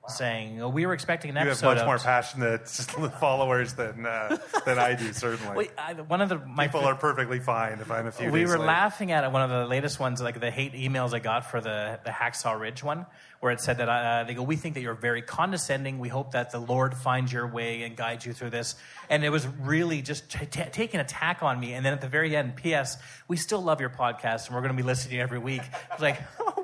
saying 0.09 0.61
oh, 0.61 0.69
we 0.69 0.85
were 0.85 0.95
expecting 0.95 1.31
an 1.31 1.37
You 1.43 1.51
have 1.51 1.63
much 1.63 1.79
out." 1.79 1.87
more 1.87 1.99
passionate 1.99 2.69
followers 3.21 3.75
than 3.75 4.05
uh, 4.05 4.37
than 4.65 4.79
I 4.79 4.95
do. 4.95 5.13
Certainly, 5.13 5.57
Wait, 5.57 5.71
I, 5.79 5.93
one 5.95 6.21
of 6.21 6.29
the 6.29 6.39
my 6.39 6.67
people 6.67 6.81
are 6.81 6.95
perfectly 6.97 7.39
fine 7.41 7.79
if 7.81 7.91
I'm 7.91 8.07
a 8.07 8.13
few 8.13 8.31
we 8.31 8.45
were 8.45 8.59
late. 8.59 8.67
laughing 8.67 9.13
at 9.13 9.31
one 9.33 9.43
of 9.43 9.51
the 9.51 9.67
latest 9.67 10.01
ones, 10.01 10.21
like 10.21 10.41
the 10.41 10.51
hate 10.51 10.73
emails 10.75 11.15
I 11.15 11.19
got 11.21 11.51
for 11.51 11.61
the, 11.61 12.01
the 12.05 12.11
Hacksaw 12.11 12.59
Ridge 12.59 12.83
one, 12.83 13.07
where 13.41 13.53
it 13.53 13.61
said 13.61 13.79
that 13.79 13.89
uh, 13.89 14.25
they 14.25 14.35
go, 14.35 14.43
"We 14.43 14.57
think 14.57 14.75
that 14.75 14.81
you're 14.81 14.95
very 14.95 15.23
condescending. 15.23 15.99
We 15.99 16.09
hope 16.09 16.33
that 16.33 16.51
the 16.51 16.59
Lord 16.59 16.95
finds 16.97 17.33
your 17.33 17.47
way 17.47 17.83
and 17.85 17.97
guides 17.97 18.27
you 18.27 18.33
through 18.33 18.51
this." 18.51 18.75
And 19.09 19.25
it 19.25 19.31
was 19.31 19.47
really 19.61 20.03
just 20.03 20.31
t- 20.31 20.47
t- 20.47 20.65
taking 20.73 20.99
a 21.01 21.05
tack 21.05 21.43
on 21.43 21.61
me. 21.61 21.75
And 21.75 21.85
then 21.87 21.93
at 21.93 22.01
the 22.01 22.09
very 22.09 22.35
end, 22.37 22.57
P.S. 22.57 22.97
We 23.29 23.37
still 23.37 23.63
love 23.63 23.81
your 23.81 23.91
podcast, 23.91 24.47
and 24.47 24.55
we're 24.55 24.63
going 24.63 24.77
to 24.77 24.83
be 24.83 24.87
listening 24.87 25.21
every 25.21 25.39
week. 25.39 25.63
I 25.63 25.95
was 25.95 26.03
like, 26.03 26.21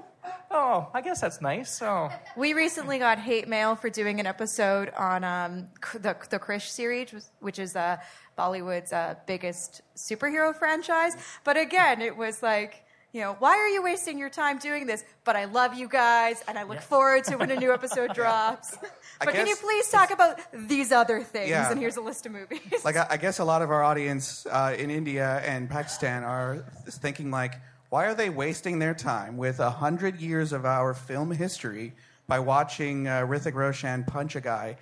"Oh, 0.50 0.56
oh, 0.58 0.90
I 0.94 1.00
guess 1.00 1.20
that's 1.20 1.40
nice." 1.40 1.70
So 1.70 2.10
We 2.36 2.52
recently 2.54 2.98
got 2.98 3.18
hate 3.18 3.48
mail 3.48 3.76
for 3.76 3.90
doing 3.90 4.20
an 4.20 4.26
episode 4.26 4.90
on 4.96 5.24
um, 5.24 5.68
the, 5.94 6.16
the 6.30 6.38
Krrish 6.38 6.68
series, 6.68 7.30
which 7.40 7.58
is 7.58 7.76
uh, 7.76 7.98
Bollywood's 8.36 8.92
uh, 8.92 9.16
biggest 9.26 9.82
superhero 9.96 10.54
franchise. 10.54 11.16
But 11.44 11.56
again, 11.56 12.00
it 12.00 12.16
was 12.16 12.42
like, 12.42 12.84
you 13.12 13.22
know, 13.22 13.36
why 13.38 13.56
are 13.56 13.68
you 13.68 13.82
wasting 13.82 14.18
your 14.18 14.28
time 14.28 14.58
doing 14.58 14.86
this? 14.86 15.02
But 15.24 15.34
I 15.34 15.46
love 15.46 15.74
you 15.74 15.88
guys, 15.88 16.44
and 16.46 16.58
I 16.58 16.62
look 16.64 16.80
forward 16.80 17.24
to 17.24 17.36
when 17.36 17.50
a 17.50 17.56
new 17.56 17.72
episode 17.72 18.12
drops. 18.20 18.76
But 19.18 19.32
can 19.34 19.46
you 19.46 19.56
please 19.56 19.90
talk 19.90 20.10
about 20.10 20.38
these 20.52 20.92
other 20.92 21.22
things? 21.22 21.48
Yeah. 21.48 21.70
And 21.70 21.80
here's 21.80 21.96
a 21.96 22.02
list 22.02 22.26
of 22.26 22.32
movies. 22.32 22.84
like 22.84 22.96
I, 22.96 23.06
I 23.10 23.16
guess 23.16 23.38
a 23.38 23.44
lot 23.44 23.62
of 23.62 23.70
our 23.70 23.82
audience 23.82 24.46
uh, 24.46 24.76
in 24.78 24.90
India 24.90 25.42
and 25.44 25.70
Pakistan 25.70 26.22
are 26.22 26.64
thinking 26.86 27.30
like, 27.30 27.54
why 27.90 28.06
are 28.06 28.14
they 28.14 28.30
wasting 28.30 28.78
their 28.78 28.94
time 28.94 29.36
with 29.36 29.60
a 29.60 29.70
hundred 29.70 30.20
years 30.20 30.52
of 30.52 30.66
our 30.66 30.92
film 30.94 31.30
history 31.30 31.94
by 32.26 32.38
watching 32.38 33.08
uh, 33.08 33.22
Hrithik 33.26 33.54
Roshan 33.54 34.04
punch 34.04 34.36
a 34.36 34.40
guy? 34.40 34.76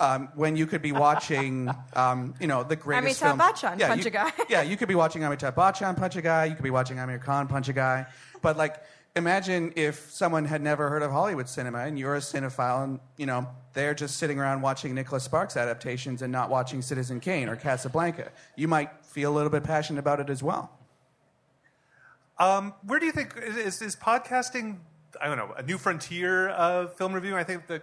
Um, 0.00 0.28
when 0.34 0.56
you 0.56 0.66
could 0.66 0.82
be 0.82 0.90
watching, 0.92 1.70
um, 1.94 2.34
you 2.40 2.46
know, 2.48 2.64
the 2.64 2.76
greatest 2.76 3.22
Amitabh 3.22 3.26
film. 3.26 3.38
Bachchan 3.38 3.86
punch 3.88 4.00
you- 4.02 4.08
a 4.08 4.10
guy. 4.10 4.32
yeah, 4.48 4.62
you 4.62 4.76
could 4.76 4.88
be 4.88 4.94
watching 4.94 5.22
Amitabh 5.22 5.54
Bachchan 5.54 5.96
punch 5.96 6.16
a 6.16 6.22
guy. 6.22 6.46
You 6.46 6.54
could 6.54 6.64
be 6.64 6.70
watching 6.70 6.96
Aamir 6.96 7.20
Khan 7.20 7.46
punch 7.46 7.68
a 7.68 7.72
guy. 7.72 8.06
But 8.42 8.56
like, 8.56 8.82
imagine 9.16 9.72
if 9.76 10.10
someone 10.10 10.44
had 10.44 10.62
never 10.62 10.88
heard 10.88 11.02
of 11.02 11.12
Hollywood 11.12 11.48
cinema 11.48 11.78
and 11.80 11.96
you're 11.98 12.16
a 12.16 12.20
cinephile, 12.20 12.84
and 12.84 13.00
you 13.16 13.26
know 13.26 13.46
they're 13.72 13.94
just 13.94 14.16
sitting 14.16 14.38
around 14.38 14.62
watching 14.62 14.94
Nicholas 14.94 15.22
Sparks 15.22 15.56
adaptations 15.56 16.22
and 16.22 16.32
not 16.32 16.50
watching 16.50 16.82
Citizen 16.82 17.20
Kane 17.20 17.48
or 17.48 17.54
Casablanca. 17.56 18.32
You 18.56 18.66
might 18.66 18.90
feel 19.04 19.32
a 19.32 19.34
little 19.34 19.50
bit 19.50 19.62
passionate 19.62 20.00
about 20.00 20.18
it 20.20 20.28
as 20.30 20.42
well. 20.42 20.70
Um, 22.38 22.74
where 22.86 22.98
do 22.98 23.06
you 23.06 23.12
think 23.12 23.34
is, 23.36 23.80
is 23.80 23.96
podcasting? 23.96 24.78
I 25.20 25.28
don't 25.28 25.36
know, 25.36 25.54
a 25.56 25.62
new 25.62 25.78
frontier 25.78 26.48
of 26.48 26.94
film 26.96 27.12
reviewing. 27.12 27.38
I 27.38 27.44
think 27.44 27.66
the 27.66 27.80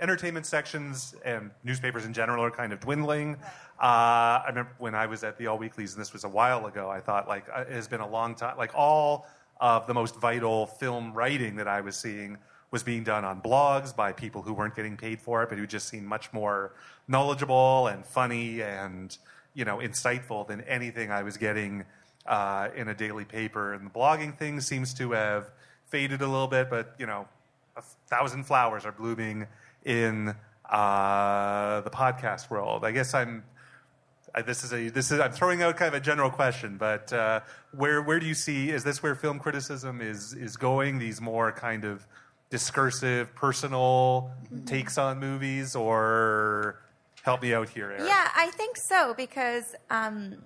entertainment 0.00 0.46
sections 0.46 1.14
and 1.24 1.50
newspapers 1.64 2.04
in 2.04 2.12
general 2.12 2.44
are 2.44 2.50
kind 2.50 2.72
of 2.72 2.80
dwindling. 2.80 3.36
Uh, 3.80 4.42
I 4.42 4.44
remember 4.48 4.72
when 4.78 4.94
I 4.94 5.06
was 5.06 5.24
at 5.24 5.38
the 5.38 5.46
All 5.46 5.58
Weeklies, 5.58 5.94
and 5.94 6.00
this 6.00 6.12
was 6.12 6.24
a 6.24 6.28
while 6.28 6.66
ago. 6.66 6.90
I 6.90 7.00
thought 7.00 7.28
like 7.28 7.46
uh, 7.54 7.60
it 7.62 7.72
has 7.72 7.88
been 7.88 8.00
a 8.00 8.08
long 8.08 8.34
time. 8.34 8.56
Like 8.56 8.72
all 8.74 9.26
of 9.60 9.86
the 9.86 9.94
most 9.94 10.16
vital 10.16 10.66
film 10.66 11.12
writing 11.12 11.56
that 11.56 11.68
I 11.68 11.80
was 11.80 11.96
seeing 11.96 12.38
was 12.72 12.82
being 12.82 13.04
done 13.04 13.24
on 13.24 13.40
blogs 13.40 13.94
by 13.94 14.12
people 14.12 14.42
who 14.42 14.52
weren't 14.52 14.74
getting 14.74 14.96
paid 14.96 15.20
for 15.20 15.42
it, 15.42 15.48
but 15.48 15.58
who 15.58 15.66
just 15.66 15.88
seemed 15.88 16.06
much 16.06 16.32
more 16.32 16.74
knowledgeable 17.06 17.86
and 17.86 18.04
funny 18.04 18.62
and 18.62 19.16
you 19.54 19.64
know 19.64 19.78
insightful 19.78 20.46
than 20.46 20.62
anything 20.62 21.10
I 21.10 21.22
was 21.22 21.36
getting 21.36 21.84
uh, 22.26 22.68
in 22.76 22.88
a 22.88 22.94
daily 22.94 23.24
paper. 23.24 23.72
And 23.72 23.86
the 23.86 23.90
blogging 23.90 24.36
thing 24.36 24.60
seems 24.60 24.94
to 24.94 25.12
have 25.12 25.50
faded 25.86 26.22
a 26.22 26.26
little 26.26 26.48
bit, 26.48 26.70
but 26.70 26.94
you 26.98 27.06
know, 27.06 27.28
a 27.76 27.82
thousand 28.08 28.44
flowers 28.44 28.84
are 28.84 28.92
blooming 28.92 29.46
in 29.84 30.34
uh, 30.68 31.80
the 31.82 31.90
podcast 31.90 32.50
world. 32.50 32.84
I 32.84 32.92
guess 32.92 33.14
I'm. 33.14 33.44
I, 34.34 34.40
this 34.40 34.64
is 34.64 34.72
a 34.72 34.88
this 34.88 35.10
is 35.10 35.20
I'm 35.20 35.32
throwing 35.32 35.62
out 35.62 35.76
kind 35.76 35.88
of 35.88 36.00
a 36.00 36.04
general 36.04 36.30
question, 36.30 36.78
but 36.78 37.12
uh, 37.12 37.40
where 37.76 38.00
where 38.00 38.18
do 38.18 38.24
you 38.24 38.34
see 38.34 38.70
is 38.70 38.82
this 38.82 39.02
where 39.02 39.14
film 39.14 39.38
criticism 39.38 40.00
is 40.00 40.32
is 40.32 40.56
going? 40.56 40.98
These 40.98 41.20
more 41.20 41.52
kind 41.52 41.84
of 41.84 42.06
discursive, 42.48 43.34
personal 43.34 44.30
mm-hmm. 44.44 44.64
takes 44.64 44.96
on 44.96 45.18
movies, 45.18 45.76
or 45.76 46.80
help 47.22 47.42
me 47.42 47.52
out 47.52 47.68
here. 47.68 47.94
Yeah, 47.98 48.28
I 48.34 48.50
think 48.52 48.78
so 48.78 49.12
because 49.14 49.74
um, 49.90 50.36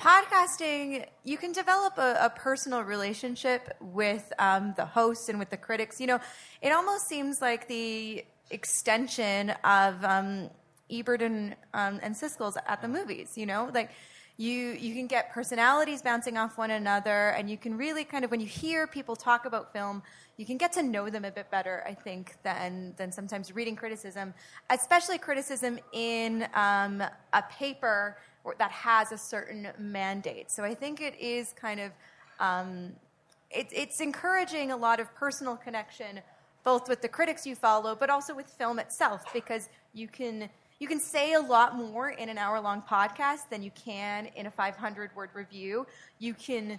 podcasting, 0.00 1.06
you 1.24 1.38
can 1.38 1.52
develop 1.52 1.98
a, 1.98 2.18
a 2.20 2.30
personal 2.30 2.82
relationship 2.82 3.74
with 3.80 4.32
um, 4.38 4.74
the 4.76 4.84
host 4.84 5.28
and 5.28 5.38
with 5.38 5.50
the 5.50 5.56
critics. 5.56 6.00
You 6.00 6.06
know, 6.06 6.20
it 6.60 6.70
almost 6.70 7.08
seems 7.08 7.40
like 7.40 7.66
the 7.68 8.24
extension 8.50 9.50
of 9.64 10.04
um, 10.04 10.50
Ebert 10.90 11.22
and 11.22 11.56
um, 11.74 11.98
and 12.02 12.14
Siskel's 12.14 12.58
at 12.66 12.82
the 12.82 12.88
movies. 12.88 13.36
You 13.36 13.46
know, 13.46 13.70
like 13.72 13.90
you 14.36 14.52
you 14.52 14.94
can 14.94 15.06
get 15.06 15.32
personalities 15.32 16.02
bouncing 16.02 16.36
off 16.36 16.58
one 16.58 16.70
another, 16.70 17.30
and 17.30 17.48
you 17.48 17.56
can 17.56 17.76
really 17.76 18.04
kind 18.04 18.24
of 18.24 18.30
when 18.30 18.40
you 18.40 18.46
hear 18.46 18.86
people 18.86 19.16
talk 19.16 19.46
about 19.46 19.72
film, 19.72 20.02
you 20.36 20.44
can 20.44 20.58
get 20.58 20.72
to 20.74 20.82
know 20.82 21.08
them 21.08 21.24
a 21.24 21.30
bit 21.30 21.50
better. 21.50 21.82
I 21.86 21.94
think 21.94 22.34
than 22.42 22.92
than 22.98 23.10
sometimes 23.10 23.54
reading 23.54 23.76
criticism, 23.76 24.34
especially 24.68 25.16
criticism 25.16 25.78
in 25.92 26.46
um, 26.54 27.02
a 27.32 27.42
paper 27.50 28.18
that 28.58 28.70
has 28.70 29.12
a 29.12 29.18
certain 29.18 29.68
mandate. 29.78 30.50
So 30.50 30.64
I 30.64 30.74
think 30.74 31.00
it 31.00 31.18
is 31.18 31.52
kind 31.52 31.80
of 31.80 31.92
um, 32.38 32.92
it, 33.50 33.68
it's 33.72 34.00
encouraging 34.00 34.70
a 34.70 34.76
lot 34.76 35.00
of 35.00 35.12
personal 35.14 35.56
connection, 35.56 36.20
both 36.64 36.88
with 36.88 37.00
the 37.00 37.08
critics 37.08 37.46
you 37.46 37.54
follow, 37.54 37.94
but 37.94 38.10
also 38.10 38.34
with 38.34 38.46
film 38.46 38.78
itself, 38.78 39.24
because 39.32 39.68
you 39.94 40.08
can 40.08 40.48
you 40.78 40.88
can 40.88 41.00
say 41.00 41.32
a 41.32 41.40
lot 41.40 41.74
more 41.74 42.10
in 42.10 42.28
an 42.28 42.36
hour 42.36 42.60
long 42.60 42.82
podcast 42.82 43.48
than 43.50 43.62
you 43.62 43.70
can 43.70 44.26
in 44.36 44.46
a 44.46 44.50
500 44.50 45.10
word 45.16 45.30
review. 45.32 45.86
You 46.18 46.34
can 46.34 46.78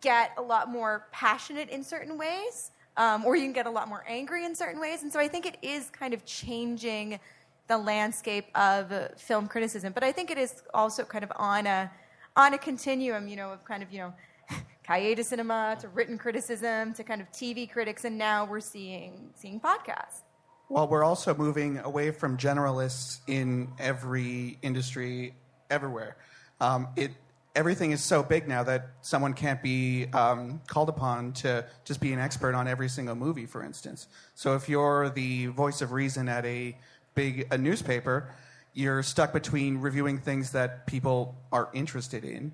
get 0.00 0.30
a 0.38 0.42
lot 0.42 0.70
more 0.70 1.06
passionate 1.10 1.68
in 1.68 1.82
certain 1.82 2.16
ways, 2.16 2.70
um, 2.96 3.24
or 3.24 3.34
you 3.34 3.42
can 3.42 3.52
get 3.52 3.66
a 3.66 3.70
lot 3.70 3.88
more 3.88 4.04
angry 4.06 4.44
in 4.44 4.54
certain 4.54 4.80
ways. 4.80 5.02
And 5.02 5.12
so 5.12 5.18
I 5.18 5.26
think 5.26 5.46
it 5.46 5.56
is 5.62 5.90
kind 5.90 6.14
of 6.14 6.24
changing 6.24 7.18
the 7.66 7.78
landscape 7.78 8.46
of 8.54 8.92
film 9.16 9.46
criticism. 9.46 9.92
But 9.92 10.04
I 10.04 10.12
think 10.12 10.30
it 10.30 10.38
is 10.38 10.62
also 10.72 11.04
kind 11.04 11.24
of 11.24 11.32
on 11.36 11.66
a 11.66 11.90
on 12.36 12.54
a 12.54 12.58
continuum, 12.58 13.28
you 13.28 13.36
know, 13.36 13.52
of 13.52 13.64
kind 13.64 13.82
of 13.82 13.92
you 13.92 13.98
know, 13.98 14.14
Cahiers 14.86 15.16
du 15.16 15.22
cinéma 15.22 15.78
to 15.78 15.88
written 15.88 16.18
criticism 16.18 16.92
to 16.94 17.04
kind 17.04 17.20
of 17.20 17.30
TV 17.32 17.70
critics, 17.70 18.04
and 18.04 18.18
now 18.18 18.44
we're 18.44 18.60
seeing 18.60 19.30
seeing 19.34 19.60
podcasts. 19.60 20.22
Well, 20.68 20.88
we're 20.88 21.04
also 21.04 21.34
moving 21.34 21.78
away 21.78 22.10
from 22.10 22.36
generalists 22.36 23.20
in 23.26 23.68
every 23.78 24.58
industry, 24.62 25.34
everywhere. 25.70 26.16
Um, 26.60 26.88
it 26.96 27.12
everything 27.54 27.92
is 27.92 28.02
so 28.02 28.22
big 28.22 28.48
now 28.48 28.62
that 28.64 28.90
someone 29.00 29.32
can't 29.32 29.62
be 29.62 30.06
um, 30.12 30.60
called 30.66 30.88
upon 30.88 31.32
to 31.32 31.64
just 31.84 32.00
be 32.00 32.12
an 32.12 32.18
expert 32.18 32.54
on 32.54 32.66
every 32.66 32.88
single 32.88 33.14
movie, 33.14 33.46
for 33.46 33.62
instance. 33.62 34.08
So 34.34 34.54
if 34.54 34.68
you're 34.68 35.10
the 35.10 35.46
voice 35.46 35.80
of 35.80 35.92
reason 35.92 36.28
at 36.28 36.44
a 36.44 36.76
big 37.14 37.46
a 37.50 37.58
newspaper, 37.58 38.30
you're 38.72 39.02
stuck 39.02 39.32
between 39.32 39.78
reviewing 39.78 40.18
things 40.18 40.52
that 40.52 40.86
people 40.86 41.36
are 41.52 41.70
interested 41.72 42.24
in 42.24 42.52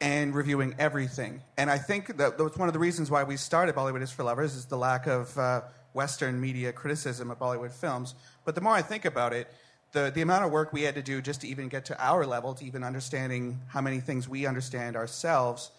and 0.00 0.34
reviewing 0.34 0.74
everything. 0.78 1.40
And 1.56 1.70
I 1.70 1.78
think 1.78 2.16
that 2.18 2.38
was 2.38 2.56
one 2.56 2.68
of 2.68 2.74
the 2.74 2.80
reasons 2.80 3.10
why 3.10 3.24
we 3.24 3.36
started 3.36 3.74
Bollywood 3.74 4.02
is 4.02 4.10
for 4.10 4.24
Lovers 4.24 4.54
is 4.54 4.66
the 4.66 4.76
lack 4.76 5.06
of 5.06 5.36
uh, 5.38 5.62
Western 5.94 6.40
media 6.40 6.72
criticism 6.72 7.30
of 7.30 7.38
Bollywood 7.38 7.72
films. 7.72 8.14
But 8.44 8.54
the 8.54 8.60
more 8.60 8.74
I 8.74 8.82
think 8.82 9.04
about 9.04 9.32
it, 9.32 9.48
the, 9.92 10.10
the 10.14 10.20
amount 10.20 10.44
of 10.44 10.50
work 10.50 10.72
we 10.72 10.82
had 10.82 10.94
to 10.96 11.02
do 11.02 11.22
just 11.22 11.40
to 11.40 11.48
even 11.48 11.68
get 11.68 11.86
to 11.86 12.04
our 12.04 12.26
level, 12.26 12.52
to 12.54 12.64
even 12.64 12.84
understanding 12.84 13.60
how 13.68 13.80
many 13.80 14.00
things 14.00 14.28
we 14.28 14.44
understand 14.44 14.96
ourselves, 14.96 15.70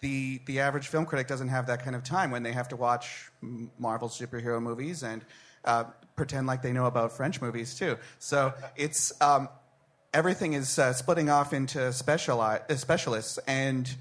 the, 0.00 0.40
the 0.46 0.60
average 0.60 0.88
film 0.88 1.06
critic 1.06 1.28
doesn't 1.28 1.48
have 1.48 1.66
that 1.68 1.82
kind 1.82 1.96
of 1.96 2.02
time 2.02 2.30
when 2.30 2.42
they 2.42 2.52
have 2.52 2.68
to 2.68 2.76
watch 2.76 3.30
Marvel 3.78 4.08
superhero 4.08 4.60
movies 4.60 5.02
and 5.02 5.24
uh, 5.64 5.84
pretend 6.16 6.46
like 6.46 6.62
they 6.62 6.72
know 6.72 6.86
about 6.86 7.12
French 7.12 7.40
movies 7.40 7.74
too. 7.74 7.98
So 8.18 8.54
it's 8.76 9.12
um, 9.20 9.48
everything 10.12 10.52
is 10.52 10.78
uh, 10.78 10.92
splitting 10.92 11.30
off 11.30 11.52
into 11.52 11.78
speciali- 11.78 12.70
uh, 12.70 12.76
specialists. 12.76 13.38
And 13.46 13.94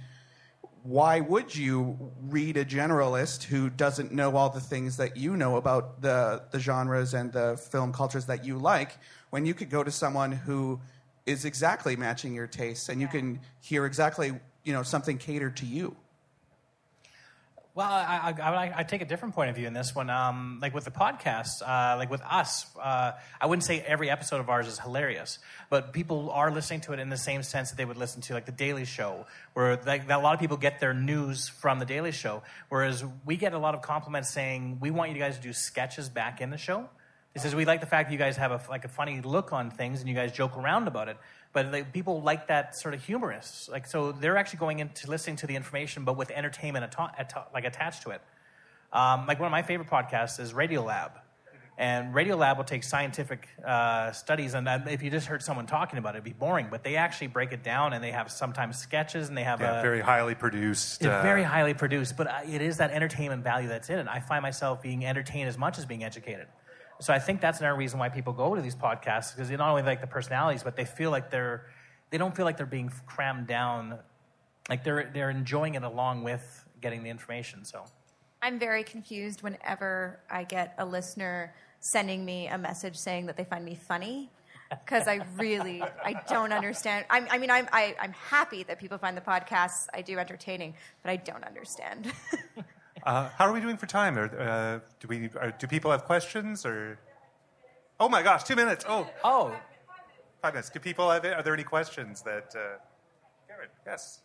why 0.83 1.19
would 1.19 1.55
you 1.55 2.11
read 2.23 2.57
a 2.57 2.65
generalist 2.65 3.43
who 3.43 3.69
doesn't 3.69 4.11
know 4.11 4.35
all 4.35 4.49
the 4.49 4.59
things 4.59 4.97
that 4.97 5.15
you 5.15 5.37
know 5.37 5.57
about 5.57 6.01
the, 6.01 6.41
the 6.51 6.59
genres 6.59 7.13
and 7.13 7.31
the 7.31 7.57
film 7.57 7.93
cultures 7.93 8.25
that 8.25 8.43
you 8.43 8.57
like 8.57 8.97
when 9.29 9.45
you 9.45 9.53
could 9.53 9.69
go 9.69 9.83
to 9.83 9.91
someone 9.91 10.31
who 10.31 10.79
is 11.25 11.45
exactly 11.45 11.95
matching 11.95 12.33
your 12.33 12.47
tastes 12.47 12.89
and 12.89 12.99
you 12.99 13.07
can 13.07 13.39
hear 13.59 13.85
exactly 13.85 14.33
you 14.63 14.73
know 14.73 14.81
something 14.81 15.19
catered 15.19 15.55
to 15.55 15.67
you 15.67 15.95
well, 17.73 17.89
I, 17.89 18.33
I, 18.37 18.73
I, 18.79 18.83
take 18.83 19.01
a 19.01 19.05
different 19.05 19.33
point 19.33 19.49
of 19.49 19.55
view 19.55 19.65
in 19.65 19.71
this 19.71 19.95
one. 19.95 20.09
Um, 20.09 20.59
like 20.61 20.73
with 20.73 20.83
the 20.83 20.91
podcast, 20.91 21.61
uh, 21.61 21.95
like 21.97 22.09
with 22.09 22.21
us, 22.21 22.65
uh, 22.77 23.13
I 23.39 23.45
wouldn't 23.45 23.63
say 23.63 23.79
every 23.79 24.09
episode 24.09 24.41
of 24.41 24.49
ours 24.49 24.67
is 24.67 24.77
hilarious, 24.77 25.39
but 25.69 25.93
people 25.93 26.31
are 26.31 26.51
listening 26.51 26.81
to 26.81 26.93
it 26.93 26.99
in 26.99 27.07
the 27.07 27.17
same 27.17 27.43
sense 27.43 27.69
that 27.69 27.77
they 27.77 27.85
would 27.85 27.95
listen 27.95 28.21
to 28.23 28.33
like 28.33 28.45
the 28.45 28.51
Daily 28.51 28.83
Show, 28.83 29.25
where 29.53 29.79
like, 29.85 30.09
a 30.09 30.17
lot 30.17 30.33
of 30.33 30.41
people 30.41 30.57
get 30.57 30.81
their 30.81 30.93
news 30.93 31.47
from 31.47 31.79
the 31.79 31.85
Daily 31.85 32.11
Show, 32.11 32.43
whereas 32.67 33.05
we 33.25 33.37
get 33.37 33.53
a 33.53 33.59
lot 33.59 33.73
of 33.73 33.81
compliments 33.81 34.33
saying 34.33 34.79
we 34.81 34.91
want 34.91 35.13
you 35.13 35.17
guys 35.17 35.37
to 35.37 35.41
do 35.41 35.53
sketches 35.53 36.09
back 36.09 36.41
in 36.41 36.49
the 36.49 36.57
show. 36.57 36.89
He 37.33 37.39
says 37.39 37.55
we 37.55 37.63
like 37.63 37.79
the 37.79 37.85
fact 37.85 38.09
that 38.09 38.13
you 38.13 38.19
guys 38.19 38.35
have 38.35 38.51
a, 38.51 38.61
like 38.69 38.83
a 38.83 38.89
funny 38.89 39.21
look 39.21 39.53
on 39.53 39.71
things 39.71 40.01
and 40.01 40.09
you 40.09 40.15
guys 40.15 40.33
joke 40.33 40.57
around 40.57 40.89
about 40.89 41.07
it 41.07 41.15
but 41.53 41.71
like, 41.71 41.93
people 41.93 42.21
like 42.21 42.47
that 42.47 42.75
sort 42.75 42.93
of 42.93 43.03
humorous. 43.03 43.69
Like 43.71 43.85
so, 43.85 44.11
they're 44.11 44.37
actually 44.37 44.59
going 44.59 44.79
into 44.79 45.09
listening 45.09 45.35
to 45.37 45.47
the 45.47 45.55
information, 45.55 46.05
but 46.05 46.17
with 46.17 46.31
entertainment 46.31 46.85
atta- 46.85 47.13
atta- 47.17 47.47
like 47.53 47.65
attached 47.65 48.03
to 48.03 48.11
it. 48.11 48.21
Um, 48.93 49.25
like 49.27 49.39
one 49.39 49.47
of 49.47 49.51
my 49.51 49.61
favorite 49.61 49.89
podcasts 49.89 50.39
is 50.39 50.53
Radiolab, 50.53 51.11
and 51.77 52.13
Radiolab 52.13 52.57
will 52.57 52.65
take 52.65 52.83
scientific 52.83 53.47
uh, 53.65 54.11
studies, 54.11 54.53
and 54.53 54.67
if 54.89 55.01
you 55.01 55.09
just 55.09 55.27
heard 55.27 55.41
someone 55.41 55.65
talking 55.65 55.97
about 55.97 56.15
it, 56.15 56.19
it'd 56.19 56.25
be 56.25 56.33
boring. 56.33 56.67
But 56.69 56.83
they 56.83 56.97
actually 56.97 57.27
break 57.27 57.53
it 57.53 57.63
down, 57.63 57.93
and 57.93 58.03
they 58.03 58.11
have 58.11 58.29
sometimes 58.29 58.77
sketches, 58.77 59.29
and 59.29 59.37
they 59.37 59.43
have 59.43 59.61
yeah, 59.61 59.79
a, 59.79 59.81
very 59.81 60.01
highly 60.01 60.35
produced. 60.35 61.05
Uh, 61.05 61.21
very 61.21 61.43
highly 61.43 61.73
produced, 61.73 62.17
but 62.17 62.27
uh, 62.27 62.39
it 62.45 62.61
is 62.61 62.77
that 62.77 62.91
entertainment 62.91 63.43
value 63.43 63.69
that's 63.69 63.89
in 63.89 63.99
it. 63.99 64.07
I 64.07 64.19
find 64.19 64.41
myself 64.41 64.81
being 64.81 65.05
entertained 65.05 65.47
as 65.47 65.57
much 65.57 65.77
as 65.77 65.85
being 65.85 66.03
educated. 66.03 66.47
So 67.01 67.11
I 67.11 67.17
think 67.17 67.41
that's 67.41 67.59
another 67.59 67.75
reason 67.75 67.97
why 67.97 68.09
people 68.09 68.31
go 68.31 68.53
to 68.53 68.61
these 68.61 68.75
podcasts 68.75 69.35
because 69.35 69.49
they 69.49 69.57
not 69.57 69.69
only 69.69 69.81
like 69.81 70.01
the 70.01 70.07
personalities, 70.07 70.61
but 70.61 70.75
they 70.75 70.85
feel 70.85 71.09
like 71.09 71.31
they're 71.31 71.65
they 72.11 72.17
don't 72.19 72.35
feel 72.35 72.45
like 72.45 72.57
they're 72.57 72.65
being 72.67 72.91
crammed 73.07 73.47
down. 73.47 73.97
Like 74.69 74.83
they're 74.83 75.09
they're 75.11 75.31
enjoying 75.31 75.73
it 75.73 75.83
along 75.83 76.23
with 76.23 76.63
getting 76.79 77.01
the 77.01 77.09
information. 77.09 77.65
So 77.65 77.85
I'm 78.43 78.59
very 78.59 78.83
confused 78.83 79.41
whenever 79.41 80.19
I 80.29 80.43
get 80.43 80.75
a 80.77 80.85
listener 80.85 81.55
sending 81.79 82.23
me 82.23 82.47
a 82.47 82.57
message 82.57 82.95
saying 82.95 83.25
that 83.25 83.35
they 83.35 83.45
find 83.45 83.65
me 83.65 83.73
funny 83.73 84.29
because 84.69 85.07
I 85.07 85.21
really 85.37 85.81
I 85.81 86.21
don't 86.29 86.53
understand. 86.53 87.05
I'm, 87.09 87.27
i 87.31 87.39
mean, 87.39 87.49
I'm 87.49 87.67
I, 87.71 87.81
am 87.81 87.95
i 87.99 88.05
am 88.05 88.13
happy 88.13 88.61
that 88.63 88.77
people 88.77 88.99
find 88.99 89.17
the 89.17 89.21
podcasts 89.21 89.87
I 89.91 90.03
do 90.03 90.19
entertaining, 90.19 90.75
but 91.01 91.09
I 91.09 91.15
don't 91.15 91.43
understand. 91.43 92.11
Uh, 93.03 93.29
how 93.37 93.45
are 93.45 93.53
we 93.53 93.59
doing 93.59 93.77
for 93.77 93.87
time? 93.87 94.17
Or, 94.17 94.25
uh, 94.39 94.79
do 94.99 95.07
we? 95.07 95.29
Are, 95.39 95.51
do 95.51 95.67
people 95.67 95.91
have 95.91 96.05
questions? 96.05 96.65
Or 96.65 96.99
oh 97.99 98.07
my 98.09 98.21
gosh, 98.21 98.43
two 98.43 98.55
minutes. 98.55 98.85
Oh, 98.87 99.09
oh, 99.23 99.55
five 100.41 100.53
minutes. 100.53 100.69
Do 100.69 100.79
people 100.79 101.09
have? 101.09 101.25
Are 101.25 101.41
there 101.41 101.53
any 101.53 101.63
questions 101.63 102.21
that? 102.21 102.53
Uh, 102.55 102.77
Karen, 103.47 103.69
yes. 103.85 104.21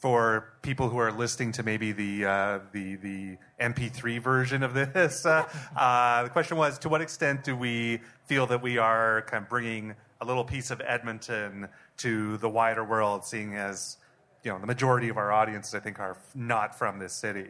For 0.00 0.54
people 0.62 0.88
who 0.88 0.98
are 0.98 1.12
listening 1.12 1.52
to 1.52 1.62
maybe 1.62 1.92
the 1.92 2.24
uh, 2.24 2.58
the 2.72 2.96
the 2.96 3.36
MP3 3.60 4.20
version 4.20 4.62
of 4.62 4.74
this, 4.74 5.26
uh, 5.26 5.46
uh, 5.76 6.24
the 6.24 6.30
question 6.30 6.56
was: 6.56 6.78
To 6.80 6.88
what 6.88 7.02
extent 7.02 7.44
do 7.44 7.54
we 7.54 8.00
feel 8.24 8.46
that 8.46 8.62
we 8.62 8.78
are 8.78 9.22
kind 9.22 9.44
of 9.44 9.50
bringing 9.50 9.94
a 10.20 10.24
little 10.24 10.44
piece 10.44 10.70
of 10.70 10.80
Edmonton 10.84 11.68
to 11.98 12.38
the 12.38 12.48
wider 12.48 12.82
world, 12.82 13.24
seeing 13.24 13.56
as 13.56 13.98
you 14.42 14.50
know 14.50 14.58
the 14.58 14.66
majority 14.66 15.10
of 15.10 15.18
our 15.18 15.32
audiences, 15.32 15.74
I 15.74 15.80
think, 15.80 16.00
are 16.00 16.16
not 16.34 16.76
from 16.76 16.98
this 16.98 17.12
city. 17.12 17.48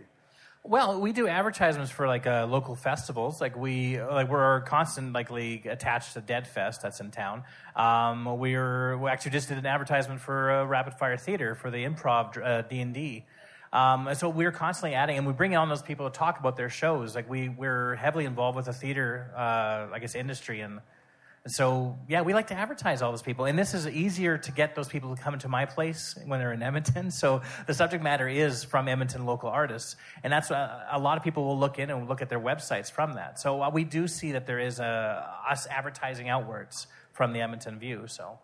Well, 0.62 1.00
we 1.00 1.12
do 1.12 1.26
advertisements 1.26 1.90
for 1.90 2.06
like 2.06 2.26
uh, 2.26 2.46
local 2.46 2.74
festivals. 2.74 3.40
Like 3.40 3.56
we, 3.56 4.00
like 4.00 4.28
we're 4.28 4.60
constantly 4.60 5.62
attached 5.64 6.12
to 6.12 6.20
Dead 6.20 6.46
Fest 6.46 6.82
that's 6.82 7.00
in 7.00 7.10
town. 7.10 7.44
Um, 7.74 8.38
we're 8.38 8.98
we 8.98 9.08
actually 9.08 9.30
just 9.30 9.48
did 9.48 9.56
an 9.56 9.64
advertisement 9.64 10.20
for 10.20 10.50
uh, 10.50 10.64
Rapid 10.66 10.94
Fire 10.94 11.16
Theater 11.16 11.54
for 11.54 11.70
the 11.70 11.84
Improv 11.84 12.36
uh, 12.36 12.62
D 12.62 12.80
and 12.80 12.92
D. 12.92 13.24
Um, 13.72 14.10
so 14.14 14.28
we're 14.28 14.52
constantly 14.52 14.94
adding, 14.94 15.16
and 15.16 15.26
we 15.26 15.32
bring 15.32 15.56
on 15.56 15.70
those 15.70 15.80
people 15.80 16.10
to 16.10 16.16
talk 16.16 16.38
about 16.38 16.56
their 16.58 16.68
shows. 16.68 17.14
Like 17.14 17.28
we 17.28 17.48
we're 17.48 17.94
heavily 17.94 18.26
involved 18.26 18.56
with 18.56 18.66
the 18.66 18.74
theater, 18.74 19.32
uh, 19.34 19.86
I 19.94 19.98
guess, 19.98 20.14
industry 20.14 20.60
and 20.60 20.80
so, 21.46 21.98
yeah, 22.06 22.20
we 22.20 22.34
like 22.34 22.48
to 22.48 22.54
advertise 22.54 23.00
all 23.00 23.12
those 23.12 23.22
people. 23.22 23.46
And 23.46 23.58
this 23.58 23.72
is 23.72 23.88
easier 23.88 24.36
to 24.36 24.52
get 24.52 24.74
those 24.74 24.88
people 24.88 25.16
to 25.16 25.22
come 25.22 25.32
into 25.32 25.48
my 25.48 25.64
place 25.64 26.14
when 26.26 26.38
they're 26.38 26.52
in 26.52 26.62
Edmonton. 26.62 27.10
So 27.20 27.42
the 27.66 27.74
subject 27.74 28.02
matter 28.02 28.28
is 28.28 28.64
from 28.64 28.88
Edmonton 28.88 29.26
local 29.26 29.50
artists. 29.50 29.96
And 30.22 30.32
that's 30.32 30.50
uh, 30.50 30.84
a 30.90 30.98
lot 30.98 31.18
of 31.18 31.24
people 31.24 31.44
will 31.44 31.58
look 31.58 31.78
in 31.78 31.90
and 31.90 32.08
look 32.08 32.22
at 32.22 32.28
their 32.28 32.40
websites 32.40 32.90
from 32.90 33.14
that. 33.14 33.38
So 33.38 33.62
uh, 33.62 33.70
we 33.70 33.84
do 33.84 34.08
see 34.08 34.32
that 34.32 34.46
there 34.46 34.58
is 34.58 34.80
a, 34.80 35.34
us 35.48 35.66
advertising 35.66 36.28
outwards 36.28 36.86
from 37.12 37.32
the 37.32 37.40
Edmonton 37.40 37.78
view. 37.78 38.04
So. 38.06 38.38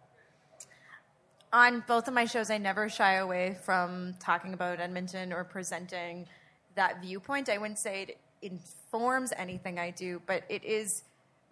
On 1.52 1.82
both 1.86 2.08
of 2.08 2.14
my 2.14 2.24
shows, 2.26 2.50
I 2.50 2.58
never 2.58 2.88
shy 2.88 3.14
away 3.14 3.56
from 3.62 4.14
talking 4.20 4.52
about 4.52 4.80
Edmonton 4.80 5.32
or 5.32 5.44
presenting 5.44 6.26
that 6.74 7.00
viewpoint. 7.00 7.48
I 7.48 7.58
wouldn't 7.58 7.78
say 7.78 8.02
it 8.02 8.18
informs 8.42 9.32
anything 9.36 9.78
I 9.78 9.90
do, 9.90 10.20
but 10.26 10.44
it 10.48 10.64
is 10.64 11.02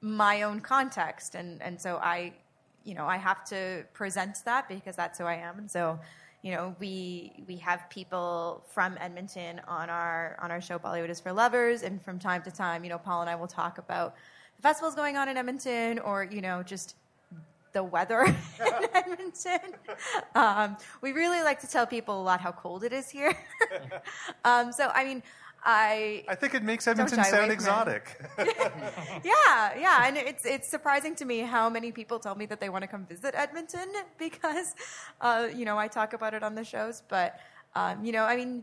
my 0.04 0.42
own 0.42 0.60
context 0.60 1.34
and 1.34 1.62
and 1.62 1.80
so 1.80 1.96
i 1.96 2.30
you 2.84 2.94
know 2.94 3.06
i 3.06 3.16
have 3.16 3.42
to 3.42 3.82
present 3.94 4.36
that 4.44 4.68
because 4.68 4.94
that's 4.94 5.18
who 5.18 5.24
i 5.24 5.34
am 5.34 5.58
and 5.58 5.70
so 5.70 5.98
you 6.42 6.52
know 6.52 6.76
we 6.78 7.32
we 7.48 7.56
have 7.56 7.88
people 7.88 8.62
from 8.68 8.98
edmonton 9.00 9.62
on 9.66 9.88
our 9.88 10.36
on 10.42 10.50
our 10.50 10.60
show 10.60 10.78
bollywood 10.78 11.08
is 11.08 11.20
for 11.20 11.32
lovers 11.32 11.82
and 11.84 12.02
from 12.04 12.18
time 12.18 12.42
to 12.42 12.50
time 12.50 12.84
you 12.84 12.90
know 12.90 12.98
paul 12.98 13.22
and 13.22 13.30
i 13.30 13.34
will 13.34 13.46
talk 13.46 13.78
about 13.78 14.14
the 14.56 14.62
festivals 14.62 14.94
going 14.94 15.16
on 15.16 15.26
in 15.26 15.38
edmonton 15.38 15.98
or 16.00 16.28
you 16.30 16.42
know 16.42 16.62
just 16.62 16.96
the 17.72 17.82
weather 17.82 18.24
in 18.24 18.88
Edmonton. 18.94 19.58
Um, 20.36 20.76
we 21.00 21.10
really 21.10 21.42
like 21.42 21.60
to 21.62 21.66
tell 21.66 21.88
people 21.88 22.20
a 22.20 22.22
lot 22.22 22.40
how 22.40 22.52
cold 22.52 22.84
it 22.84 22.92
is 22.92 23.10
here. 23.10 23.36
um, 24.44 24.70
so, 24.70 24.92
I 24.94 25.04
mean, 25.04 25.24
I 25.64 26.24
I 26.28 26.34
think 26.34 26.54
it 26.54 26.62
makes 26.62 26.86
Edmonton 26.86 27.24
sound 27.24 27.50
exotic. 27.50 28.20
yeah, 28.38 29.78
yeah, 29.78 30.06
and 30.06 30.16
it's 30.18 30.44
it's 30.44 30.68
surprising 30.68 31.14
to 31.16 31.24
me 31.24 31.38
how 31.40 31.70
many 31.70 31.90
people 31.90 32.18
tell 32.18 32.34
me 32.34 32.44
that 32.46 32.60
they 32.60 32.68
want 32.68 32.82
to 32.82 32.88
come 32.88 33.06
visit 33.06 33.34
Edmonton 33.34 33.88
because, 34.18 34.74
uh, 35.22 35.48
you 35.54 35.64
know, 35.64 35.78
I 35.78 35.88
talk 35.88 36.12
about 36.12 36.34
it 36.34 36.42
on 36.42 36.54
the 36.54 36.64
shows. 36.64 37.02
But 37.08 37.40
um, 37.74 38.04
you 38.04 38.12
know, 38.12 38.24
I 38.24 38.36
mean, 38.36 38.62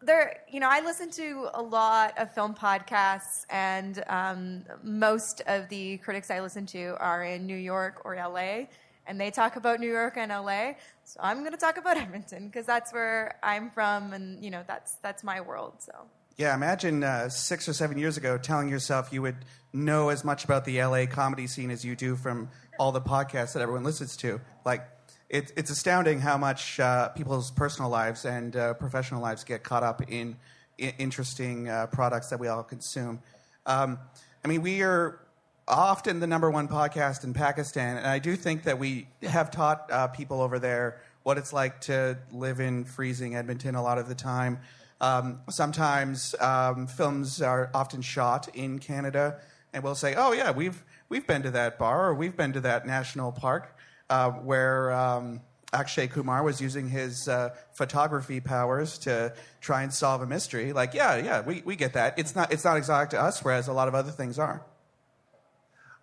there, 0.00 0.38
you 0.48 0.60
know, 0.60 0.68
I 0.70 0.80
listen 0.80 1.10
to 1.12 1.48
a 1.54 1.62
lot 1.62 2.16
of 2.16 2.32
film 2.32 2.54
podcasts, 2.54 3.44
and 3.50 4.04
um, 4.08 4.64
most 4.84 5.42
of 5.48 5.68
the 5.68 5.98
critics 5.98 6.30
I 6.30 6.40
listen 6.40 6.66
to 6.66 6.96
are 7.00 7.24
in 7.24 7.46
New 7.46 7.56
York 7.56 8.02
or 8.04 8.14
LA. 8.14 8.66
And 9.08 9.18
they 9.18 9.30
talk 9.30 9.56
about 9.56 9.80
New 9.80 9.90
York 9.90 10.18
and 10.18 10.30
LA, 10.30 10.74
so 11.02 11.18
I'm 11.22 11.38
going 11.40 11.52
to 11.52 11.58
talk 11.58 11.78
about 11.78 11.96
Edmonton 12.04 12.46
because 12.46 12.66
that's 12.66 12.92
where 12.92 13.38
I'm 13.42 13.70
from, 13.70 14.12
and 14.12 14.44
you 14.44 14.50
know 14.50 14.62
that's 14.68 14.96
that's 15.02 15.24
my 15.24 15.40
world. 15.40 15.72
So 15.78 15.92
yeah, 16.38 16.54
imagine 16.54 17.02
uh, 17.02 17.28
six 17.28 17.68
or 17.68 17.72
seven 17.72 17.98
years 17.98 18.16
ago 18.16 18.38
telling 18.38 18.68
yourself 18.68 19.12
you 19.12 19.20
would 19.22 19.36
know 19.72 20.08
as 20.08 20.24
much 20.24 20.44
about 20.44 20.64
the 20.64 20.80
LA 20.80 21.04
comedy 21.06 21.48
scene 21.48 21.70
as 21.70 21.84
you 21.84 21.96
do 21.96 22.14
from 22.14 22.48
all 22.78 22.92
the 22.92 23.00
podcasts 23.00 23.54
that 23.54 23.60
everyone 23.60 23.82
listens 23.82 24.16
to. 24.18 24.40
Like, 24.64 24.88
it, 25.28 25.52
it's 25.56 25.68
astounding 25.68 26.20
how 26.20 26.38
much 26.38 26.78
uh, 26.78 27.08
people's 27.08 27.50
personal 27.50 27.90
lives 27.90 28.24
and 28.24 28.54
uh, 28.54 28.74
professional 28.74 29.20
lives 29.20 29.42
get 29.42 29.64
caught 29.64 29.82
up 29.82 30.00
in, 30.10 30.36
in 30.78 30.92
interesting 30.98 31.68
uh, 31.68 31.88
products 31.88 32.30
that 32.30 32.38
we 32.38 32.46
all 32.46 32.62
consume. 32.62 33.20
Um, 33.66 33.98
I 34.44 34.48
mean, 34.48 34.62
we 34.62 34.82
are 34.82 35.20
often 35.66 36.20
the 36.20 36.28
number 36.28 36.50
one 36.50 36.68
podcast 36.68 37.24
in 37.24 37.34
Pakistan, 37.34 37.98
and 37.98 38.06
I 38.06 38.20
do 38.20 38.36
think 38.36 38.62
that 38.62 38.78
we 38.78 39.08
have 39.22 39.50
taught 39.50 39.90
uh, 39.90 40.06
people 40.06 40.40
over 40.40 40.60
there 40.60 41.00
what 41.24 41.36
it's 41.36 41.52
like 41.52 41.80
to 41.82 42.16
live 42.32 42.60
in 42.60 42.84
freezing 42.84 43.34
Edmonton 43.34 43.74
a 43.74 43.82
lot 43.82 43.98
of 43.98 44.08
the 44.08 44.14
time. 44.14 44.60
Um, 45.00 45.40
sometimes 45.48 46.34
um, 46.40 46.86
films 46.86 47.40
are 47.40 47.70
often 47.72 48.02
shot 48.02 48.48
in 48.54 48.78
Canada, 48.78 49.40
and 49.72 49.84
we'll 49.84 49.94
say, 49.94 50.14
"Oh 50.16 50.32
yeah, 50.32 50.50
we've 50.50 50.84
we've 51.08 51.26
been 51.26 51.42
to 51.42 51.50
that 51.52 51.78
bar 51.78 52.08
or 52.08 52.14
we've 52.14 52.36
been 52.36 52.52
to 52.54 52.60
that 52.60 52.86
national 52.86 53.32
park 53.32 53.76
uh, 54.10 54.30
where." 54.30 54.92
Um, 54.92 55.40
Akshay 55.70 56.06
Kumar 56.06 56.42
was 56.42 56.62
using 56.62 56.88
his 56.88 57.28
uh, 57.28 57.54
photography 57.72 58.40
powers 58.40 58.96
to 59.00 59.34
try 59.60 59.82
and 59.82 59.92
solve 59.92 60.22
a 60.22 60.26
mystery. 60.26 60.72
Like, 60.72 60.94
yeah, 60.94 61.16
yeah, 61.16 61.42
we, 61.42 61.60
we 61.62 61.76
get 61.76 61.92
that. 61.92 62.18
It's 62.18 62.34
not, 62.34 62.50
it's 62.50 62.64
not 62.64 62.78
exotic 62.78 63.10
to 63.10 63.20
us, 63.20 63.44
whereas 63.44 63.68
a 63.68 63.74
lot 63.74 63.86
of 63.86 63.94
other 63.94 64.10
things 64.10 64.38
are. 64.38 64.64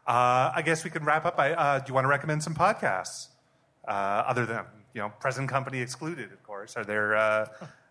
Uh, 0.05 0.51
I 0.55 0.61
guess 0.63 0.83
we 0.83 0.91
can 0.91 1.03
wrap 1.03 1.25
up. 1.25 1.35
By, 1.35 1.53
uh, 1.53 1.79
do 1.79 1.85
you 1.87 1.95
want 1.95 2.05
to 2.05 2.09
recommend 2.09 2.43
some 2.43 2.53
podcasts 2.53 3.29
uh, 3.87 3.91
other 3.91 4.45
than 4.45 4.65
you 4.93 5.01
know 5.01 5.09
present 5.19 5.49
company 5.49 5.79
excluded? 5.79 6.31
Of 6.31 6.43
course, 6.43 6.77
are 6.77 6.85
there 6.85 7.15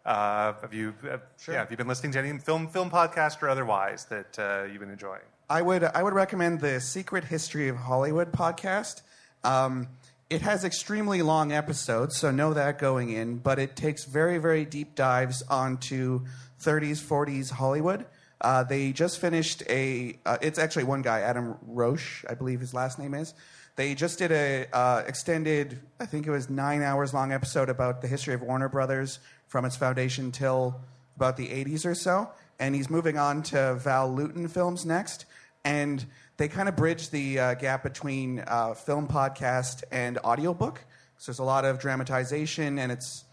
uh, 0.04 0.52
have 0.60 0.74
you, 0.74 0.94
uh, 1.10 1.18
sure. 1.38 1.54
yeah, 1.54 1.60
have 1.60 1.70
you 1.70 1.76
been 1.76 1.88
listening 1.88 2.12
to 2.12 2.18
any 2.18 2.38
film, 2.38 2.68
film 2.68 2.90
podcast 2.90 3.42
or 3.42 3.48
otherwise 3.48 4.04
that 4.06 4.38
uh, 4.38 4.64
you've 4.70 4.80
been 4.80 4.90
enjoying? 4.90 5.22
I 5.48 5.62
would, 5.62 5.84
I 5.84 6.02
would 6.02 6.14
recommend 6.14 6.60
the 6.60 6.80
Secret 6.80 7.24
History 7.24 7.68
of 7.68 7.76
Hollywood 7.76 8.32
podcast. 8.32 9.02
Um, 9.44 9.88
it 10.30 10.42
has 10.42 10.64
extremely 10.64 11.22
long 11.22 11.52
episodes, 11.52 12.16
so 12.16 12.30
know 12.30 12.54
that 12.54 12.78
going 12.78 13.10
in, 13.10 13.38
but 13.38 13.58
it 13.58 13.76
takes 13.76 14.04
very, 14.04 14.38
very 14.38 14.64
deep 14.64 14.94
dives 14.94 15.42
onto 15.48 16.24
30s, 16.60 17.02
40s 17.02 17.50
Hollywood. 17.50 18.06
Uh, 18.40 18.64
they 18.64 18.92
just 18.92 19.18
finished 19.18 19.62
a, 19.68 20.18
uh, 20.26 20.38
it's 20.42 20.58
actually 20.58 20.84
one 20.84 21.02
guy, 21.02 21.20
Adam 21.20 21.56
Roche, 21.66 22.24
I 22.28 22.34
believe 22.34 22.60
his 22.60 22.74
last 22.74 22.98
name 22.98 23.14
is. 23.14 23.34
They 23.76 23.94
just 23.94 24.18
did 24.18 24.32
a 24.32 24.66
uh, 24.72 25.02
extended, 25.06 25.80
I 25.98 26.06
think 26.06 26.26
it 26.26 26.30
was 26.30 26.48
nine 26.48 26.82
hours 26.82 27.12
long 27.12 27.32
episode 27.32 27.68
about 27.68 28.02
the 28.02 28.08
history 28.08 28.34
of 28.34 28.42
Warner 28.42 28.68
Brothers 28.68 29.18
from 29.54 29.64
its 29.64 29.76
foundation 29.76 30.32
till 30.32 30.80
about 31.14 31.36
the 31.36 31.46
80s 31.46 31.86
or 31.86 31.94
so. 31.94 32.28
And 32.58 32.74
he's 32.74 32.90
moving 32.90 33.16
on 33.16 33.40
to 33.44 33.76
Val 33.76 34.12
Lewton 34.12 34.48
films 34.48 34.84
next. 34.84 35.26
And 35.64 36.04
they 36.38 36.48
kind 36.48 36.68
of 36.68 36.74
bridge 36.74 37.10
the 37.10 37.38
uh, 37.38 37.54
gap 37.54 37.84
between 37.84 38.42
uh, 38.48 38.74
film 38.74 39.06
podcast 39.06 39.84
and 39.92 40.18
audiobook. 40.24 40.84
So 41.18 41.30
there's 41.30 41.38
a 41.38 41.44
lot 41.44 41.64
of 41.64 41.78
dramatization, 41.78 42.80
and 42.80 42.90
it's 42.90 43.26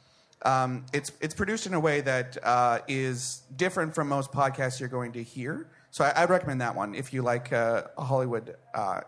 um, 0.43 0.85
it's 0.93 1.11
it's 1.21 1.33
produced 1.33 1.65
in 1.65 1.73
a 1.73 1.79
way 1.79 2.01
that 2.01 2.37
uh, 2.43 2.81
is 2.87 3.41
different 3.55 3.95
from 3.95 4.07
most 4.07 4.31
podcasts 4.31 4.79
you're 4.79 4.89
going 4.89 5.13
to 5.13 5.23
hear. 5.23 5.65
So 5.89 6.03
I, 6.03 6.21
would 6.21 6.29
recommend 6.29 6.61
that 6.61 6.75
one 6.75 6.93
if 6.93 7.13
you 7.13 7.23
like 7.23 7.51
uh, 7.51 7.85
Hollywood, 7.97 8.55
uh, 8.75 9.01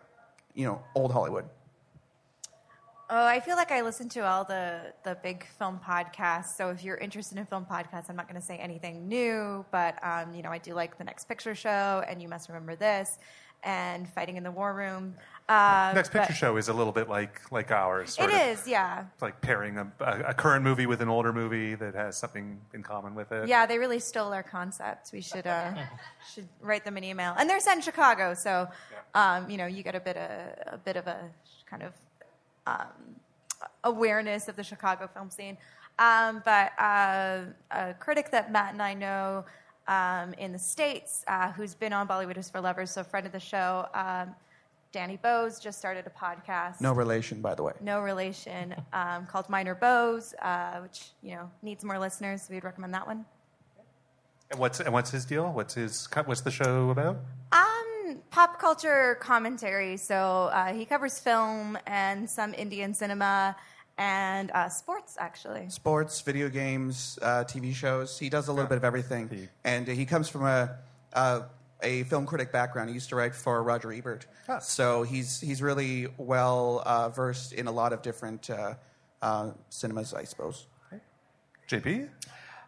you 0.56 0.66
know, 0.66 0.82
old 0.96 1.12
Hollywood. 1.12 1.46
Oh, 3.10 3.26
I 3.26 3.40
feel 3.40 3.58
like 3.58 3.72
I 3.72 3.82
listen 3.82 4.08
to 4.10 4.22
all 4.22 4.44
the 4.44 4.94
the 5.04 5.18
big 5.22 5.46
film 5.60 5.80
podcasts. 5.86 6.56
So 6.56 6.70
if 6.70 6.84
you're 6.84 6.98
interested 6.98 7.38
in 7.38 7.46
film 7.46 7.66
podcasts, 7.70 8.10
I'm 8.10 8.16
not 8.16 8.28
going 8.28 8.40
to 8.40 8.46
say 8.46 8.58
anything 8.58 9.08
new, 9.08 9.66
but 9.72 9.98
um, 10.04 10.34
you 10.34 10.42
know, 10.42 10.50
I 10.50 10.58
do 10.58 10.74
like 10.74 10.98
the 10.98 11.04
Next 11.04 11.28
Picture 11.28 11.54
Show, 11.54 12.04
and 12.08 12.22
you 12.22 12.30
must 12.30 12.48
remember 12.48 12.76
this, 12.76 13.20
and 13.64 14.08
Fighting 14.10 14.38
in 14.38 14.44
the 14.44 14.52
War 14.52 14.74
Room. 14.74 15.16
Uh, 15.50 15.92
Next 15.94 16.12
Picture 16.12 16.34
Show 16.34 16.56
is 16.56 16.70
a 16.70 16.74
little 16.74 16.94
bit 16.94 17.10
like 17.10 17.52
like 17.52 17.72
ours. 17.72 18.18
It 18.18 18.30
is, 18.30 18.66
yeah. 18.66 19.06
It's 19.14 19.22
like 19.22 19.42
pairing 19.42 19.78
a, 19.78 19.92
a, 20.00 20.34
current 20.34 20.64
movie 20.64 20.86
with 20.86 21.02
an 21.02 21.10
older 21.10 21.34
movie 21.34 21.76
that 21.76 21.96
has 21.96 22.16
something 22.16 22.62
in 22.74 22.82
common 22.84 23.14
with 23.16 23.34
it. 23.34 23.50
Yeah, 23.50 23.66
they 23.66 23.78
really 23.78 24.00
stole 24.00 24.32
our 24.32 24.44
concept. 24.44 25.12
We 25.12 25.20
should 25.20 25.46
uh, 25.46 25.74
should 26.34 26.48
write 26.62 26.86
them 26.86 26.96
an 26.96 27.04
email, 27.04 27.36
and 27.38 27.50
they're 27.50 27.60
set 27.60 27.76
in 27.76 27.82
Chicago, 27.82 28.34
so 28.34 28.70
um, 29.14 29.50
you 29.50 29.58
know 29.58 29.66
you 29.66 29.84
get 29.84 29.96
a 29.96 30.00
bit 30.00 30.16
of 30.16 30.74
a 30.74 30.78
bit 30.78 30.96
of 30.96 31.08
a 31.08 31.30
kind 31.70 31.84
of 31.84 31.92
um, 32.68 33.16
awareness 33.84 34.48
of 34.48 34.56
the 34.56 34.64
Chicago 34.64 35.08
film 35.08 35.30
scene. 35.30 35.58
Um, 36.00 36.42
but 36.44 36.72
uh, 36.80 37.42
a 37.72 37.94
critic 38.00 38.32
that 38.32 38.52
Matt 38.52 38.74
and 38.74 38.82
I 38.82 38.94
know 38.94 39.46
um, 39.88 40.34
in 40.36 40.52
the 40.52 40.60
States 40.60 41.24
uh, 41.28 41.52
who's 41.52 41.76
been 41.76 41.94
on 41.94 42.08
Bollywood 42.08 42.38
is 42.38 42.50
for 42.50 42.62
Lovers, 42.62 42.92
so 42.92 43.02
a 43.02 43.04
friend 43.04 43.26
of 43.26 43.32
the 43.32 43.40
show, 43.40 43.88
um, 43.94 44.34
Danny 44.92 45.18
Bose, 45.18 45.60
just 45.60 45.80
started 45.80 46.06
a 46.08 46.10
podcast. 46.10 46.80
No 46.80 46.94
relation, 46.94 47.42
by 47.42 47.56
the 47.56 47.64
way. 47.64 47.74
No 47.82 48.00
relation, 48.02 48.76
um, 48.94 49.26
called 49.26 49.50
Minor 49.50 49.76
Bose, 49.76 50.34
uh, 50.42 50.80
which 50.80 51.10
you 51.22 51.36
know 51.36 51.50
needs 51.62 51.84
more 51.84 52.00
listeners. 52.00 52.44
So 52.44 52.54
we'd 52.54 52.64
recommend 52.64 52.94
that 52.94 53.06
one. 53.06 53.26
And 54.52 54.60
what's 54.60 54.80
and 54.80 54.94
what's 54.94 55.12
his 55.12 55.26
deal? 55.26 55.52
What's 55.52 55.74
his 55.74 56.08
what's 56.26 56.42
the 56.42 56.52
show 56.52 56.92
about? 56.92 57.18
Um, 57.52 57.73
pop 58.34 58.60
culture 58.60 59.16
commentary. 59.22 59.96
So 59.96 60.50
uh, 60.52 60.74
he 60.74 60.86
covers 60.86 61.20
film 61.20 61.78
and 61.86 62.28
some 62.28 62.56
Indian 62.56 62.96
cinema, 62.96 63.56
and 64.00 64.50
uh, 64.52 64.70
sports, 64.70 65.16
actually. 65.20 65.70
Sports, 65.70 66.20
video 66.22 66.50
games, 66.50 67.20
uh, 67.22 67.44
TV 67.44 67.76
shows. 67.76 68.18
He 68.18 68.30
does 68.30 68.48
a 68.48 68.52
little 68.52 68.68
bit 68.68 68.78
of 68.78 68.84
everything. 68.84 69.50
And 69.64 69.88
he 69.88 70.08
comes 70.08 70.30
from 70.30 70.46
a, 70.46 70.78
uh, 71.14 71.42
a 71.84 72.04
film 72.06 72.26
critic 72.26 72.52
background. 72.52 72.90
He 72.90 72.96
used 72.96 73.10
to 73.10 73.16
write 73.16 73.36
for 73.36 73.62
Roger 73.62 73.94
Ebert. 73.94 74.26
Ah. 74.50 74.58
So 74.58 75.04
he's, 75.04 75.40
he's 75.40 75.62
really 75.62 76.08
well 76.18 76.82
uh, 76.88 77.10
versed 77.10 77.54
in 77.54 77.68
a 77.68 77.72
lot 77.72 77.94
of 77.94 78.02
different 78.02 78.50
uh, 78.50 78.74
uh, 79.22 79.52
cinemas, 79.70 80.12
I 80.16 80.24
suppose. 80.24 80.66
JP? 81.70 82.10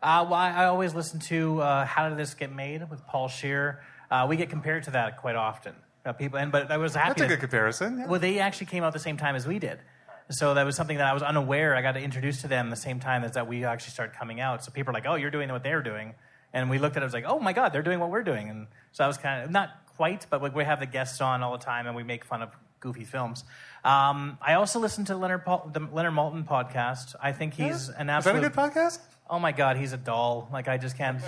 Uh, 0.04 0.26
well, 0.30 0.36
I, 0.36 0.52
I 0.52 0.66
always 0.66 0.94
listen 0.94 1.20
to 1.22 1.62
uh, 1.62 1.86
"How 1.86 2.08
Did 2.10 2.18
This 2.18 2.34
Get 2.34 2.52
Made" 2.52 2.88
with 2.90 3.06
Paul 3.08 3.28
Scheer. 3.28 3.82
Uh, 4.24 4.28
we 4.28 4.36
get 4.38 4.50
compared 4.50 4.84
to 4.84 4.92
that 4.92 5.18
quite 5.18 5.36
often. 5.36 5.76
Uh, 6.06 6.14
people, 6.14 6.38
and 6.38 6.52
but 6.52 6.72
I 6.72 6.78
was 6.78 6.94
happy. 6.96 7.08
That's 7.10 7.22
a 7.22 7.24
that- 7.24 7.30
good 7.30 7.40
comparison. 7.40 7.98
yeah. 8.00 8.08
Well, 8.08 8.20
they 8.20 8.40
actually 8.40 8.68
came 8.68 8.84
out 8.84 8.94
the 8.94 9.00
same 9.00 9.18
time 9.18 9.36
as 9.36 9.48
we 9.48 9.60
did. 9.60 9.80
So 10.30 10.54
that 10.56 10.66
was 10.66 10.76
something 10.76 10.98
that 10.98 11.08
I 11.08 11.14
was 11.14 11.22
unaware. 11.24 11.76
I 11.76 11.82
got 11.82 11.98
introduced 11.98 12.42
to 12.42 12.48
them 12.48 12.70
the 12.70 12.76
same 12.76 13.00
time 13.00 13.24
as 13.24 13.32
that 13.34 13.48
we 13.48 13.64
actually 13.64 13.92
started 13.92 14.16
coming 14.16 14.40
out. 14.40 14.64
So 14.64 14.72
people 14.72 14.92
are 14.92 14.94
like, 14.94 15.06
"Oh, 15.08 15.16
you're 15.16 15.32
doing 15.32 15.52
what 15.52 15.64
they're 15.64 15.84
doing," 15.84 16.16
and 16.54 16.70
we 16.70 16.78
looked 16.80 16.96
at 16.98 17.04
it. 17.04 17.06
Was 17.06 17.14
like, 17.14 17.26
"Oh 17.28 17.40
my 17.40 17.54
God, 17.54 17.74
they're 17.74 17.84
doing 17.84 18.00
what 18.00 18.10
we're 18.10 18.24
doing." 18.24 18.50
And 18.50 18.68
so 18.92 19.04
I 19.04 19.08
was 19.08 19.18
kind 19.18 19.44
of 19.44 19.52
not 19.52 19.70
quite, 19.98 20.26
but 20.30 20.42
like 20.42 20.56
we 20.56 20.64
have 20.64 20.80
the 20.80 20.86
guests 20.88 21.22
on 21.22 21.44
all 21.44 21.52
the 21.58 21.64
time, 21.64 21.86
and 21.88 21.96
we 21.96 22.04
make 22.04 22.26
fun 22.26 22.42
of 22.42 22.50
goofy 22.80 23.04
films. 23.04 23.44
Um, 23.84 24.38
I 24.42 24.54
also 24.56 24.80
listen 24.80 25.06
to 25.06 25.16
Leonard 25.16 25.46
Paul, 25.46 25.70
the 25.74 25.82
Leonard 25.92 26.14
Maltin 26.14 26.46
podcast. 26.46 27.16
I 27.22 27.32
think 27.32 27.54
he's 27.54 27.90
an 27.90 28.10
absolute. 28.10 28.38
Is 28.38 28.42
that 28.42 28.48
a 28.48 28.50
good 28.50 28.74
podcast? 28.74 29.00
Oh 29.30 29.40
my 29.40 29.52
God, 29.52 29.78
he's 29.78 29.94
a 29.94 29.98
doll. 29.98 30.50
Like 30.52 30.68
I 30.68 30.78
just 30.78 30.98
can't. 30.98 31.22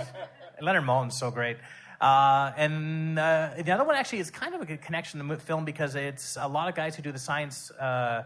Leonard 0.62 0.84
Maltin's 0.86 1.18
so 1.20 1.30
great. 1.30 1.58
Uh, 2.00 2.52
and 2.58 3.18
uh, 3.18 3.50
the 3.60 3.72
other 3.72 3.84
one 3.84 3.95
actually 3.95 4.20
is 4.20 4.30
kind 4.30 4.54
of 4.54 4.62
a 4.62 4.66
good 4.66 4.82
connection 4.82 5.20
to 5.20 5.36
the 5.36 5.41
film 5.41 5.66
because 5.66 5.95
it's 5.95 6.38
a 6.39 6.48
lot 6.48 6.70
of 6.70 6.76
guys 6.76 6.95
who 6.95 7.02
do 7.02 7.12
the 7.12 7.20
science. 7.20 7.72
Uh, 7.72 8.24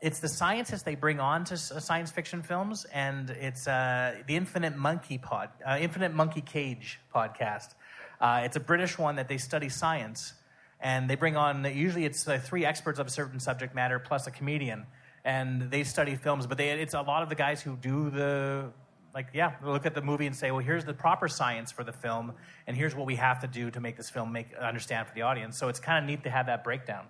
it's 0.00 0.20
the 0.20 0.28
scientists 0.28 0.82
they 0.82 0.94
bring 0.94 1.20
on 1.20 1.44
to 1.44 1.56
science 1.56 2.10
fiction 2.10 2.42
films, 2.42 2.84
and 2.92 3.30
it's 3.30 3.66
uh, 3.66 4.16
the 4.26 4.36
Infinite 4.36 4.76
Monkey 4.76 5.18
Pod, 5.18 5.50
uh, 5.66 5.78
Infinite 5.80 6.14
Monkey 6.14 6.40
Cage 6.40 7.00
podcast. 7.14 7.74
Uh, 8.20 8.42
it's 8.44 8.56
a 8.56 8.60
British 8.60 8.98
one 8.98 9.16
that 9.16 9.28
they 9.28 9.38
study 9.38 9.68
science, 9.68 10.34
and 10.80 11.08
they 11.08 11.14
bring 11.14 11.36
on 11.36 11.64
usually 11.64 12.04
it's 12.04 12.26
uh, 12.26 12.38
three 12.38 12.64
experts 12.64 12.98
of 12.98 13.06
a 13.06 13.10
certain 13.10 13.40
subject 13.40 13.74
matter 13.74 13.98
plus 13.98 14.26
a 14.26 14.30
comedian, 14.30 14.86
and 15.24 15.70
they 15.70 15.84
study 15.84 16.16
films. 16.16 16.46
But 16.46 16.58
they, 16.58 16.70
it's 16.70 16.94
a 16.94 17.02
lot 17.02 17.22
of 17.22 17.28
the 17.28 17.34
guys 17.34 17.60
who 17.62 17.76
do 17.76 18.10
the 18.10 18.72
like 19.14 19.28
yeah 19.32 19.52
look 19.64 19.86
at 19.86 19.94
the 19.94 20.02
movie 20.02 20.26
and 20.26 20.34
say 20.34 20.50
well 20.50 20.60
here's 20.60 20.84
the 20.84 20.92
proper 20.92 21.28
science 21.28 21.70
for 21.70 21.84
the 21.84 21.92
film 21.92 22.32
and 22.66 22.76
here's 22.76 22.94
what 22.94 23.06
we 23.06 23.14
have 23.14 23.40
to 23.40 23.46
do 23.46 23.70
to 23.70 23.80
make 23.80 23.96
this 23.96 24.10
film 24.10 24.32
make 24.32 24.54
understand 24.56 25.06
for 25.06 25.14
the 25.14 25.22
audience 25.22 25.56
so 25.56 25.68
it's 25.68 25.80
kind 25.80 26.04
of 26.04 26.08
neat 26.08 26.22
to 26.24 26.30
have 26.30 26.46
that 26.46 26.64
breakdown 26.64 27.06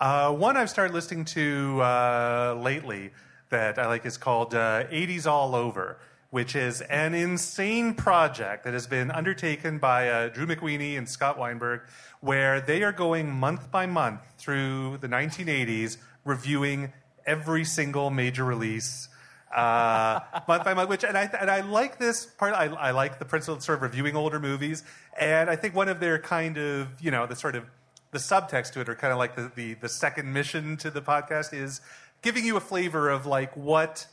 Uh, 0.00 0.32
one 0.32 0.56
I've 0.56 0.70
started 0.70 0.94
listening 0.94 1.26
to 1.26 1.82
uh, 1.82 2.58
lately 2.58 3.10
that 3.50 3.78
I 3.78 3.86
like 3.86 4.06
is 4.06 4.16
called 4.16 4.54
uh, 4.54 4.84
80s 4.84 5.26
All 5.26 5.54
Over, 5.54 5.98
which 6.30 6.56
is 6.56 6.80
an 6.80 7.12
insane 7.12 7.92
project 7.92 8.64
that 8.64 8.72
has 8.72 8.86
been 8.86 9.10
undertaken 9.10 9.78
by 9.78 10.08
uh, 10.08 10.28
Drew 10.28 10.46
McWeeny 10.46 10.96
and 10.96 11.06
Scott 11.06 11.36
Weinberg, 11.36 11.82
where 12.20 12.62
they 12.62 12.82
are 12.82 12.92
going 12.92 13.30
month 13.30 13.70
by 13.70 13.84
month 13.84 14.22
through 14.38 14.96
the 15.02 15.08
1980s, 15.08 15.98
reviewing 16.24 16.94
every 17.26 17.64
single 17.66 18.08
major 18.08 18.44
release. 18.46 19.09
Uh, 19.54 20.20
month 20.46 20.64
by 20.64 20.74
month, 20.74 20.88
which 20.88 21.04
and 21.04 21.18
I 21.18 21.28
and 21.40 21.50
I 21.50 21.60
like 21.60 21.98
this 21.98 22.24
part. 22.24 22.54
I, 22.54 22.66
I 22.66 22.92
like 22.92 23.18
the 23.18 23.24
principle 23.24 23.56
of 23.56 23.64
sort 23.64 23.78
of 23.78 23.82
reviewing 23.82 24.14
older 24.14 24.38
movies, 24.38 24.84
and 25.18 25.50
I 25.50 25.56
think 25.56 25.74
one 25.74 25.88
of 25.88 25.98
their 25.98 26.20
kind 26.20 26.56
of 26.56 26.88
you 27.00 27.10
know 27.10 27.26
the 27.26 27.34
sort 27.34 27.56
of 27.56 27.64
the 28.12 28.18
subtext 28.18 28.72
to 28.72 28.80
it, 28.80 28.88
or 28.88 28.94
kind 28.94 29.12
of 29.12 29.18
like 29.18 29.36
the, 29.36 29.50
the, 29.54 29.74
the 29.74 29.88
second 29.88 30.32
mission 30.32 30.76
to 30.78 30.90
the 30.90 31.02
podcast, 31.02 31.52
is 31.52 31.80
giving 32.22 32.44
you 32.44 32.56
a 32.56 32.60
flavor 32.60 33.08
of 33.08 33.26
like 33.26 33.56
what 33.56 34.06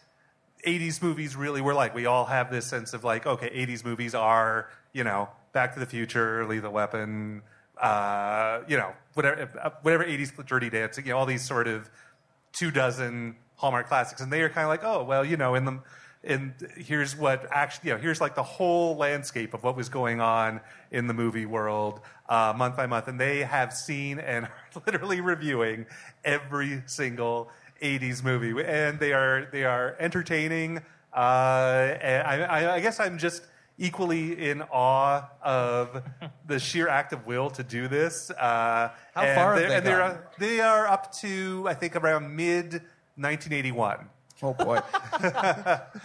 80s 0.66 1.02
movies 1.02 1.36
really 1.36 1.62
were 1.62 1.74
like. 1.74 1.96
We 1.96 2.06
all 2.06 2.26
have 2.26 2.52
this 2.52 2.68
sense 2.68 2.94
of 2.94 3.04
like, 3.04 3.26
okay, 3.26 3.50
80s 3.50 3.84
movies 3.84 4.14
are, 4.16 4.70
you 4.94 5.04
know, 5.04 5.30
Back 5.54 5.74
to 5.74 5.80
the 5.80 5.86
Future, 5.86 6.46
Lethal 6.46 6.72
Weapon, 6.72 7.42
uh, 7.82 8.62
you 8.68 8.78
know, 8.78 8.94
whatever, 9.14 9.50
uh, 9.62 9.70
whatever 9.82 10.04
80s 10.04 10.46
Dirty 10.46 10.70
Dancing, 10.70 11.06
you 11.06 11.12
know, 11.12 11.18
all 11.18 11.26
these 11.26 11.46
sort 11.46 11.68
of 11.68 11.90
two 12.54 12.72
dozen 12.72 13.36
Hallmark 13.58 13.88
classics, 13.88 14.22
and 14.22 14.32
they 14.32 14.42
are 14.42 14.50
kind 14.50 14.66
of 14.66 14.70
like, 14.70 14.84
oh, 14.84 15.04
well, 15.04 15.26
you 15.26 15.36
know, 15.38 15.56
in 15.56 15.66
the 15.66 15.80
and 16.24 16.54
here's 16.76 17.16
what 17.16 17.48
actually, 17.52 17.90
you 17.90 17.96
know, 17.96 18.02
here's 18.02 18.20
like 18.20 18.36
the 18.36 18.44
whole 18.44 18.98
landscape 18.98 19.54
of 19.54 19.64
what 19.64 19.76
was 19.78 19.88
going 19.88 20.20
on 20.20 20.60
in 20.92 21.08
the 21.08 21.14
movie 21.14 21.46
world 21.46 22.02
uh, 22.28 22.54
month 22.58 22.76
by 22.76 22.86
month, 22.88 23.08
and 23.08 23.20
they 23.20 23.40
have 23.44 23.72
seen 23.74 24.20
and 24.20 24.46
are 24.46 24.52
literally 24.86 25.22
reviewing 25.22 25.86
every 26.26 26.82
single 26.86 27.50
80s 27.82 28.24
movie, 28.24 28.64
and 28.64 29.00
they 29.00 29.14
are 29.14 29.48
they 29.52 29.64
are 29.64 29.96
entertaining. 30.00 30.80
Uh, 31.14 31.98
and 32.02 32.28
I, 32.28 32.42
I, 32.44 32.76
I 32.76 32.80
guess 32.80 33.00
I'm 33.00 33.18
just 33.18 33.44
equally 33.80 34.50
in 34.50 34.64
awe 34.64 35.30
of 35.44 36.04
the 36.48 36.60
sheer 36.60 36.88
act 36.88 37.14
of 37.14 37.26
will 37.28 37.50
to 37.52 37.64
do 37.64 37.88
this. 37.88 38.30
Uh, 38.32 38.90
How 39.14 39.22
and 39.24 39.36
far 39.36 39.60
they're- 39.60 39.70
they 39.70 39.76
and 39.76 39.88
uh, 39.88 40.18
they 40.40 40.60
are 40.62 40.88
up 40.88 41.14
to 41.18 41.66
I 41.68 41.74
think 41.76 41.96
around 41.96 42.36
mid 42.36 42.82
1981. 43.18 44.10
Oh 44.44 44.54
boy. 44.54 44.80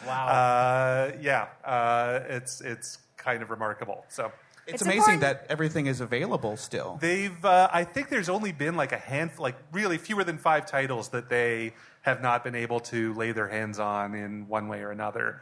wow 0.06 0.26
Uh, 0.28 1.12
yeah, 1.20 1.46
uh, 1.64 2.20
it's 2.28 2.60
it's 2.60 2.98
kind 3.16 3.42
of 3.42 3.50
remarkable. 3.50 4.04
So 4.08 4.32
It's, 4.66 4.74
It's 4.74 4.82
amazing 4.82 5.14
important- 5.14 5.20
that 5.22 5.46
everything 5.50 5.86
is 5.86 6.00
available 6.00 6.56
still. 6.56 6.96
they've 7.00 7.44
uh, 7.44 7.68
I 7.72 7.84
think 7.84 8.08
there's 8.08 8.28
only 8.28 8.52
been 8.52 8.76
like 8.76 8.92
a 8.92 8.98
handful, 8.98 9.42
like 9.44 9.56
really 9.72 9.98
fewer 9.98 10.24
than 10.24 10.38
five 10.38 10.66
titles 10.66 11.08
that 11.10 11.28
they 11.28 11.74
have 12.02 12.20
not 12.22 12.42
been 12.44 12.54
able 12.54 12.80
to 12.80 13.12
lay 13.14 13.32
their 13.32 13.48
hands 13.48 13.78
on 13.78 14.14
in 14.14 14.48
one 14.48 14.66
way 14.68 14.80
or 14.82 14.90
another. 14.90 15.40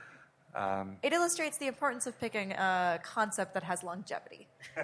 Um, 0.55 0.97
It 1.03 1.13
illustrates 1.13 1.59
the 1.59 1.69
importance 1.69 2.07
of 2.09 2.19
picking 2.19 2.53
a 2.53 2.99
concept 3.05 3.55
that 3.55 3.63
has 3.63 3.83
longevity. 3.85 4.49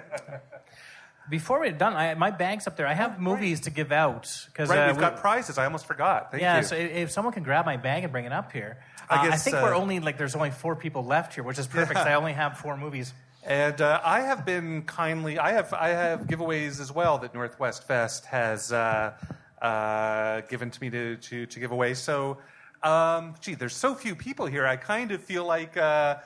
before 1.29 1.59
we're 1.59 1.71
done 1.71 1.93
I, 1.93 2.13
my 2.15 2.31
bag's 2.31 2.67
up 2.67 2.75
there 2.77 2.87
i 2.87 2.93
have 2.93 3.19
movies 3.19 3.61
to 3.61 3.69
give 3.69 3.91
out 3.91 4.23
because 4.47 4.69
right, 4.69 4.79
uh, 4.79 4.87
we've 4.87 4.95
we- 4.97 5.01
got 5.01 5.17
prizes. 5.17 5.57
I 5.57 5.65
almost 5.65 5.85
forgot. 5.85 6.31
Thank 6.31 6.41
yeah, 6.41 6.57
you. 6.57 6.63
so 6.63 6.75
if, 6.75 6.91
if 6.91 7.11
someone 7.11 7.33
can 7.33 7.43
grab 7.43 7.65
my 7.65 7.77
bag 7.77 8.03
and 8.03 8.11
bring 8.11 8.25
it 8.25 8.31
up 8.33 8.51
here, 8.51 8.77
I 9.09 9.15
Uh, 9.15 9.21
I 9.21 9.29
guess, 9.29 9.43
think 9.43 9.55
uh, 9.57 9.61
we're 9.63 9.75
only 9.75 9.99
like 9.99 10.17
there's 10.17 10.35
only 10.35 10.51
four 10.51 10.75
people 10.75 11.03
left 11.05 11.33
here, 11.35 11.43
which 11.43 11.59
is 11.59 11.67
perfect. 11.67 11.97
'cause 11.97 12.07
I 12.07 12.13
only 12.21 12.33
have 12.33 12.57
four 12.57 12.75
movies. 12.77 13.13
And 13.45 13.79
uh, 13.81 14.01
I 14.03 14.21
have 14.21 14.45
been 14.45 14.81
kindly, 14.83 15.39
I 15.39 15.51
have, 15.53 15.73
I 15.73 15.89
have 15.89 16.21
giveaways 16.27 16.81
as 16.81 16.91
well 16.91 17.17
that 17.19 17.33
Northwest 17.33 17.87
Fest 17.87 18.25
has 18.25 18.73
uh, 18.73 19.13
uh, 19.61 20.41
given 20.49 20.69
to 20.71 20.81
me 20.81 20.89
to, 20.89 21.15
to, 21.17 21.45
to 21.45 21.59
give 21.59 21.71
away. 21.71 21.93
So, 21.93 22.37
um, 22.83 23.35
gee, 23.41 23.55
there's 23.55 23.75
so 23.75 23.95
few 23.95 24.15
people 24.15 24.45
here. 24.45 24.65
I 24.67 24.75
kind 24.75 25.11
of 25.11 25.21
feel 25.23 25.45
like, 25.45 25.77
uh, 25.77 26.17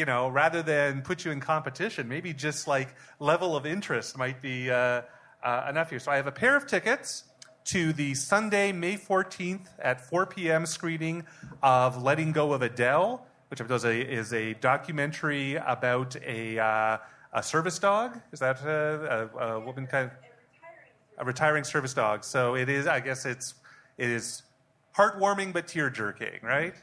you 0.00 0.06
know, 0.06 0.28
rather 0.28 0.62
than 0.62 1.02
put 1.02 1.26
you 1.26 1.30
in 1.30 1.40
competition, 1.40 2.08
maybe 2.08 2.32
just 2.32 2.66
like 2.66 2.94
level 3.18 3.54
of 3.54 3.66
interest 3.66 4.16
might 4.16 4.40
be 4.40 4.70
uh, 4.70 5.02
uh, 5.44 5.66
enough 5.68 5.90
here. 5.90 5.98
So 5.98 6.10
I 6.10 6.16
have 6.16 6.26
a 6.26 6.32
pair 6.32 6.56
of 6.56 6.66
tickets 6.66 7.24
to 7.64 7.92
the 7.92 8.14
Sunday, 8.14 8.72
May 8.72 8.96
14th 8.96 9.66
at 9.78 10.00
4 10.00 10.24
p.m. 10.24 10.64
screening 10.64 11.26
of 11.62 12.02
Letting 12.02 12.32
Go 12.32 12.54
of 12.54 12.62
Adele, 12.62 13.26
which 13.48 13.60
is 13.60 13.84
a, 13.84 14.10
is 14.10 14.32
a 14.32 14.54
documentary 14.54 15.56
about 15.56 16.16
a, 16.24 16.58
uh, 16.58 16.96
a 17.34 17.42
service 17.42 17.78
dog. 17.78 18.18
Is 18.32 18.40
that 18.40 18.64
uh, 18.64 19.28
a, 19.38 19.48
a 19.48 19.60
woman 19.60 19.86
kind 19.86 20.06
of 20.06 20.16
a 21.18 21.26
retiring 21.26 21.64
service 21.64 21.92
dog? 21.92 22.24
So 22.24 22.56
it 22.56 22.70
is. 22.70 22.86
I 22.86 23.00
guess 23.00 23.26
it's 23.26 23.52
it 23.98 24.08
is 24.08 24.44
heartwarming 24.96 25.52
but 25.52 25.68
tear 25.68 25.90
jerking, 25.90 26.40
right? 26.42 26.74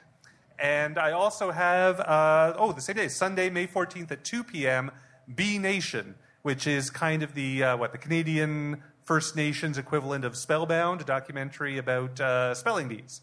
And 0.59 0.97
I 0.97 1.11
also 1.11 1.51
have 1.51 1.99
uh, 1.99 2.55
oh 2.57 2.71
the 2.71 2.81
same 2.81 2.95
day, 2.95 3.07
Sunday, 3.07 3.49
May 3.49 3.67
14th 3.67 4.11
at 4.11 4.23
2 4.23 4.43
p.m. 4.43 4.91
Bee 5.33 5.57
Nation, 5.57 6.15
which 6.41 6.65
is 6.65 6.89
kind 6.89 7.21
of 7.23 7.33
the 7.33 7.63
uh, 7.63 7.77
what 7.77 7.91
the 7.91 7.97
Canadian 7.97 8.81
First 9.03 9.35
Nations 9.35 9.77
equivalent 9.77 10.25
of 10.25 10.35
Spellbound, 10.35 11.01
a 11.01 11.03
documentary 11.03 11.77
about 11.77 12.19
uh, 12.19 12.53
spelling 12.55 12.87
bees. 12.87 13.21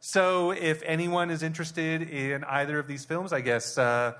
So 0.00 0.52
if 0.52 0.82
anyone 0.84 1.30
is 1.30 1.42
interested 1.42 2.02
in 2.02 2.44
either 2.44 2.78
of 2.78 2.86
these 2.86 3.04
films, 3.04 3.32
I 3.32 3.40
guess 3.40 3.76
uh, 3.76 4.12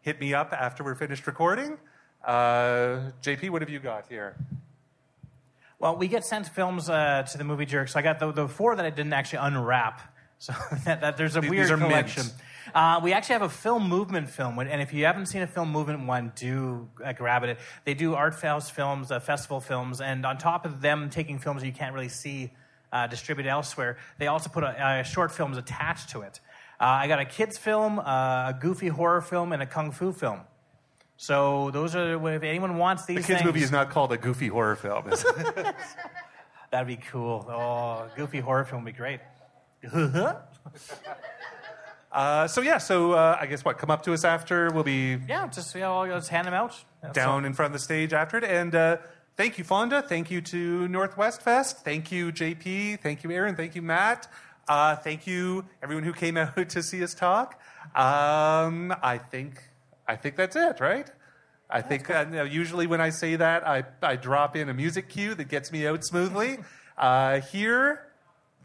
hit 0.00 0.20
me 0.20 0.34
up 0.34 0.52
after 0.52 0.82
we're 0.82 0.94
finished 0.94 1.26
recording. 1.26 1.78
Uh, 2.24 3.12
JP, 3.22 3.50
what 3.50 3.62
have 3.62 3.70
you 3.70 3.78
got 3.78 4.08
here? 4.08 4.36
Well, 5.78 5.96
we 5.96 6.08
get 6.08 6.24
sent 6.24 6.48
films 6.48 6.90
uh, 6.90 7.22
to 7.30 7.38
the 7.38 7.44
movie 7.44 7.66
jerk, 7.66 7.88
so 7.88 7.98
I 7.98 8.02
got 8.02 8.18
the, 8.18 8.32
the 8.32 8.48
four 8.48 8.74
that 8.74 8.84
I 8.84 8.90
didn't 8.90 9.12
actually 9.12 9.40
unwrap. 9.42 10.15
So 10.38 10.52
that, 10.84 11.00
that 11.00 11.16
there's 11.16 11.36
a 11.36 11.40
These- 11.40 11.50
weird 11.50 11.68
these 11.70 11.78
collection. 11.78 12.26
Uh, 12.74 13.00
we 13.02 13.12
actually 13.12 13.34
have 13.34 13.42
a 13.42 13.48
film 13.48 13.88
movement 13.88 14.28
film, 14.28 14.58
and 14.58 14.82
if 14.82 14.92
you 14.92 15.04
haven't 15.04 15.26
seen 15.26 15.40
a 15.40 15.46
film 15.46 15.70
movement 15.70 16.04
one, 16.06 16.32
do 16.34 16.88
uh, 17.02 17.12
grab 17.12 17.44
it. 17.44 17.58
They 17.84 17.94
do 17.94 18.14
art 18.14 18.34
house 18.42 18.68
films, 18.68 19.10
uh, 19.10 19.20
festival 19.20 19.60
films, 19.60 20.00
and 20.00 20.26
on 20.26 20.36
top 20.36 20.66
of 20.66 20.80
them 20.80 21.08
taking 21.08 21.38
films 21.38 21.62
you 21.62 21.72
can't 21.72 21.94
really 21.94 22.08
see 22.08 22.50
uh, 22.92 23.06
distributed 23.06 23.48
elsewhere, 23.48 23.98
they 24.18 24.26
also 24.26 24.50
put 24.50 24.64
a, 24.64 25.04
short 25.06 25.30
films 25.30 25.56
attached 25.56 26.10
to 26.10 26.22
it. 26.22 26.40
Uh, 26.80 26.84
I 26.84 27.08
got 27.08 27.20
a 27.20 27.24
kids 27.24 27.56
film, 27.56 27.98
uh, 27.98 28.02
a 28.02 28.56
goofy 28.60 28.88
horror 28.88 29.20
film, 29.20 29.52
and 29.52 29.62
a 29.62 29.66
kung 29.66 29.92
fu 29.92 30.12
film. 30.12 30.40
So 31.16 31.70
those 31.70 31.94
are 31.94 32.34
if 32.34 32.42
anyone 32.42 32.76
wants 32.76 33.06
these 33.06 33.18
The 33.18 33.22
kids' 33.22 33.38
things, 33.40 33.46
movie 33.46 33.62
is 33.62 33.72
not 33.72 33.90
called 33.90 34.12
a 34.12 34.18
goofy 34.18 34.48
horror 34.48 34.76
film. 34.76 35.04
That'd 36.70 36.88
be 36.88 36.96
cool. 36.96 37.46
Oh, 37.48 38.10
goofy 38.16 38.40
horror 38.40 38.64
film 38.64 38.84
would 38.84 38.92
be 38.92 38.96
great. 38.96 39.20
Uh, 42.12 42.48
so 42.48 42.62
yeah, 42.62 42.78
so 42.78 43.12
uh, 43.12 43.36
I 43.38 43.44
guess 43.44 43.62
what 43.62 43.76
come 43.76 43.90
up 43.90 44.02
to 44.04 44.14
us 44.14 44.24
after. 44.24 44.70
We'll 44.72 44.84
be 44.84 45.18
yeah, 45.28 45.46
just 45.48 45.74
yeah, 45.74 45.90
I'll 45.90 46.06
just 46.06 46.30
hand 46.30 46.46
them 46.46 46.54
out. 46.54 46.74
That's 47.02 47.14
down 47.14 47.40
all. 47.40 47.44
in 47.44 47.52
front 47.52 47.74
of 47.74 47.78
the 47.78 47.84
stage 47.84 48.14
after 48.14 48.38
it. 48.38 48.44
And 48.44 48.74
uh, 48.74 48.96
thank 49.36 49.58
you, 49.58 49.64
Fonda. 49.64 50.00
Thank 50.00 50.30
you 50.30 50.40
to 50.40 50.88
Northwest 50.88 51.42
Fest. 51.42 51.84
Thank 51.84 52.10
you, 52.10 52.32
JP. 52.32 53.00
Thank 53.00 53.22
you, 53.22 53.30
Erin. 53.30 53.54
Thank 53.54 53.74
you, 53.74 53.82
Matt. 53.82 54.28
Uh, 54.66 54.96
thank 54.96 55.26
you, 55.26 55.66
everyone 55.82 56.04
who 56.04 56.14
came 56.14 56.38
out 56.38 56.56
to 56.70 56.82
see 56.82 57.04
us 57.04 57.12
talk. 57.12 57.60
Um, 57.94 58.94
I 59.02 59.18
think 59.18 59.62
I 60.08 60.16
think 60.16 60.36
that's 60.36 60.56
it, 60.56 60.80
right? 60.80 61.10
I 61.68 61.82
think 61.82 62.08
uh, 62.08 62.24
you 62.30 62.36
know, 62.36 62.44
usually 62.44 62.86
when 62.86 63.00
I 63.02 63.10
say 63.10 63.36
that, 63.36 63.66
I, 63.66 63.84
I 64.02 64.16
drop 64.16 64.56
in 64.56 64.68
a 64.70 64.74
music 64.74 65.10
cue 65.10 65.34
that 65.34 65.48
gets 65.48 65.70
me 65.70 65.86
out 65.86 66.04
smoothly. 66.04 66.58
Uh, 66.98 67.42
here, 67.42 68.05